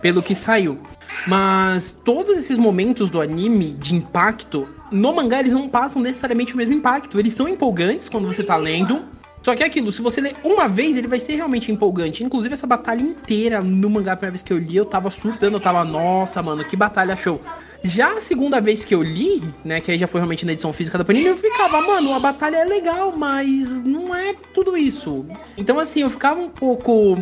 [0.02, 0.78] pelo que saiu.
[1.26, 6.58] Mas todos esses momentos do anime de impacto, no mangá eles não passam necessariamente o
[6.58, 7.18] mesmo impacto.
[7.18, 9.02] Eles são empolgantes quando você tá lendo.
[9.46, 12.24] Só que é aquilo, se você ler uma vez, ele vai ser realmente empolgante.
[12.24, 15.58] Inclusive, essa batalha inteira no mangá, a primeira vez que eu li, eu tava surtando,
[15.58, 17.40] eu tava, nossa, mano, que batalha show.
[17.84, 20.74] Já a segunda vez que eu li, né, que aí já foi realmente na edição
[20.74, 25.24] física da Panini, eu ficava, mano, a batalha é legal, mas não é tudo isso.
[25.56, 27.16] Então, assim, eu ficava um pouco.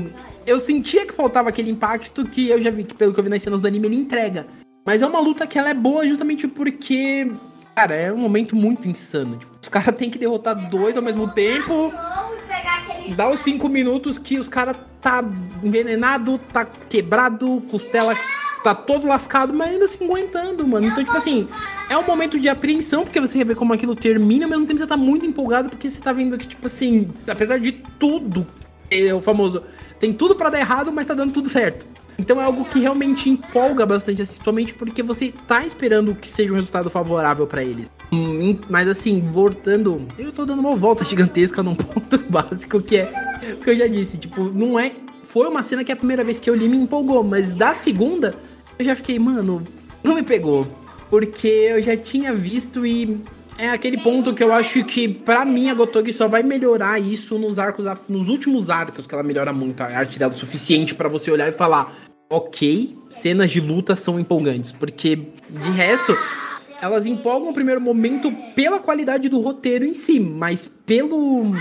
[0.48, 3.30] Eu sentia que faltava aquele impacto que eu já vi, que pelo que eu vi
[3.30, 4.48] nas cenas do anime, ele entrega.
[4.86, 7.30] Mas é uma luta que ela é boa justamente porque,
[7.76, 9.38] cara, é um momento muito insano.
[9.38, 11.94] Tipo, os caras têm que derrotar dois ao mesmo tempo.
[13.16, 15.24] Dá os cinco minutos que os caras tá
[15.62, 18.16] envenenado, tá quebrado, costela
[18.64, 20.88] tá todo lascado, mas ainda se aguentando, mano.
[20.88, 21.50] Então, tipo assim,
[21.90, 24.88] é um momento de apreensão, porque você vê como aquilo termina, ao mesmo tempo você
[24.88, 28.48] tá muito empolgado, porque você tá vendo que, tipo assim, apesar de tudo,
[28.90, 29.64] é o famoso,
[30.00, 31.86] tem tudo pra dar errado, mas tá dando tudo certo.
[32.18, 34.40] Então é algo que realmente empolga bastante, assim,
[34.78, 37.92] porque você tá esperando que seja um resultado favorável pra eles.
[38.12, 43.12] Hum, Mas assim, voltando, eu tô dando uma volta gigantesca num ponto básico que é
[43.62, 44.92] que eu já disse, tipo, não é.
[45.24, 48.36] Foi uma cena que a primeira vez que eu li me empolgou, mas da segunda
[48.78, 49.66] eu já fiquei, mano,
[50.04, 50.68] não me pegou.
[51.10, 53.20] Porque eu já tinha visto e
[53.58, 57.38] é aquele ponto que eu acho que, pra mim, a Gotogi só vai melhorar isso
[57.38, 61.08] nos arcos, nos últimos arcos, que ela melhora muito a arte dela o suficiente pra
[61.08, 61.94] você olhar e falar,
[62.30, 64.72] ok, cenas de luta são empolgantes.
[64.72, 65.16] Porque,
[65.50, 66.18] de resto,
[66.82, 71.54] elas empolgam no primeiro momento pela qualidade do roteiro em si, mas pelo,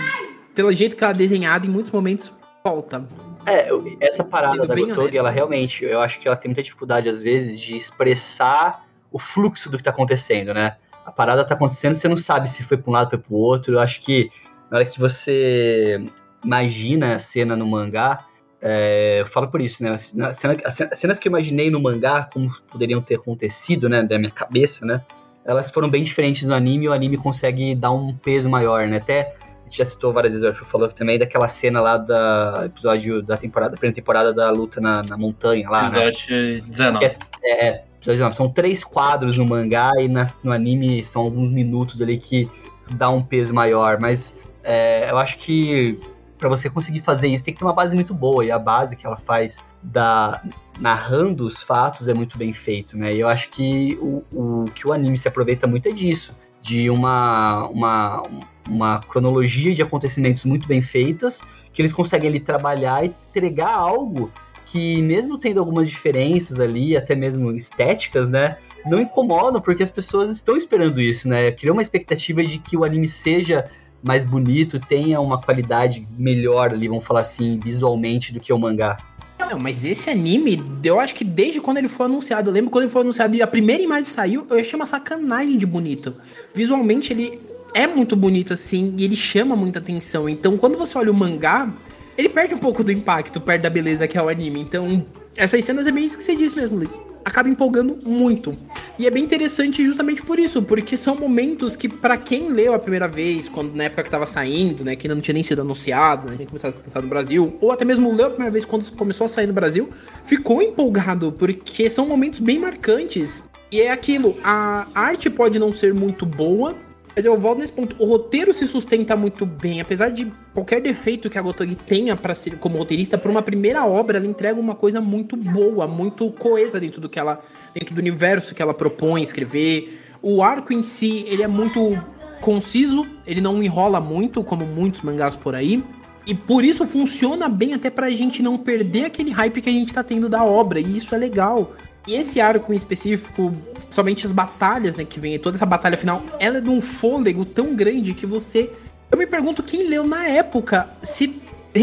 [0.54, 2.32] pelo jeito que ela é desenhada, em muitos momentos,
[2.64, 3.06] falta.
[3.44, 3.68] É,
[4.00, 7.60] essa parada da Gotogi, ela realmente, eu acho que ela tem muita dificuldade, às vezes,
[7.60, 10.76] de expressar o fluxo do que tá acontecendo, né?
[11.04, 13.74] A parada tá acontecendo, você não sabe se foi pra um lado, foi pro outro.
[13.74, 14.30] Eu acho que
[14.70, 16.02] na hora que você
[16.44, 18.24] imagina a cena no mangá,
[18.64, 19.90] É, eu falo por isso, né?
[19.90, 24.04] As cenas, as cenas que eu imaginei no mangá, como poderiam ter acontecido, né?
[24.04, 25.02] Da minha cabeça, né?
[25.44, 28.98] Elas foram bem diferentes no anime e o anime consegue dar um peso maior, né?
[28.98, 33.20] Até a gente já citou várias vezes, o falou também daquela cena lá da episódio
[33.20, 35.88] da temporada, da primeira temporada da luta na, na montanha lá.
[35.88, 36.60] Episódio né?
[36.64, 37.04] 19.
[37.04, 38.36] É, é, episódio 19.
[38.36, 42.50] São três quadros no mangá e na, no anime são alguns minutos ali que
[42.90, 45.98] dá um peso maior, mas é, eu acho que
[46.36, 48.96] para você conseguir fazer isso tem que ter uma base muito boa e a base
[48.96, 50.42] que ela faz da
[50.80, 53.14] narrando os fatos é muito bem feito, né?
[53.14, 56.90] E eu acho que o, o que o anime se aproveita muito é disso, de
[56.90, 58.22] uma, uma,
[58.68, 61.40] uma cronologia de acontecimentos muito bem feitas,
[61.72, 64.30] que eles conseguem ali trabalhar e entregar algo
[64.72, 68.56] que mesmo tendo algumas diferenças ali, até mesmo estéticas, né?
[68.86, 71.52] Não incomodam, porque as pessoas estão esperando isso, né?
[71.52, 73.70] Criou uma expectativa de que o anime seja
[74.02, 78.96] mais bonito, tenha uma qualidade melhor ali, vamos falar assim, visualmente do que o mangá.
[79.38, 82.84] Não, mas esse anime, eu acho que desde quando ele foi anunciado, eu lembro quando
[82.84, 86.14] ele foi anunciado e a primeira imagem saiu, eu achei uma sacanagem de bonito.
[86.54, 87.38] Visualmente ele
[87.74, 90.28] é muito bonito assim e ele chama muita atenção.
[90.28, 91.70] Então quando você olha o mangá,
[92.16, 94.60] ele perde um pouco do impacto perto da beleza que é o anime.
[94.60, 95.04] Então
[95.36, 96.82] essas cenas é bem isso que você disse mesmo,
[97.24, 98.56] acaba empolgando muito.
[98.98, 102.78] E é bem interessante justamente por isso, porque são momentos que para quem leu a
[102.78, 105.62] primeira vez, quando na época que tava saindo, né, que ainda não tinha nem sido
[105.62, 108.52] anunciado, né, tinha começado a ser lançado no Brasil, ou até mesmo leu a primeira
[108.52, 109.88] vez quando começou a sair no Brasil,
[110.24, 113.42] ficou empolgado, porque são momentos bem marcantes.
[113.70, 116.74] E é aquilo, a arte pode não ser muito boa,
[117.14, 117.94] mas eu volto nesse ponto.
[117.98, 122.34] O roteiro se sustenta muito bem, apesar de qualquer defeito que a Gotogi tenha para
[122.34, 126.80] ser como roteirista, para uma primeira obra, ela entrega uma coisa muito boa, muito coesa
[126.80, 127.40] dentro do que ela,
[127.74, 130.00] dentro do universo que ela propõe escrever.
[130.22, 131.98] O arco em si, ele é muito
[132.40, 135.82] conciso, ele não enrola muito, como muitos mangás por aí.
[136.26, 139.92] E por isso funciona bem até pra gente não perder aquele hype que a gente
[139.92, 141.72] tá tendo da obra, e isso é legal.
[142.06, 143.52] E esse arco em específico,
[143.92, 147.44] somente as batalhas, né, que vem, toda essa batalha final, ela é de um fôlego
[147.44, 148.70] tão grande que você.
[149.10, 151.40] Eu me pergunto quem leu na época se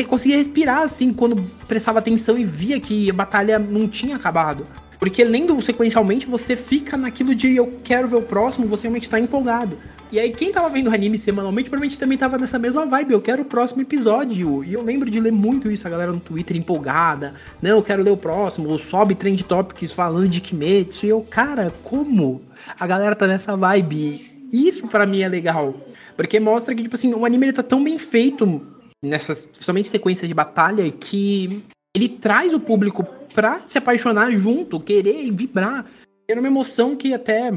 [0.08, 4.66] conseguia respirar assim quando prestava atenção e via que a batalha não tinha acabado.
[5.00, 9.20] Porque lendo sequencialmente, você fica naquilo de eu quero ver o próximo, você realmente tá
[9.20, 9.78] empolgado.
[10.12, 13.14] E aí, quem tava vendo o anime semanalmente, provavelmente também tava nessa mesma vibe.
[13.14, 14.64] Eu quero o próximo episódio.
[14.64, 17.36] E eu lembro de ler muito isso, a galera no Twitter empolgada.
[17.62, 18.80] Não, eu quero ler o próximo.
[18.80, 21.06] Sobe Trend Topics falando de Kimetsu.
[21.06, 22.42] E eu, cara, como
[22.80, 24.48] a galera tá nessa vibe?
[24.52, 25.76] Isso para mim é legal.
[26.18, 28.62] Porque mostra que, tipo assim, o anime ele tá tão bem feito
[29.04, 31.64] nessas, principalmente sequências de batalha, que
[31.96, 33.04] ele traz o público
[33.34, 35.86] pra se apaixonar junto, querer vibrar.
[36.28, 37.52] Era uma emoção que até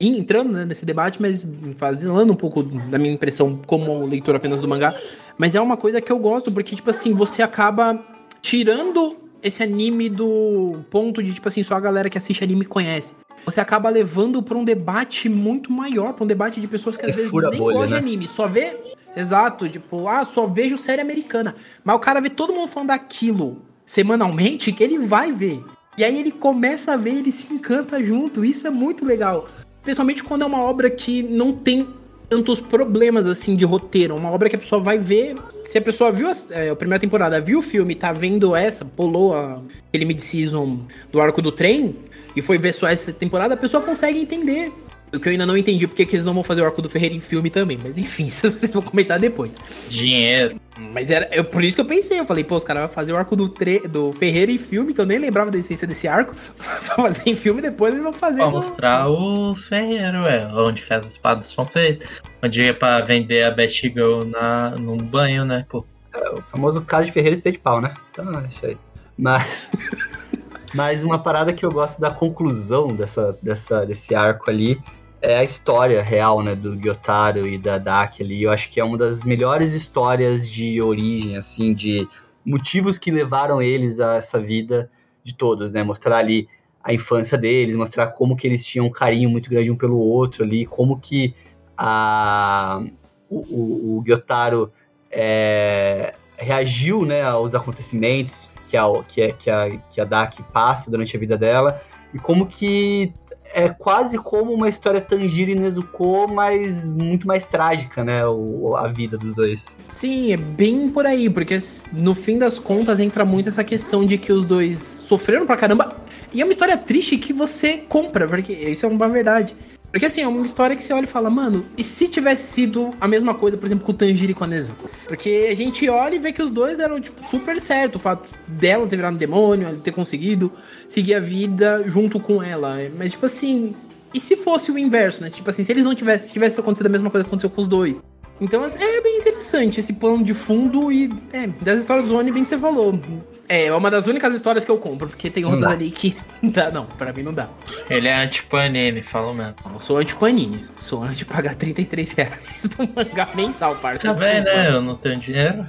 [0.00, 1.46] entrando né, nesse debate, mas
[1.76, 4.94] falando um pouco da minha impressão como leitor apenas do mangá,
[5.38, 7.98] mas é uma coisa que eu gosto, porque, tipo assim, você acaba
[8.42, 13.14] tirando esse anime do ponto de, tipo assim, só a galera que assiste anime conhece.
[13.44, 17.12] Você acaba levando para um debate muito maior, para um debate de pessoas que às
[17.12, 17.86] É vezes nem bolha, gostam né?
[17.88, 18.76] de anime, só vê.
[19.14, 21.54] Exato, tipo, ah, só vejo série americana.
[21.84, 25.62] Mas o cara vê todo mundo falando daquilo semanalmente que ele vai ver.
[25.96, 28.44] E aí ele começa a ver, ele se encanta junto.
[28.44, 29.48] Isso é muito legal.
[29.86, 31.86] Principalmente quando é uma obra que não tem
[32.28, 34.16] tantos problemas assim de roteiro.
[34.16, 35.36] Uma obra que a pessoa vai ver.
[35.64, 38.84] Se a pessoa viu a, é, a primeira temporada, viu o filme, tá vendo essa,
[38.84, 40.80] pulou a, aquele mid-season
[41.12, 41.94] do arco do trem
[42.34, 44.72] e foi ver só essa temporada, a pessoa consegue entender.
[45.12, 46.90] O que eu ainda não entendi porque que eles não vão fazer o arco do
[46.90, 47.78] Ferreira em filme também.
[47.80, 49.56] Mas enfim, isso vocês vão comentar depois.
[49.88, 50.60] Dinheiro.
[50.78, 52.18] Mas era eu, por isso que eu pensei.
[52.18, 54.92] Eu falei, pô, os caras vão fazer o arco do, tre do Ferreira em filme,
[54.92, 56.34] que eu nem lembrava da essência desse arco.
[56.58, 58.38] pra fazer em filme, depois eles vão fazer.
[58.38, 62.08] Pra no- mostrar os ferreiros, ué, onde que as espadas são feitas.
[62.42, 65.84] Onde é pra vender a Best Girl na, num banho, né, pô.
[66.32, 67.92] O famoso caso de Ferreira e de pau, né?
[68.10, 68.76] Então é isso aí.
[69.18, 69.70] Mas.
[70.74, 74.80] Mas uma parada que eu gosto da conclusão dessa, dessa, desse arco ali
[75.22, 78.42] é a história real, né, do Gyotaro e da Daki ali.
[78.42, 82.08] Eu acho que é uma das melhores histórias de origem, assim, de
[82.44, 84.90] motivos que levaram eles a essa vida
[85.24, 85.82] de todos, né?
[85.82, 86.48] Mostrar ali
[86.82, 90.44] a infância deles, mostrar como que eles tinham um carinho muito grande um pelo outro
[90.44, 91.34] ali, como que
[91.76, 92.80] a,
[93.28, 94.72] o, o, o Gyotaro
[95.10, 101.16] é, reagiu né, aos acontecimentos que a, que, a, que, a, que a passa durante
[101.16, 101.80] a vida dela,
[102.12, 103.12] e como que
[103.54, 108.88] é quase como uma história Tanjiro e Nezuko, mas muito mais trágica, né, o, a
[108.88, 109.78] vida dos dois.
[109.88, 111.60] Sim, é bem por aí, porque
[111.92, 115.96] no fim das contas entra muito essa questão de que os dois sofreram pra caramba.
[116.32, 119.56] E é uma história triste que você compra, porque isso é uma verdade.
[119.96, 122.90] Porque assim, é uma história que você olha e fala, mano, e se tivesse sido
[123.00, 124.90] a mesma coisa, por exemplo, com o Tanjiro e com a Nezuko?
[125.08, 127.96] Porque a gente olha e vê que os dois deram, tipo, super certo.
[127.96, 130.52] O fato dela ter virado um demônio, ela ter conseguido
[130.86, 132.76] seguir a vida junto com ela.
[132.94, 133.74] Mas, tipo assim,
[134.12, 135.30] e se fosse o inverso, né?
[135.30, 137.62] Tipo assim, se eles não tivessem, se tivesse acontecido a mesma coisa que aconteceu com
[137.62, 137.96] os dois.
[138.38, 142.30] Então assim, é bem interessante esse plano de fundo e é, das histórias do Oni,
[142.30, 143.00] bem que você falou.
[143.48, 146.50] É, é uma das únicas histórias que eu compro, porque tem outras ali que não
[146.50, 147.48] dá, não, pra mim não dá.
[147.88, 149.54] Ele é anti-panini, fala mesmo.
[149.72, 152.40] Eu sou anti-panini, sou anti pagar 33 reais
[152.78, 154.12] no mangá mensal, parça.
[154.14, 154.58] Também, Desculpa.
[154.62, 154.70] né?
[154.70, 155.66] Eu não tenho dinheiro.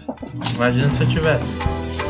[0.55, 2.06] Imagina se eu tivesse.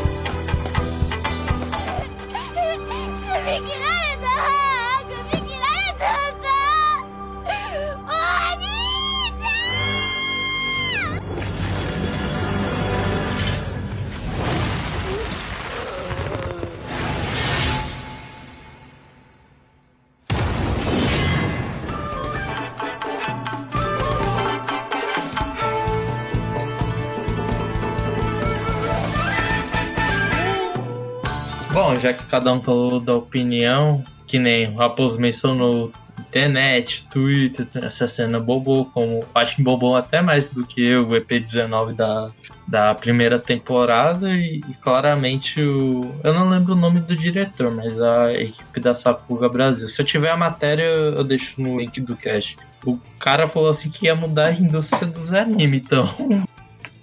[31.98, 38.06] Já que cada um falou da opinião, que nem o Raposo mencionou internet, Twitter, essa
[38.06, 42.30] cena bobou, como acho que bobou até mais do que o EP19 da,
[42.66, 46.14] da primeira temporada e, e claramente o.
[46.22, 49.88] Eu não lembro o nome do diretor, mas a equipe da Sapuga Brasil.
[49.88, 52.56] Se eu tiver a matéria, eu deixo no link do cast.
[52.84, 56.08] O cara falou assim que ia mudar a indústria dos animes, então.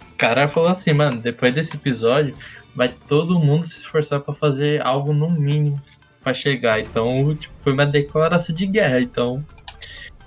[0.05, 2.33] O cara falou assim, mano, depois desse episódio,
[2.75, 5.79] vai todo mundo se esforçar pra fazer algo no mínimo
[6.21, 6.79] pra chegar.
[6.79, 8.99] Então, tipo, foi uma declaração de guerra.
[8.99, 9.43] Então,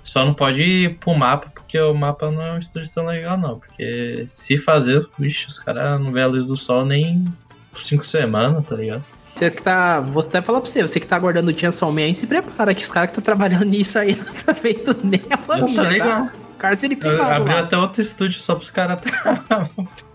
[0.03, 3.37] só não pode ir pro mapa, porque o mapa não é um estúdio tão legal,
[3.37, 3.59] não.
[3.59, 7.25] Porque se fazer, vixe, os caras não vê a luz do sol nem
[7.71, 9.03] por cinco semanas, tá ligado?
[9.35, 10.01] Você que tá.
[10.01, 12.73] Vou até falar pra você, você que tá aguardando o Chainsaw Man aí, se prepara,
[12.73, 15.83] que os caras que tá trabalhando nisso aí não tá vendo nem a família.
[15.83, 16.31] tá ligado.
[16.31, 16.33] Tá?
[16.57, 17.43] Cárcere privado.
[17.43, 17.61] abri lá.
[17.61, 18.99] até outro estúdio só pros caras.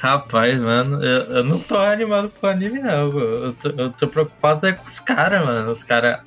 [0.00, 3.10] Rapaz, mano, eu, eu não tô animado com o anime, não.
[3.18, 5.70] Eu tô, eu tô preocupado é com os caras, mano.
[5.70, 6.20] Os caras.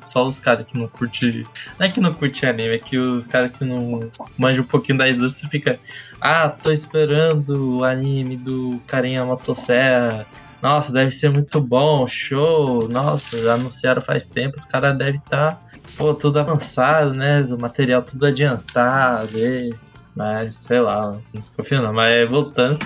[0.00, 1.46] Só os caras que não curte.
[1.78, 4.00] Não é que não curte anime, é que os caras que não
[4.38, 5.78] manjam um pouquinho da indústria fica.
[6.20, 10.26] Ah, tô esperando o anime do Carinha Motosserra.
[10.62, 12.88] Nossa, deve ser muito bom, show.
[12.88, 15.62] Nossa, já anunciaram faz tempo, os caras devem estar.
[15.96, 17.42] Pô, tudo avançado, né?
[17.42, 19.38] Do material tudo adiantado.
[19.38, 19.74] E...
[20.14, 21.92] Mas, sei lá, não confio não.
[21.92, 22.78] Mas voltando.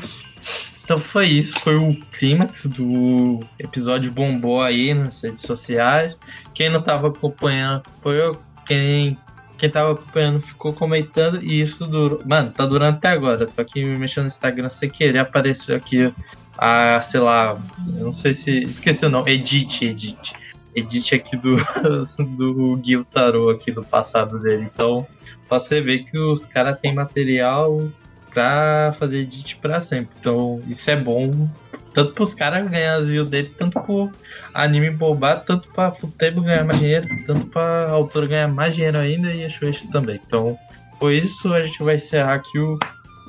[0.85, 6.17] Então foi isso, foi o clímax do episódio bombou aí nas redes sociais.
[6.55, 9.17] Quem não tava acompanhando acompanhou, quem,
[9.57, 12.21] quem tava acompanhando ficou comentando e isso durou.
[12.27, 13.47] Mano, tá durando até agora.
[13.47, 16.13] Tô aqui mexendo no Instagram sem querer, apareceu aqui
[16.59, 17.59] a, sei lá,
[17.97, 18.65] eu não sei se.
[18.65, 20.35] Esqueci o nome, Edit, Edit.
[20.75, 21.57] Edit aqui do,
[22.37, 24.69] do Gil Tarô aqui do passado dele.
[24.73, 25.07] Então,
[25.49, 27.91] pra você ver que os caras têm material
[28.35, 30.17] pra fazer edit pra sempre.
[30.19, 31.49] Então, isso é bom.
[31.95, 34.11] Tanto pros caras ganhar as views dele, tanto pro
[34.53, 39.33] anime bombar, tanto pra Futebo ganhar mais dinheiro, tanto pra autora ganhar mais dinheiro ainda
[39.33, 40.21] e a Shueisha também.
[40.27, 40.59] Então,
[40.99, 42.77] por isso a gente vai encerrar aqui o,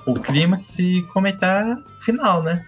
[0.08, 2.66] o clímax e comentar final, né?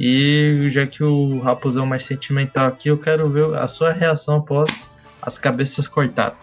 [0.00, 4.38] E já que o Raposão é mais sentimental aqui, eu quero ver a sua reação
[4.38, 4.88] após
[5.20, 6.38] as cabeças cortadas.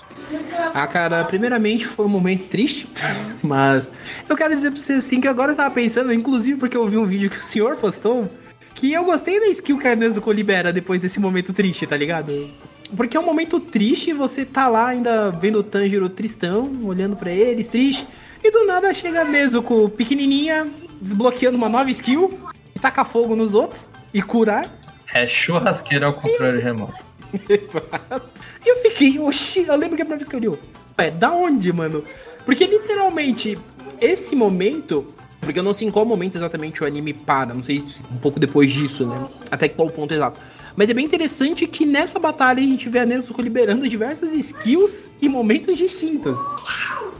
[0.75, 2.87] Ah, cara, primeiramente foi um momento triste,
[3.41, 3.91] mas
[4.29, 6.97] eu quero dizer pra você assim que agora eu tava pensando, inclusive porque eu vi
[6.97, 8.29] um vídeo que o senhor postou,
[8.75, 12.51] que eu gostei da skill que a Nezuko libera depois desse momento triste, tá ligado?
[12.95, 17.31] Porque é um momento triste, você tá lá ainda vendo o Tanjiro tristão, olhando pra
[17.31, 18.07] eles, triste,
[18.43, 20.67] e do nada chega a Nezuko pequenininha,
[21.01, 22.39] desbloqueando uma nova skill,
[22.77, 24.69] e tacar fogo nos outros, e curar,
[25.11, 27.03] É churrasqueira ao controle remoto.
[27.49, 28.29] Exato.
[28.63, 30.59] E eu fiquei, oxi, eu lembro que a primeira vez que eu li,
[30.95, 32.03] é, da onde, mano?
[32.45, 33.57] Porque literalmente,
[33.99, 35.13] esse momento.
[35.39, 38.17] Porque eu não sei em qual momento exatamente o anime para, não sei se um
[38.17, 39.27] pouco depois disso, né?
[39.49, 40.39] Até qual ponto exato.
[40.75, 45.09] Mas é bem interessante que nessa batalha a gente vê a Nezuko liberando diversas skills
[45.21, 46.39] em momentos distintos.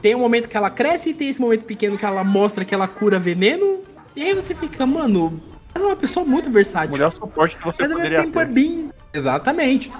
[0.00, 2.74] Tem um momento que ela cresce e tem esse momento pequeno que ela mostra que
[2.74, 3.80] ela cura veneno.
[4.16, 5.40] E aí você fica, mano,
[5.74, 6.90] ela é uma pessoa muito versátil.
[6.90, 8.52] Mulher suporte que você Mas ao mesmo tempo é ter.
[8.52, 8.90] bem.
[9.12, 9.90] Exatamente.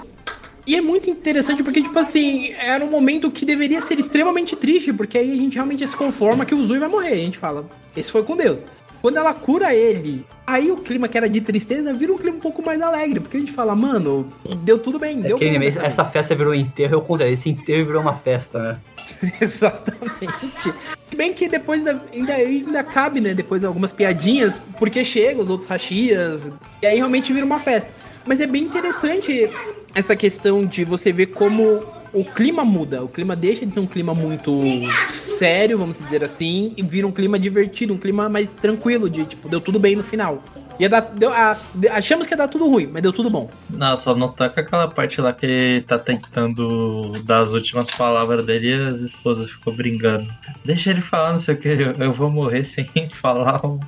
[0.67, 4.93] E é muito interessante porque, tipo assim, era um momento que deveria ser extremamente triste,
[4.93, 7.13] porque aí a gente realmente se conforma que o Zui vai morrer.
[7.13, 8.65] A gente fala, esse foi com Deus.
[9.01, 12.41] Quando ela cura ele, aí o clima que era de tristeza vira um clima um
[12.41, 14.31] pouco mais alegre, porque a gente fala, mano,
[14.63, 17.33] deu tudo bem, deu Aquele bom mês, dessa essa festa virou enterro, é o contrário.
[17.33, 18.79] Esse enterro virou uma festa, né?
[19.39, 20.73] Exatamente.
[21.09, 23.33] Se Bem que depois ainda, ainda, ainda cabe, né?
[23.33, 26.51] Depois algumas piadinhas, porque chega os outros rachias,
[26.81, 27.89] e aí realmente vira uma festa.
[28.25, 29.49] Mas é bem interessante
[29.95, 31.81] essa questão de você ver como
[32.13, 33.03] o clima muda.
[33.03, 34.61] O clima deixa de ser um clima muito
[35.09, 39.47] sério, vamos dizer assim, e vira um clima divertido, um clima mais tranquilo, de tipo,
[39.49, 40.43] deu tudo bem no final.
[40.79, 41.57] Ia dar, deu, a-
[41.91, 43.49] achamos que ia dar tudo ruim, mas deu tudo bom.
[43.69, 48.45] Não, só não toca aquela parte lá que ele tá tentando dar as últimas palavras
[48.45, 50.33] dele e as esposas ficou brincando.
[50.63, 53.79] Deixa ele falar, não sei o que, eu, eu vou morrer sem falar um-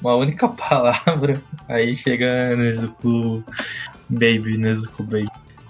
[0.00, 1.42] uma única palavra.
[1.68, 3.42] Aí chega Nezuko
[4.08, 5.26] Baby, Nezuko Baby.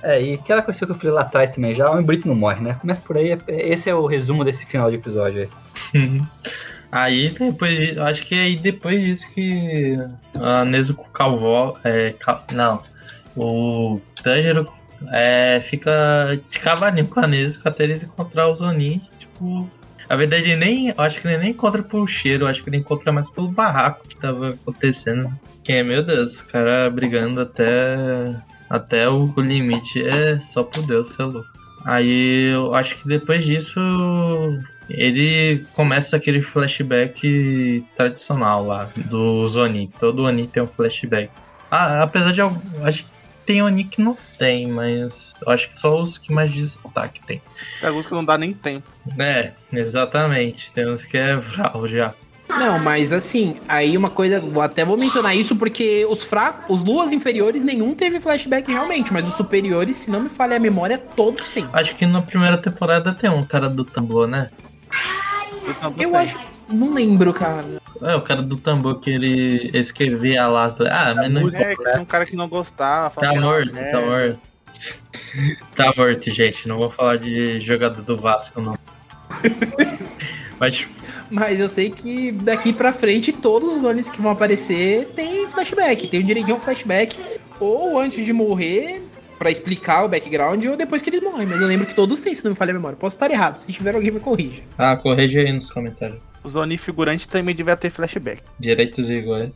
[0.08, 2.62] É, e aquela coisa que eu falei lá atrás também, já o Brito não morre,
[2.62, 2.74] né?
[2.80, 5.48] Começa por aí, é- esse é o resumo desse final de episódio
[5.94, 6.22] aí.
[6.92, 9.98] Aí depois de, acho que é aí depois disso que
[10.34, 12.80] a Nezuko Calvó, é, cal- não,
[13.36, 14.72] o Tanjiro
[15.12, 19.68] é, fica de cavalinho com a Nezuko até eles encontrar os Oni, tipo,
[20.08, 23.28] a verdade nem, acho que ele nem encontra por cheiro, acho que ele encontra mais
[23.28, 25.30] pelo barraco que tava acontecendo.
[25.64, 28.36] Que é, meu Deus, os caras brigando até
[28.68, 31.48] até o, o limite é só por Deus, você é louco.
[31.84, 33.80] Aí eu acho que depois disso
[34.90, 39.90] ele começa aquele flashback tradicional lá do Oni.
[39.98, 41.30] Todo Oni tem um flashback.
[41.70, 43.10] Ah, apesar de algum, acho que
[43.44, 47.40] tem Oni que não tem, mas eu acho que só os que mais destaque tem.
[47.80, 48.88] Tem alguns que não dá nem tempo.
[49.18, 50.72] É, exatamente.
[50.72, 52.14] Tem uns que é Vral já.
[52.58, 57.12] Não, mas assim, aí uma coisa, até vou mencionar isso porque os fracos, os luas
[57.12, 61.48] inferiores, nenhum teve flashback realmente, mas os superiores, se não me falha a memória, todos
[61.50, 61.68] têm.
[61.72, 64.50] Acho que na primeira temporada tem um cara do tambor, né?
[65.98, 66.38] Eu acho.
[66.68, 67.64] Não lembro, cara.
[68.02, 70.68] É, o cara do tambor que ele escrevia lá.
[70.90, 73.20] Ah, mas não Mulher, importa, que tinha um cara que não gostava.
[73.20, 74.38] Tá morto, tá morto.
[75.74, 76.66] Tá morto, gente.
[76.66, 78.76] Não vou falar de jogador do Vasco, não.
[80.58, 80.88] Mas,
[81.30, 86.08] Mas eu sei que daqui pra frente todos os Onis que vão aparecer tem flashback,
[86.08, 87.18] tem o um flashback,
[87.58, 89.02] ou antes de morrer,
[89.38, 91.46] pra explicar o background, ou depois que eles morrem.
[91.46, 92.96] Mas eu lembro que todos têm, se não me falha a memória.
[92.96, 94.62] Posso estar errado, se tiver alguém me corrija.
[94.78, 96.18] ah, corrige aí nos comentários.
[96.42, 98.42] Os Oni figurantes também devia ter flashback.
[98.58, 99.50] Direitos iguais.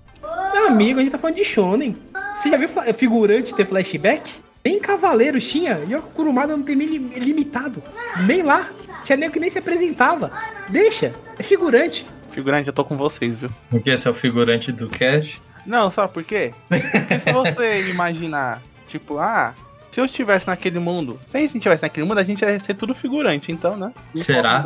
[0.53, 1.97] Meu amigo, a gente tá falando de Shonen.
[2.35, 4.33] Você já viu figurante ter flashback?
[4.65, 5.82] Nem Cavaleiros tinha.
[5.89, 7.82] Yoko Kurumada não tem nem lim- limitado.
[8.27, 8.69] Nem lá.
[9.05, 10.31] Tinha nego que nem se apresentava.
[10.69, 11.15] Deixa.
[11.39, 12.07] É figurante.
[12.31, 13.51] Figurante, eu tô com vocês, viu?
[13.70, 15.41] Porque esse é o figurante do Cash.
[15.66, 16.53] Não, sabe por quê?
[16.69, 19.55] Porque se você imaginar, tipo, ah,
[19.91, 22.74] se eu estivesse naquele mundo, se a gente estivesse naquele mundo, a gente ia ser
[22.74, 23.93] tudo figurante, então, né?
[24.15, 24.62] Não Será?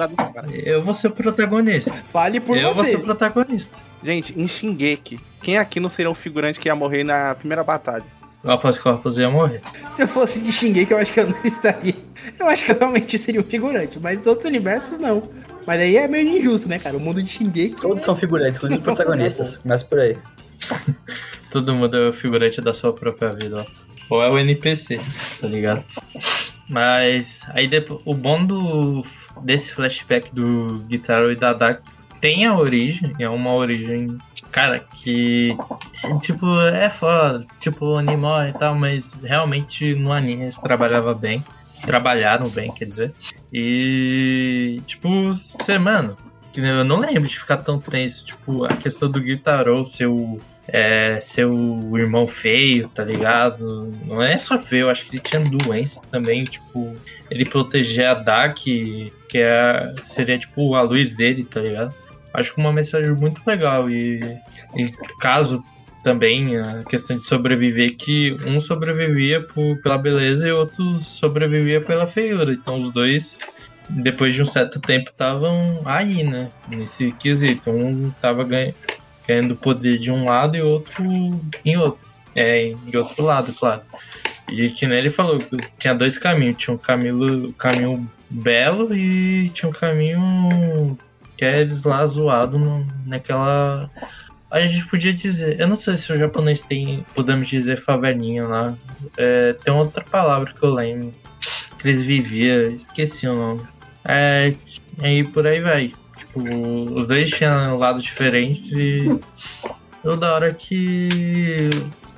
[0.53, 1.93] Eu vou ser o protagonista.
[2.13, 2.91] Fale por eu vou você.
[2.91, 3.79] ser o protagonista.
[4.03, 8.05] Gente, em Shingeki, quem aqui não seria um figurante que ia morrer na primeira batalha?
[8.45, 9.63] O Após Corpus ia morrer.
[9.91, 11.97] Se eu fosse de Shingeki, eu acho que eu não estaria.
[12.39, 15.23] Eu acho que eu realmente seria um figurante, mas os outros universos não.
[15.67, 16.97] Mas aí é meio injusto, né, cara?
[16.97, 17.77] O mundo de Shingeki.
[17.77, 19.57] Todos são figurantes, inclusive protagonistas.
[19.57, 20.19] Começa por aí.
[21.51, 23.85] Todo mundo é o figurante da sua própria vida, ó.
[24.11, 25.01] Ou é o NPC,
[25.41, 25.83] tá ligado?
[26.69, 29.05] Mas aí depois, o bom do
[29.43, 31.83] desse flashback do Guitarro e da Dark
[32.25, 34.17] tem a origem, é uma origem,
[34.51, 35.55] cara, que
[36.23, 41.45] tipo, é foda, tipo, animal e tal, mas realmente no anime eles trabalhavam bem.
[41.85, 43.13] Trabalharam bem, quer dizer.
[43.53, 45.09] E tipo,
[46.51, 48.25] que eu não lembro de ficar tão tenso.
[48.25, 53.93] Tipo, a questão do Guitarou ser o é, ser o irmão feio, tá ligado?
[54.07, 56.97] Não é só feio, acho que ele tinha doença também, tipo,
[57.31, 61.95] ele proteger a Dark, que é, seria tipo a luz dele, tá ligado?
[62.35, 64.21] Acho que uma mensagem muito legal e,
[64.77, 64.91] e
[65.21, 65.65] caso
[66.03, 72.07] também a questão de sobreviver que um sobrevivia por, pela beleza e outro sobrevivia pela
[72.07, 72.53] feiura.
[72.53, 73.41] Então os dois
[73.89, 76.51] depois de um certo tempo estavam aí, né?
[76.69, 77.71] Nesse quesito.
[77.71, 78.75] Um tava ganhando
[79.27, 81.05] ganhando poder de um lado e outro
[81.65, 82.05] em outro.
[82.35, 83.83] É, em outro lado, claro.
[84.49, 85.39] E que nem ele falou,
[85.79, 86.57] tinha dois caminhos.
[86.59, 90.99] Tinha um caminho, caminho belo e tinha um caminho
[91.45, 93.91] que é eles lá zoado no, naquela.
[94.51, 98.75] A gente podia dizer, eu não sei se o japonês tem, podemos dizer favelinha lá.
[99.19, 101.15] É, tem outra palavra que eu lembro.
[101.79, 103.61] Que eles viviam, esqueci o nome.
[104.07, 104.55] É,
[105.03, 105.93] e por aí vai.
[106.17, 106.41] Tipo,
[106.95, 109.21] os dois tinham lados diferentes e.
[110.03, 111.69] Eu da hora que.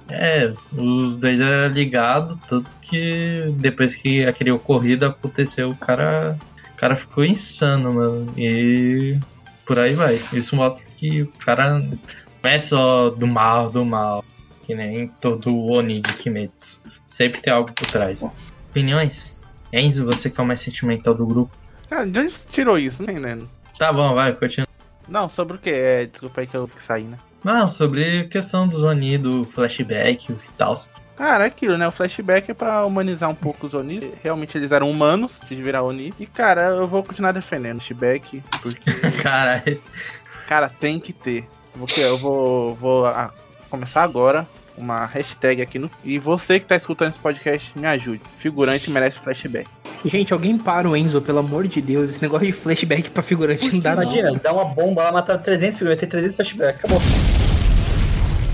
[0.09, 6.39] É, os dois eram ligados, tanto que depois que aquele ocorrido aconteceu, o cara.
[6.77, 8.35] O cara ficou insano, mano.
[8.37, 9.19] E
[9.65, 10.21] por aí vai.
[10.31, 11.99] Isso mostra que o cara não
[12.43, 14.23] é só do mal, do mal.
[14.67, 16.83] Que nem todo o Oni de Kimetsu.
[17.07, 18.23] Sempre tem algo por trás.
[18.69, 19.43] Opiniões?
[19.73, 21.57] Enzo, você que é o mais sentimental do grupo.
[21.89, 23.51] Cara, de onde você tirou isso, né, Neno?
[23.79, 24.69] Tá bom, vai, continua.
[25.09, 25.71] Não, sobre o que?
[25.71, 27.17] É, desculpa aí que eu saí, né?
[27.43, 30.79] Não, sobre a questão do Zoni, do flashback e tal.
[31.17, 31.89] Cara, é aquilo, né?
[31.89, 34.05] O flashback é pra humanizar um pouco os Onis.
[34.23, 36.13] Realmente eles eram humanos antes de virar Oni.
[36.21, 39.83] E, cara, eu vou continuar defendendo o flashback, porque, Caralho.
[40.47, 41.49] cara, tem que ter.
[41.75, 43.33] Vou, eu vou, vou ah,
[43.71, 45.91] começar agora uma hashtag aqui no.
[46.05, 48.21] E você que tá escutando esse podcast, me ajude.
[48.37, 49.67] Figurante merece flashback.
[50.05, 52.11] Gente, alguém para o Enzo, pelo amor de Deus.
[52.11, 54.03] Esse negócio de flashback pra figurante não dá não.
[54.03, 57.01] Imagina, dá uma bomba lá, matar 300 filmes, vai ter 300 flashbacks, acabou.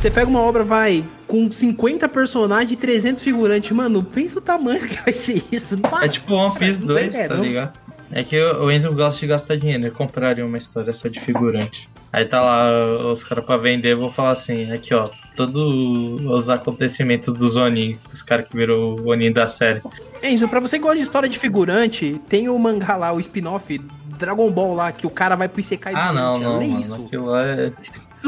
[0.02, 3.70] Você pega uma obra, vai, com 50 personagens e 300 figurantes.
[3.70, 5.80] Mano, pensa o tamanho que vai ser isso.
[5.80, 7.44] Não É tipo One Piece Não 2, tem ideia, tá não.
[7.44, 7.72] ligado?
[8.10, 11.88] É que o Enzo gosta de gastar dinheiro, ele compraria uma história só de figurante.
[12.12, 15.62] Aí tá lá os caras pra vender, eu vou falar assim, aqui ó, todos
[16.20, 19.82] os acontecimentos do Zonin, os caras que viram o Onin da série.
[20.20, 23.80] Enzo, pra você que gosta de história de figurante, tem o mangá lá, o spin-off
[24.18, 26.42] Dragon Ball lá, que o cara vai pro Isekai Ah não, doente.
[26.44, 26.94] não, mano, isso.
[27.06, 27.72] aquilo lá é...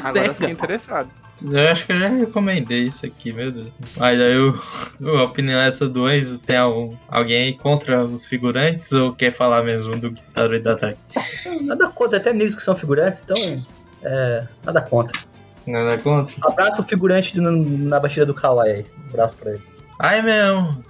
[0.04, 1.23] Agora eu fiquei interessado.
[1.42, 3.68] Eu acho que eu já recomendei isso aqui, meu Deus.
[3.96, 4.54] Mas aí eu,
[5.18, 9.30] a opinião é essa do Enzo, tem algum, alguém aí contra os figurantes ou quer
[9.32, 10.96] falar mesmo do Guitarra e da Tech?
[11.62, 13.64] Nada contra, até amigos que são figurantes, então.
[14.02, 15.18] É, nada contra.
[15.66, 16.34] Nada contra?
[16.44, 18.84] Um abraço pro figurante do- na batida do Kawaii aí.
[19.06, 19.62] Um abraço pra ele.
[19.98, 20.84] Ai mesmo.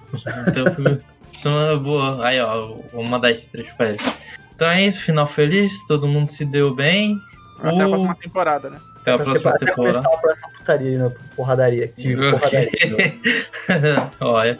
[0.49, 1.01] Então,
[1.33, 2.27] semana boa.
[2.27, 3.99] Aí ó, vou mandar esse trecho pra ele.
[4.55, 7.21] Então é isso, final feliz, todo mundo se deu bem.
[7.61, 8.79] Até a O- próxima temporada, né?
[9.05, 9.99] Até a que próxima até temporada.
[9.99, 11.13] começar a próxima putaria aí, né?
[11.37, 11.89] Porradaria.
[11.89, 13.15] Que porradaria.
[14.19, 14.59] Olha,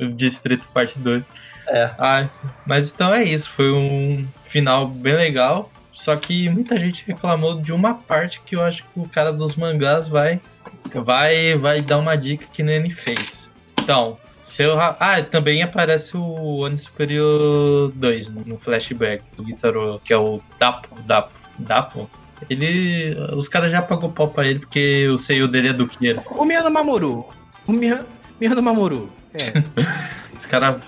[0.00, 1.24] o Distrito Parte 2.
[1.66, 1.90] É.
[2.64, 5.70] Mas então é isso, foi um final bem legal.
[5.92, 9.56] Só que muita gente reclamou de uma parte que eu acho que o cara dos
[9.56, 10.40] mangás vai
[10.94, 13.50] vai vai dar uma dica que nem ele fez.
[13.82, 20.12] Então, seu ah, também aparece o Oni Superior 2 no no flashback do Guitaro, que
[20.12, 22.10] é o Dapo, Dapo, Dapo.
[22.48, 26.22] Ele, os caras já pagou pau pra ele porque o seio dele é do Kira.
[26.30, 27.26] O Miyano Mamoru.
[27.66, 28.06] O Miya-
[28.40, 29.10] Miyano Mamoru.
[29.34, 29.62] É.
[30.36, 30.82] Os caras.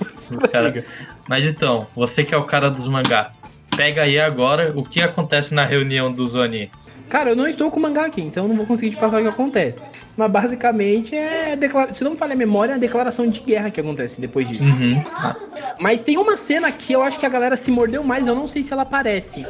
[0.51, 0.85] Cara...
[1.29, 3.33] Mas então, você que é o cara dos mangá,
[3.77, 6.71] pega aí agora o que acontece na reunião do Zoni.
[7.13, 9.19] Cara, eu não estou com o mangá aqui, então eu não vou conseguir te passar
[9.19, 9.87] o que acontece.
[10.17, 11.55] Mas basicamente é.
[11.55, 11.95] Declara...
[11.95, 14.65] Se não me falha a memória, é a declaração de guerra que acontece depois disso.
[14.65, 15.05] Uhum.
[15.13, 15.37] Ah,
[15.79, 18.47] Mas tem uma cena que eu acho que a galera se mordeu mais, eu não
[18.47, 19.45] sei se ela aparece.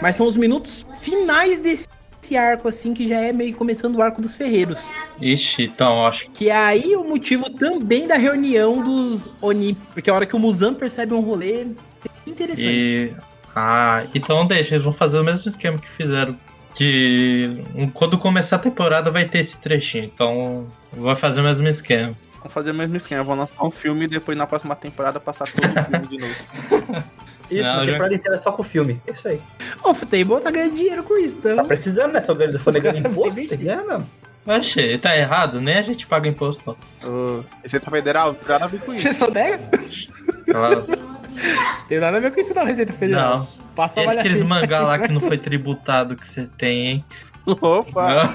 [0.00, 4.22] Mas são os minutos finais desse arco, assim, que já é meio começando o arco
[4.22, 4.78] dos ferreiros.
[5.20, 6.30] Ixi, então acho que.
[6.30, 9.76] Que é aí o motivo também da reunião dos Oni.
[9.92, 11.62] Porque a hora que o Muzan percebe um rolê.
[11.62, 12.68] É interessante.
[12.68, 13.35] E...
[13.58, 16.36] Ah, então deixa, eles vão fazer o mesmo esquema que fizeram.
[16.74, 17.62] Que
[17.94, 20.04] quando começar a temporada vai ter esse trechinho.
[20.04, 22.14] Então vai fazer o mesmo esquema.
[22.38, 23.24] Vamos fazer o mesmo esquema.
[23.24, 27.04] Vou lançar um filme e depois na próxima temporada passar todo o filme de novo.
[27.50, 29.00] Isso, Não, já- temporada inteira só com o filme.
[29.06, 29.40] É isso aí.
[29.84, 31.54] O Futebol tá ganhando dinheiro com isso, então.
[31.54, 32.20] Tá precisando, né?
[32.20, 33.56] Tô ganhando, tô caras imposto.
[33.56, 34.10] ganhar mesmo.
[34.48, 36.76] Achei, tá errado, nem a gente paga imposto.
[37.04, 37.08] não.
[37.38, 39.02] Ô, Receita Federal, não tem nada a ver com isso.
[39.04, 39.62] Você só nega?
[40.48, 40.84] Ela-
[41.88, 43.38] Tem nada a ver com isso, não, Receita Federal.
[43.40, 43.48] Não.
[43.74, 47.04] Passa E a aqueles mangá lá que não foi tributado que você tem, hein?
[47.46, 48.34] Opa!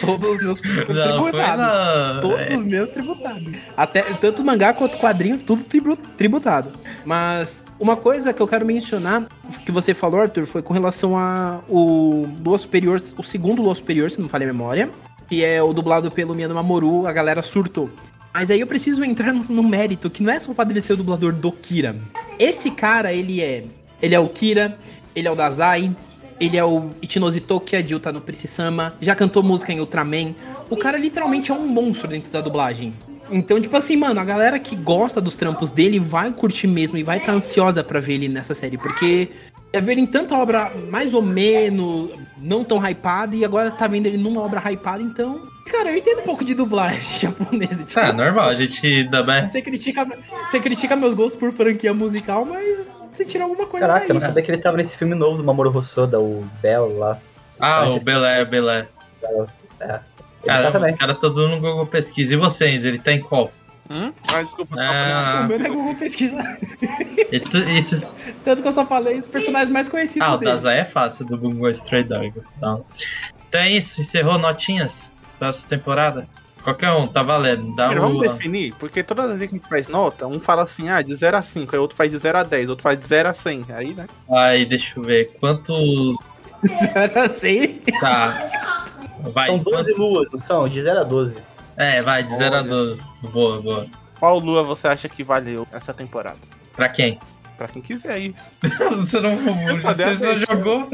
[0.00, 2.20] Todos os meus Não, tributados.
[2.20, 3.52] Todos é, os meus tributados.
[3.76, 6.72] Até, tanto mangá quanto quadrinho, tudo tribu- tributado.
[7.04, 9.26] Mas uma coisa que eu quero mencionar,
[9.64, 14.10] que você falou, Arthur, foi com relação a o Lua Superior, o segundo Lua Superior,
[14.10, 14.90] se não falha a memória,
[15.28, 17.90] que é o dublado pelo Miyano Mamoru, a galera surtou.
[18.32, 20.94] Mas aí eu preciso entrar no, no mérito, que não é só o fato ser
[20.94, 21.96] o dublador do Kira.
[22.38, 23.64] Esse cara, ele é.
[24.00, 24.78] Ele é o Kira,
[25.14, 25.94] ele é o Dazai,
[26.40, 30.34] ele é o Ichinozi Tokia de Uta no Priscisama, já cantou música em Ultraman.
[30.68, 32.94] O cara literalmente é um monstro dentro da dublagem.
[33.30, 37.02] Então, tipo assim, mano, a galera que gosta dos trampos dele vai curtir mesmo e
[37.02, 39.30] vai estar ansiosa pra ver ele nessa série, porque
[39.72, 43.86] é ver ele em tanta obra mais ou menos não tão hypada e agora tá
[43.86, 45.51] vendo ele numa obra hypada, então.
[45.70, 47.84] Cara, eu entendo um pouco de dublagem japonesa.
[47.96, 49.48] Ah, é normal, a gente também.
[49.48, 50.06] Você critica,
[50.50, 54.14] você critica meus gostos por franquia musical, mas você tira alguma coisa Caraca, eu daí.
[54.14, 57.18] não sabia que ele tava nesse filme novo do Mamoru Hosoda, o Bell lá.
[57.60, 58.88] Ah, o Belé, Belé.
[59.80, 60.00] É.
[60.44, 60.92] Cara, tá também.
[60.92, 62.34] os caras estão dando no Google Pesquisa.
[62.34, 63.52] E vocês, ele tá em qual?
[63.88, 64.12] Hum?
[64.32, 64.74] Ah, desculpa.
[64.74, 66.58] O Ah, meu não é Google pesquisar.
[67.50, 68.02] tu- isso,
[68.44, 70.50] Tanto que eu só falei os personagens mais conhecidos ah, o dele.
[70.52, 72.50] Dazai é fácil do Google Stray Dogs.
[72.56, 72.84] Então.
[73.48, 75.11] então é isso, encerrou notinhas
[75.42, 76.28] pra essa temporada.
[76.62, 77.74] Qualquer um, tá valendo.
[77.74, 78.18] Dá Primeiro, o.
[78.20, 81.02] vamos definir, porque todas as vezes que a gente faz nota, um fala assim, ah,
[81.02, 83.28] de 0 a 5, aí outro faz de 0 a 10, outro faz de 0
[83.28, 83.64] a 100.
[83.70, 84.06] Aí, né?
[84.30, 85.32] Aí, deixa eu ver.
[85.40, 86.16] Quantos.
[86.94, 87.80] Era assim.
[88.00, 88.86] Tá.
[89.34, 90.68] Vai, São 12 quantos- luas, não são?
[90.68, 91.36] De 0 a 12.
[91.76, 92.68] É, vai, de 0 a Olha.
[92.68, 93.02] 12.
[93.32, 93.86] Boa, boa.
[94.20, 96.38] Qual lua você acha que valeu essa temporada?
[96.76, 97.18] Pra quem?
[97.58, 98.34] Pra quem quiser aí.
[99.00, 99.36] Você não.
[99.82, 100.88] Você só jogou.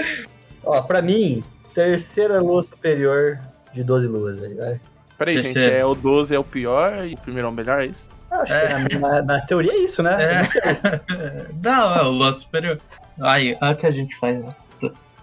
[0.64, 1.42] Ó, pra mim,
[1.74, 3.38] terceira lua superior
[3.78, 4.80] de 12 luas aí, vai.
[5.16, 5.76] Peraí, gente, Terceiro.
[5.76, 8.08] é o 12 é o pior e o primeiro é o melhor, é isso?
[8.30, 10.16] Eu Acho que na, na teoria é isso, né?
[11.62, 12.78] Não, é o Lost Superior.
[13.20, 14.54] Aí, olha o que a gente faz né?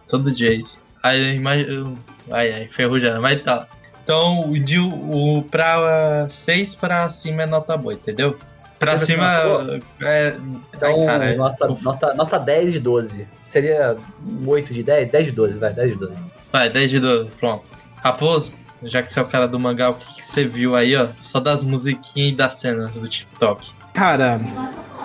[0.07, 0.79] Todo dia isso.
[1.03, 1.93] Aí, imagina.
[2.31, 3.67] Ai, ai, ferrujando, mas tá.
[4.03, 8.37] Então, o, de, o pra 6 pra cima é nota boa, entendeu?
[8.77, 9.41] Pra Pra cima.
[9.41, 10.35] cima É,
[10.75, 13.27] Então, ai, cara, é- nota, nota, nota 10 de 12.
[13.47, 13.95] Seria
[14.27, 15.09] um 8 de 10?
[15.11, 16.15] 10 de 12, vai, 10 de 12.
[16.51, 17.63] Vai, 10 de 12, pronto.
[18.05, 18.53] Raposo,
[18.83, 21.07] já que você é o cara do mangá, o que, que você viu aí, ó?
[21.19, 23.71] Só das musiquinhas e das cenas do TikTok.
[23.95, 24.39] Cara,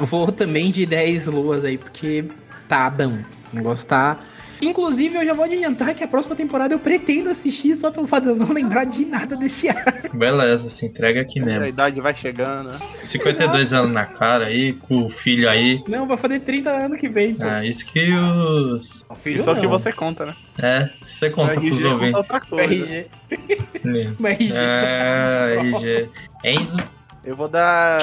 [0.00, 2.26] vou também de 10 luas aí, porque
[2.68, 3.20] tá bom.
[3.50, 4.18] O negócio tá.
[4.62, 8.24] Inclusive, eu já vou adiantar que a próxima temporada eu pretendo assistir só pelo fato
[8.24, 10.02] de eu não lembrar de nada desse ar.
[10.12, 11.66] Beleza, se entrega aqui A mesmo.
[11.66, 12.78] idade vai chegando, né?
[13.02, 15.82] 52 anos na cara aí, com o filho aí.
[15.88, 17.44] Não, vai fazer 30 anos que vem, pô.
[17.44, 19.04] É, isso que os.
[19.22, 20.34] Filho Isso é o que você conta, né?
[20.58, 22.16] É, você conta O pros RG conta ouvintes.
[22.18, 22.64] outra coisa.
[22.64, 23.06] RG.
[24.18, 24.52] Mas RG.
[24.54, 26.10] É, RG.
[26.44, 26.78] Enzo,
[27.24, 27.98] Eu vou dar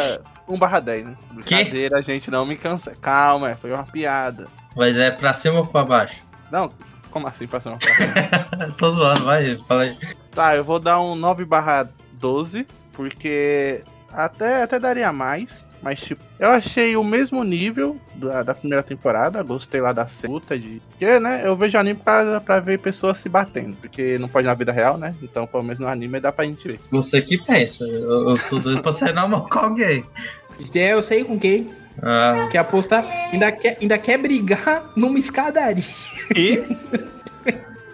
[0.47, 1.13] 1 barra 10, né?
[1.31, 2.91] Brincadeira, gente, não me cansa.
[2.99, 4.47] Calma, foi uma piada.
[4.75, 6.26] mas é pra cima ou pra baixo?
[6.51, 6.71] Não,
[7.11, 9.97] como assim, passou uma Tô zoando, vai, fala aí.
[10.31, 15.65] Tá, eu vou dar um 9 barra 12, porque até, até daria mais.
[15.81, 19.43] Mas, tipo, eu achei o mesmo nível da, da primeira temporada.
[19.43, 20.81] Gostei lá da luta de.
[20.89, 23.77] Porque, né, eu vejo anime pra, pra ver pessoas se batendo.
[23.77, 25.15] Porque não pode na vida real, né?
[25.21, 26.79] Então, pelo menos no anime dá pra gente ver.
[26.91, 30.03] Você que pensa, eu, eu tô doido pra sair na mão com alguém.
[30.73, 31.69] É, eu sei com quem.
[32.01, 33.05] Ah, Quer apostar.
[33.31, 35.83] Ainda quer, ainda quer brigar numa escadaria.
[36.35, 36.63] E.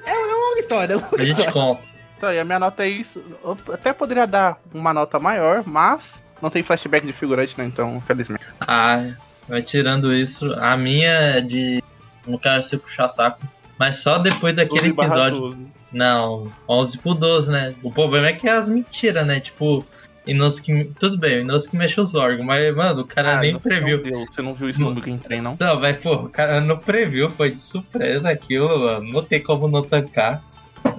[0.06, 1.54] É uma longa história, é uma longa a gente história.
[1.54, 1.82] conta.
[2.18, 3.24] Então, e a minha nota é isso.
[3.42, 7.64] Eu até poderia dar uma nota maior, mas não tem flashback de figurante, né?
[7.66, 8.44] Então, felizmente.
[8.60, 9.14] Ah,
[9.48, 11.82] mas tirando isso, a minha é de.
[12.28, 13.48] Não quero se puxar saco.
[13.80, 15.40] Mas só depois daquele 12 barra episódio.
[15.40, 15.68] 12.
[15.92, 17.74] Não, 11 por 12, né?
[17.82, 19.40] O problema é que é as mentiras, né?
[19.40, 19.86] Tipo,
[20.26, 20.92] Inosuke.
[21.00, 24.02] Tudo bem, o Inosuke mexe os órgãos, mas, mano, o cara Ah, nem você previu.
[24.12, 25.58] Não você não viu isso no Train, não?
[25.60, 29.12] Não, mas, pô, o cara não previu, foi de surpresa aquilo, mano.
[29.12, 30.44] Não tem como não tancar.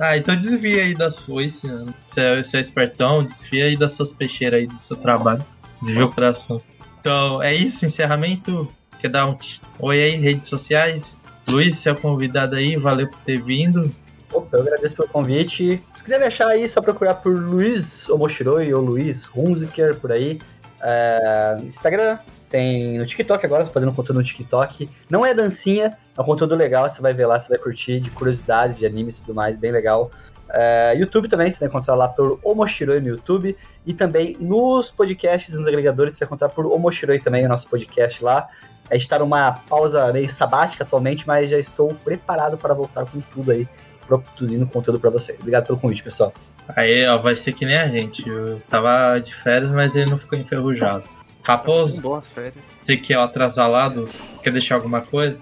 [0.01, 1.95] Ah, então desvia aí das foices, mano.
[2.07, 5.45] Você é, você é espertão, desvia aí das suas peixeiras aí do seu trabalho.
[5.83, 6.61] Desvia o coração.
[7.01, 8.69] Então, é isso, encerramento.
[8.99, 9.37] Quer dar um
[9.81, 11.19] oi aí, redes sociais?
[11.47, 13.95] Luiz, é o convidado aí, valeu por ter vindo.
[14.33, 15.83] Opa, eu agradeço pelo convite.
[16.05, 20.12] Se quiser me achar aí, é só procurar por Luiz Omoshiroi ou Luiz Hunziker por
[20.12, 20.39] aí.
[20.82, 22.18] É, Instagram,
[22.51, 24.90] tem no TikTok agora, tô fazendo conteúdo no TikTok.
[25.09, 28.10] Não é dancinha, é um conteúdo legal, você vai ver lá, você vai curtir, de
[28.10, 30.10] curiosidades, de animes e tudo mais, bem legal.
[30.52, 33.56] É, YouTube também, você vai encontrar lá por Omoshiroi no YouTube.
[33.86, 38.22] E também nos podcasts, nos agregadores, você vai encontrar por Omoshiroi também, o nosso podcast
[38.22, 38.47] lá.
[38.90, 43.22] A gente tá numa pausa meio sabática atualmente, mas já estou preparado para voltar com
[43.32, 43.66] tudo aí,
[44.06, 45.39] produzindo conteúdo para vocês.
[45.39, 46.32] Obrigado pelo convite, pessoal.
[46.76, 48.26] Aí, ó, vai ser que nem a gente.
[48.28, 51.05] Eu tava de férias, mas ele não ficou enferrujado.
[51.43, 52.55] Raposo, Boas férias.
[52.78, 54.09] você que é o atrasalado,
[54.43, 55.39] quer deixar alguma coisa?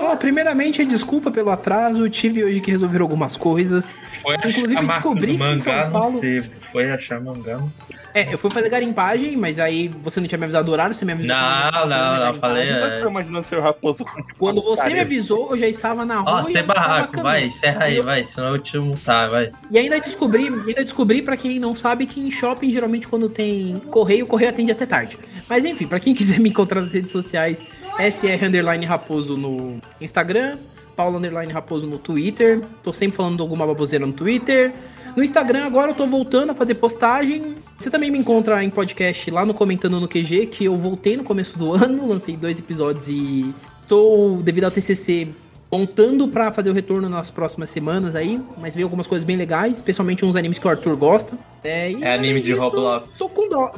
[0.00, 2.08] Ó, primeiramente, desculpa pelo atraso.
[2.10, 3.96] Tive hoje que resolver algumas coisas.
[4.22, 6.63] Foi Inclusive, descobri que em São Paulo- sebo.
[6.74, 7.96] Foi achar mangá sebo.
[8.12, 11.04] É, eu fui fazer garimpagem, mas aí você não tinha me avisado do horário, você
[11.04, 11.32] me avisou.
[11.32, 12.66] quando Não, não, não, falei.
[12.74, 12.98] Sabe É...
[12.98, 16.40] que eu imaginando seu raposo com Quando você me avisou, eu já estava na rua.
[16.40, 19.52] Ó, sem eu barraco, vai, encerra aí, Eu- vai, senão eu te multar, vai.
[19.70, 23.76] E ainda descobri, ainda descobri para quem não sabe que em shopping geralmente quando tem
[23.88, 25.16] correio, o correio atende até tarde.
[25.48, 27.62] Mas enfim, pra quem quiser me encontrar nas redes sociais,
[28.00, 30.58] SR underline Raposo no Instagram,
[30.96, 32.62] Paulo underline Raposo no Twitter.
[32.82, 34.72] Tô sempre falando de alguma baboseira no Twitter.
[35.16, 37.54] No Instagram agora eu tô voltando a fazer postagem.
[37.78, 41.22] Você também me encontra em podcast lá no Comentando no QG, que eu voltei no
[41.24, 43.54] começo do ano, lancei dois episódios e
[43.88, 45.28] tô, devido ao TCC,
[45.70, 49.76] contando pra fazer o retorno nas próximas semanas aí, mas veio algumas coisas bem legais,
[49.76, 51.38] especialmente uns animes que o Arthur gosta.
[51.62, 53.16] É, e É anime de disso, Roblox.
[53.16, 53.72] Tô com dó.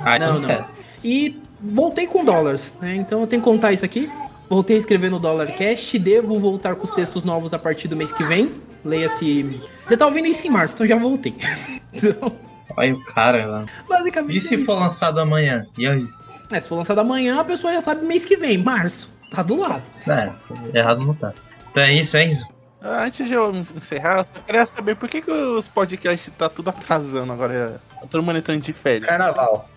[0.00, 0.48] Ai, Não, não, não.
[0.48, 0.64] quero.
[1.04, 2.96] E voltei com dólares, né?
[2.96, 4.10] Então eu tenho que contar isso aqui.
[4.48, 7.96] Voltei a escrever no Dollar Cast, devo voltar com os textos novos a partir do
[7.96, 8.50] mês que vem.
[8.84, 9.60] Leia-se.
[9.86, 11.34] Você tá ouvindo isso em março, então já voltei.
[11.92, 12.32] Então,
[12.76, 13.64] Olha o cara lá.
[13.88, 14.36] basicamente.
[14.36, 14.64] E se é isso.
[14.66, 15.66] for lançado amanhã?
[15.76, 16.06] E aí?
[16.50, 19.12] É, se for lançado amanhã, a pessoa já sabe mês que vem, março.
[19.30, 19.82] Tá do lado.
[20.08, 20.30] É,
[20.78, 21.32] errado não tá.
[21.70, 22.46] Então é isso, Enzo.
[22.80, 26.48] Ah, Antes de eu encerrar, eu só queria saber por que, que os podcasts tá
[26.48, 27.80] tudo atrasando agora.
[28.00, 29.08] Tá todo mundo entrando de férias.
[29.08, 29.68] Carnaval.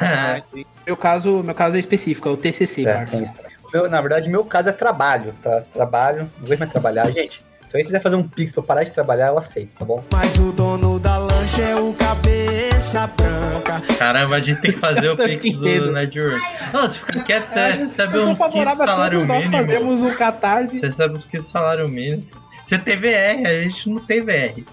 [0.00, 0.66] Ah, entendi.
[0.86, 3.32] Meu caso, meu caso é específico, é o TCC, É, isso.
[3.72, 5.62] Meu- na verdade, meu caso é trabalho, tá?
[5.72, 7.08] Trabalho, não vou mais trabalhar.
[7.12, 9.84] Gente, se alguém quiser fazer um pix pra eu parar de trabalhar, eu aceito, tá
[9.84, 10.02] bom?
[10.12, 13.80] Mas o dono da lancha é o cabeça branca.
[13.96, 16.40] Caramba, a gente tem que fazer o pix do Network.
[16.72, 19.56] Não, se ficar quieto, você É, recebe uns 15 favorável a salário todos nós mínimo.
[19.66, 20.78] fazemos um catarse.
[20.78, 22.24] Você recebe uns 15 salário mínimo.
[22.64, 24.64] Você tem VR, a gente não tem VR.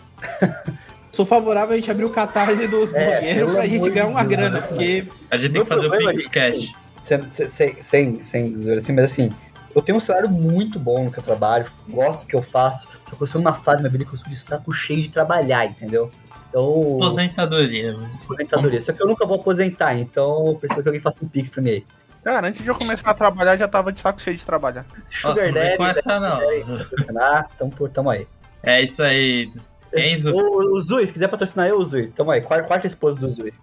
[1.11, 3.06] Sou favorável a gente abrir o catarse dos É,
[3.36, 5.90] blogueiros pra gente ganhar uma Deus, grana, né, porque A gente tem que fazer o
[5.90, 6.74] problema, Pix gente, Cash.
[7.03, 9.32] Sem, sem, sem, sem zoeira, assim, mas assim,
[9.78, 12.88] eu tenho um salário muito bom no que eu trabalho, gosto do que eu faço,
[13.10, 15.02] só que eu sou numa fase da minha vida que eu estou de saco cheio
[15.02, 16.10] de trabalhar, entendeu?
[16.49, 17.95] Então, Aposentadoria.
[18.24, 18.82] aposentadoria.
[18.82, 21.62] Só que eu nunca vou aposentar, então eu preciso que alguém faça um pix pra
[21.62, 21.86] mim aí.
[22.24, 24.86] Cara, antes de eu começar a trabalhar, já tava de saco cheio de trabalhar.
[25.24, 26.40] Nossa, Sugar não vem Daddy, com essa não.
[26.78, 28.28] patrocinar, tamo, por- tamo aí.
[28.64, 29.52] É isso aí.
[29.95, 32.41] Enzo, O, o Zui, se quiser patrocinar eu, o Zui, tamo aí.
[32.41, 33.54] Quarta, quarta esposa do Zui.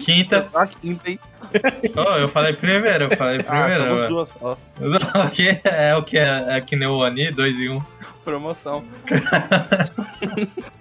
[0.00, 0.46] Quinta.
[0.54, 1.18] Ah, quinta, hein?
[1.96, 3.84] Oh, eu falei primeiro, eu falei Ah, primeiro.
[3.84, 4.08] somos mano.
[4.08, 4.58] duas só.
[5.32, 6.18] Que é o que?
[6.18, 7.76] É, é que nem o Oni, 2 e 1.
[7.76, 7.82] Um.
[8.24, 8.84] Promoção.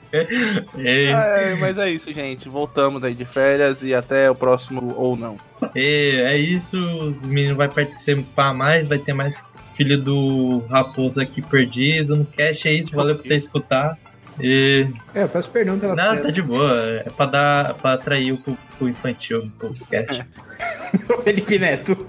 [0.78, 2.48] É, mas é isso, gente.
[2.48, 5.38] Voltamos aí de férias e até o próximo ou não.
[5.76, 9.44] e é isso, os meninos vão participar mais, vai ter mais
[9.74, 13.98] filho do Raposo aqui perdido no cast, é isso, valeu por ter escutado.
[14.40, 14.88] E.
[15.14, 16.36] É, eu peço perdão pelas Não, tá crianças.
[16.36, 16.82] de boa.
[17.06, 17.74] É pra dar.
[17.76, 20.26] pra atrair o público infantil no podcast.
[21.24, 22.08] Felipe Neto.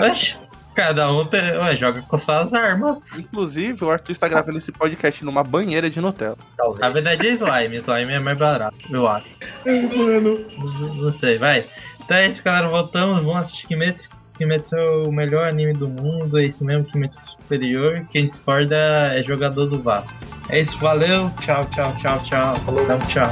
[0.00, 0.36] Oxe,
[0.74, 2.98] cada um tem, ué, joga com suas armas.
[3.16, 6.36] Inclusive, o Arthur está gravando esse podcast numa banheira de Nutella.
[6.56, 6.80] Talvez.
[6.80, 9.26] Na verdade é slime, slime é mais barato, eu acho.
[9.66, 10.44] Mano.
[10.58, 11.66] Não não sei, vai.
[12.04, 12.68] Então é isso, galera.
[12.68, 13.18] Voltamos.
[13.24, 14.08] Vamos assistir Kimetsu.
[14.38, 16.38] Kimetsu é o melhor anime do mundo.
[16.38, 18.06] É isso mesmo, Kimetsu superior.
[18.10, 18.76] Quem discorda
[19.12, 20.16] é jogador do Vasco.
[20.48, 21.28] É isso, valeu.
[21.40, 22.56] Tchau, tchau, tchau, tchau.
[22.60, 23.28] Falou, tchau.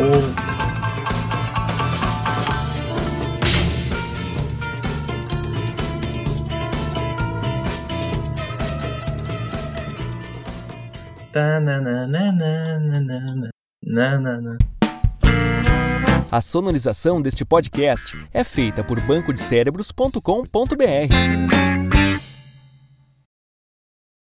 [0.00, 0.56] Ô.
[11.30, 12.32] Tananana,
[13.82, 14.75] nanana.
[16.30, 21.85] A sonorização deste podcast é feita por bancodecérebros.com.br.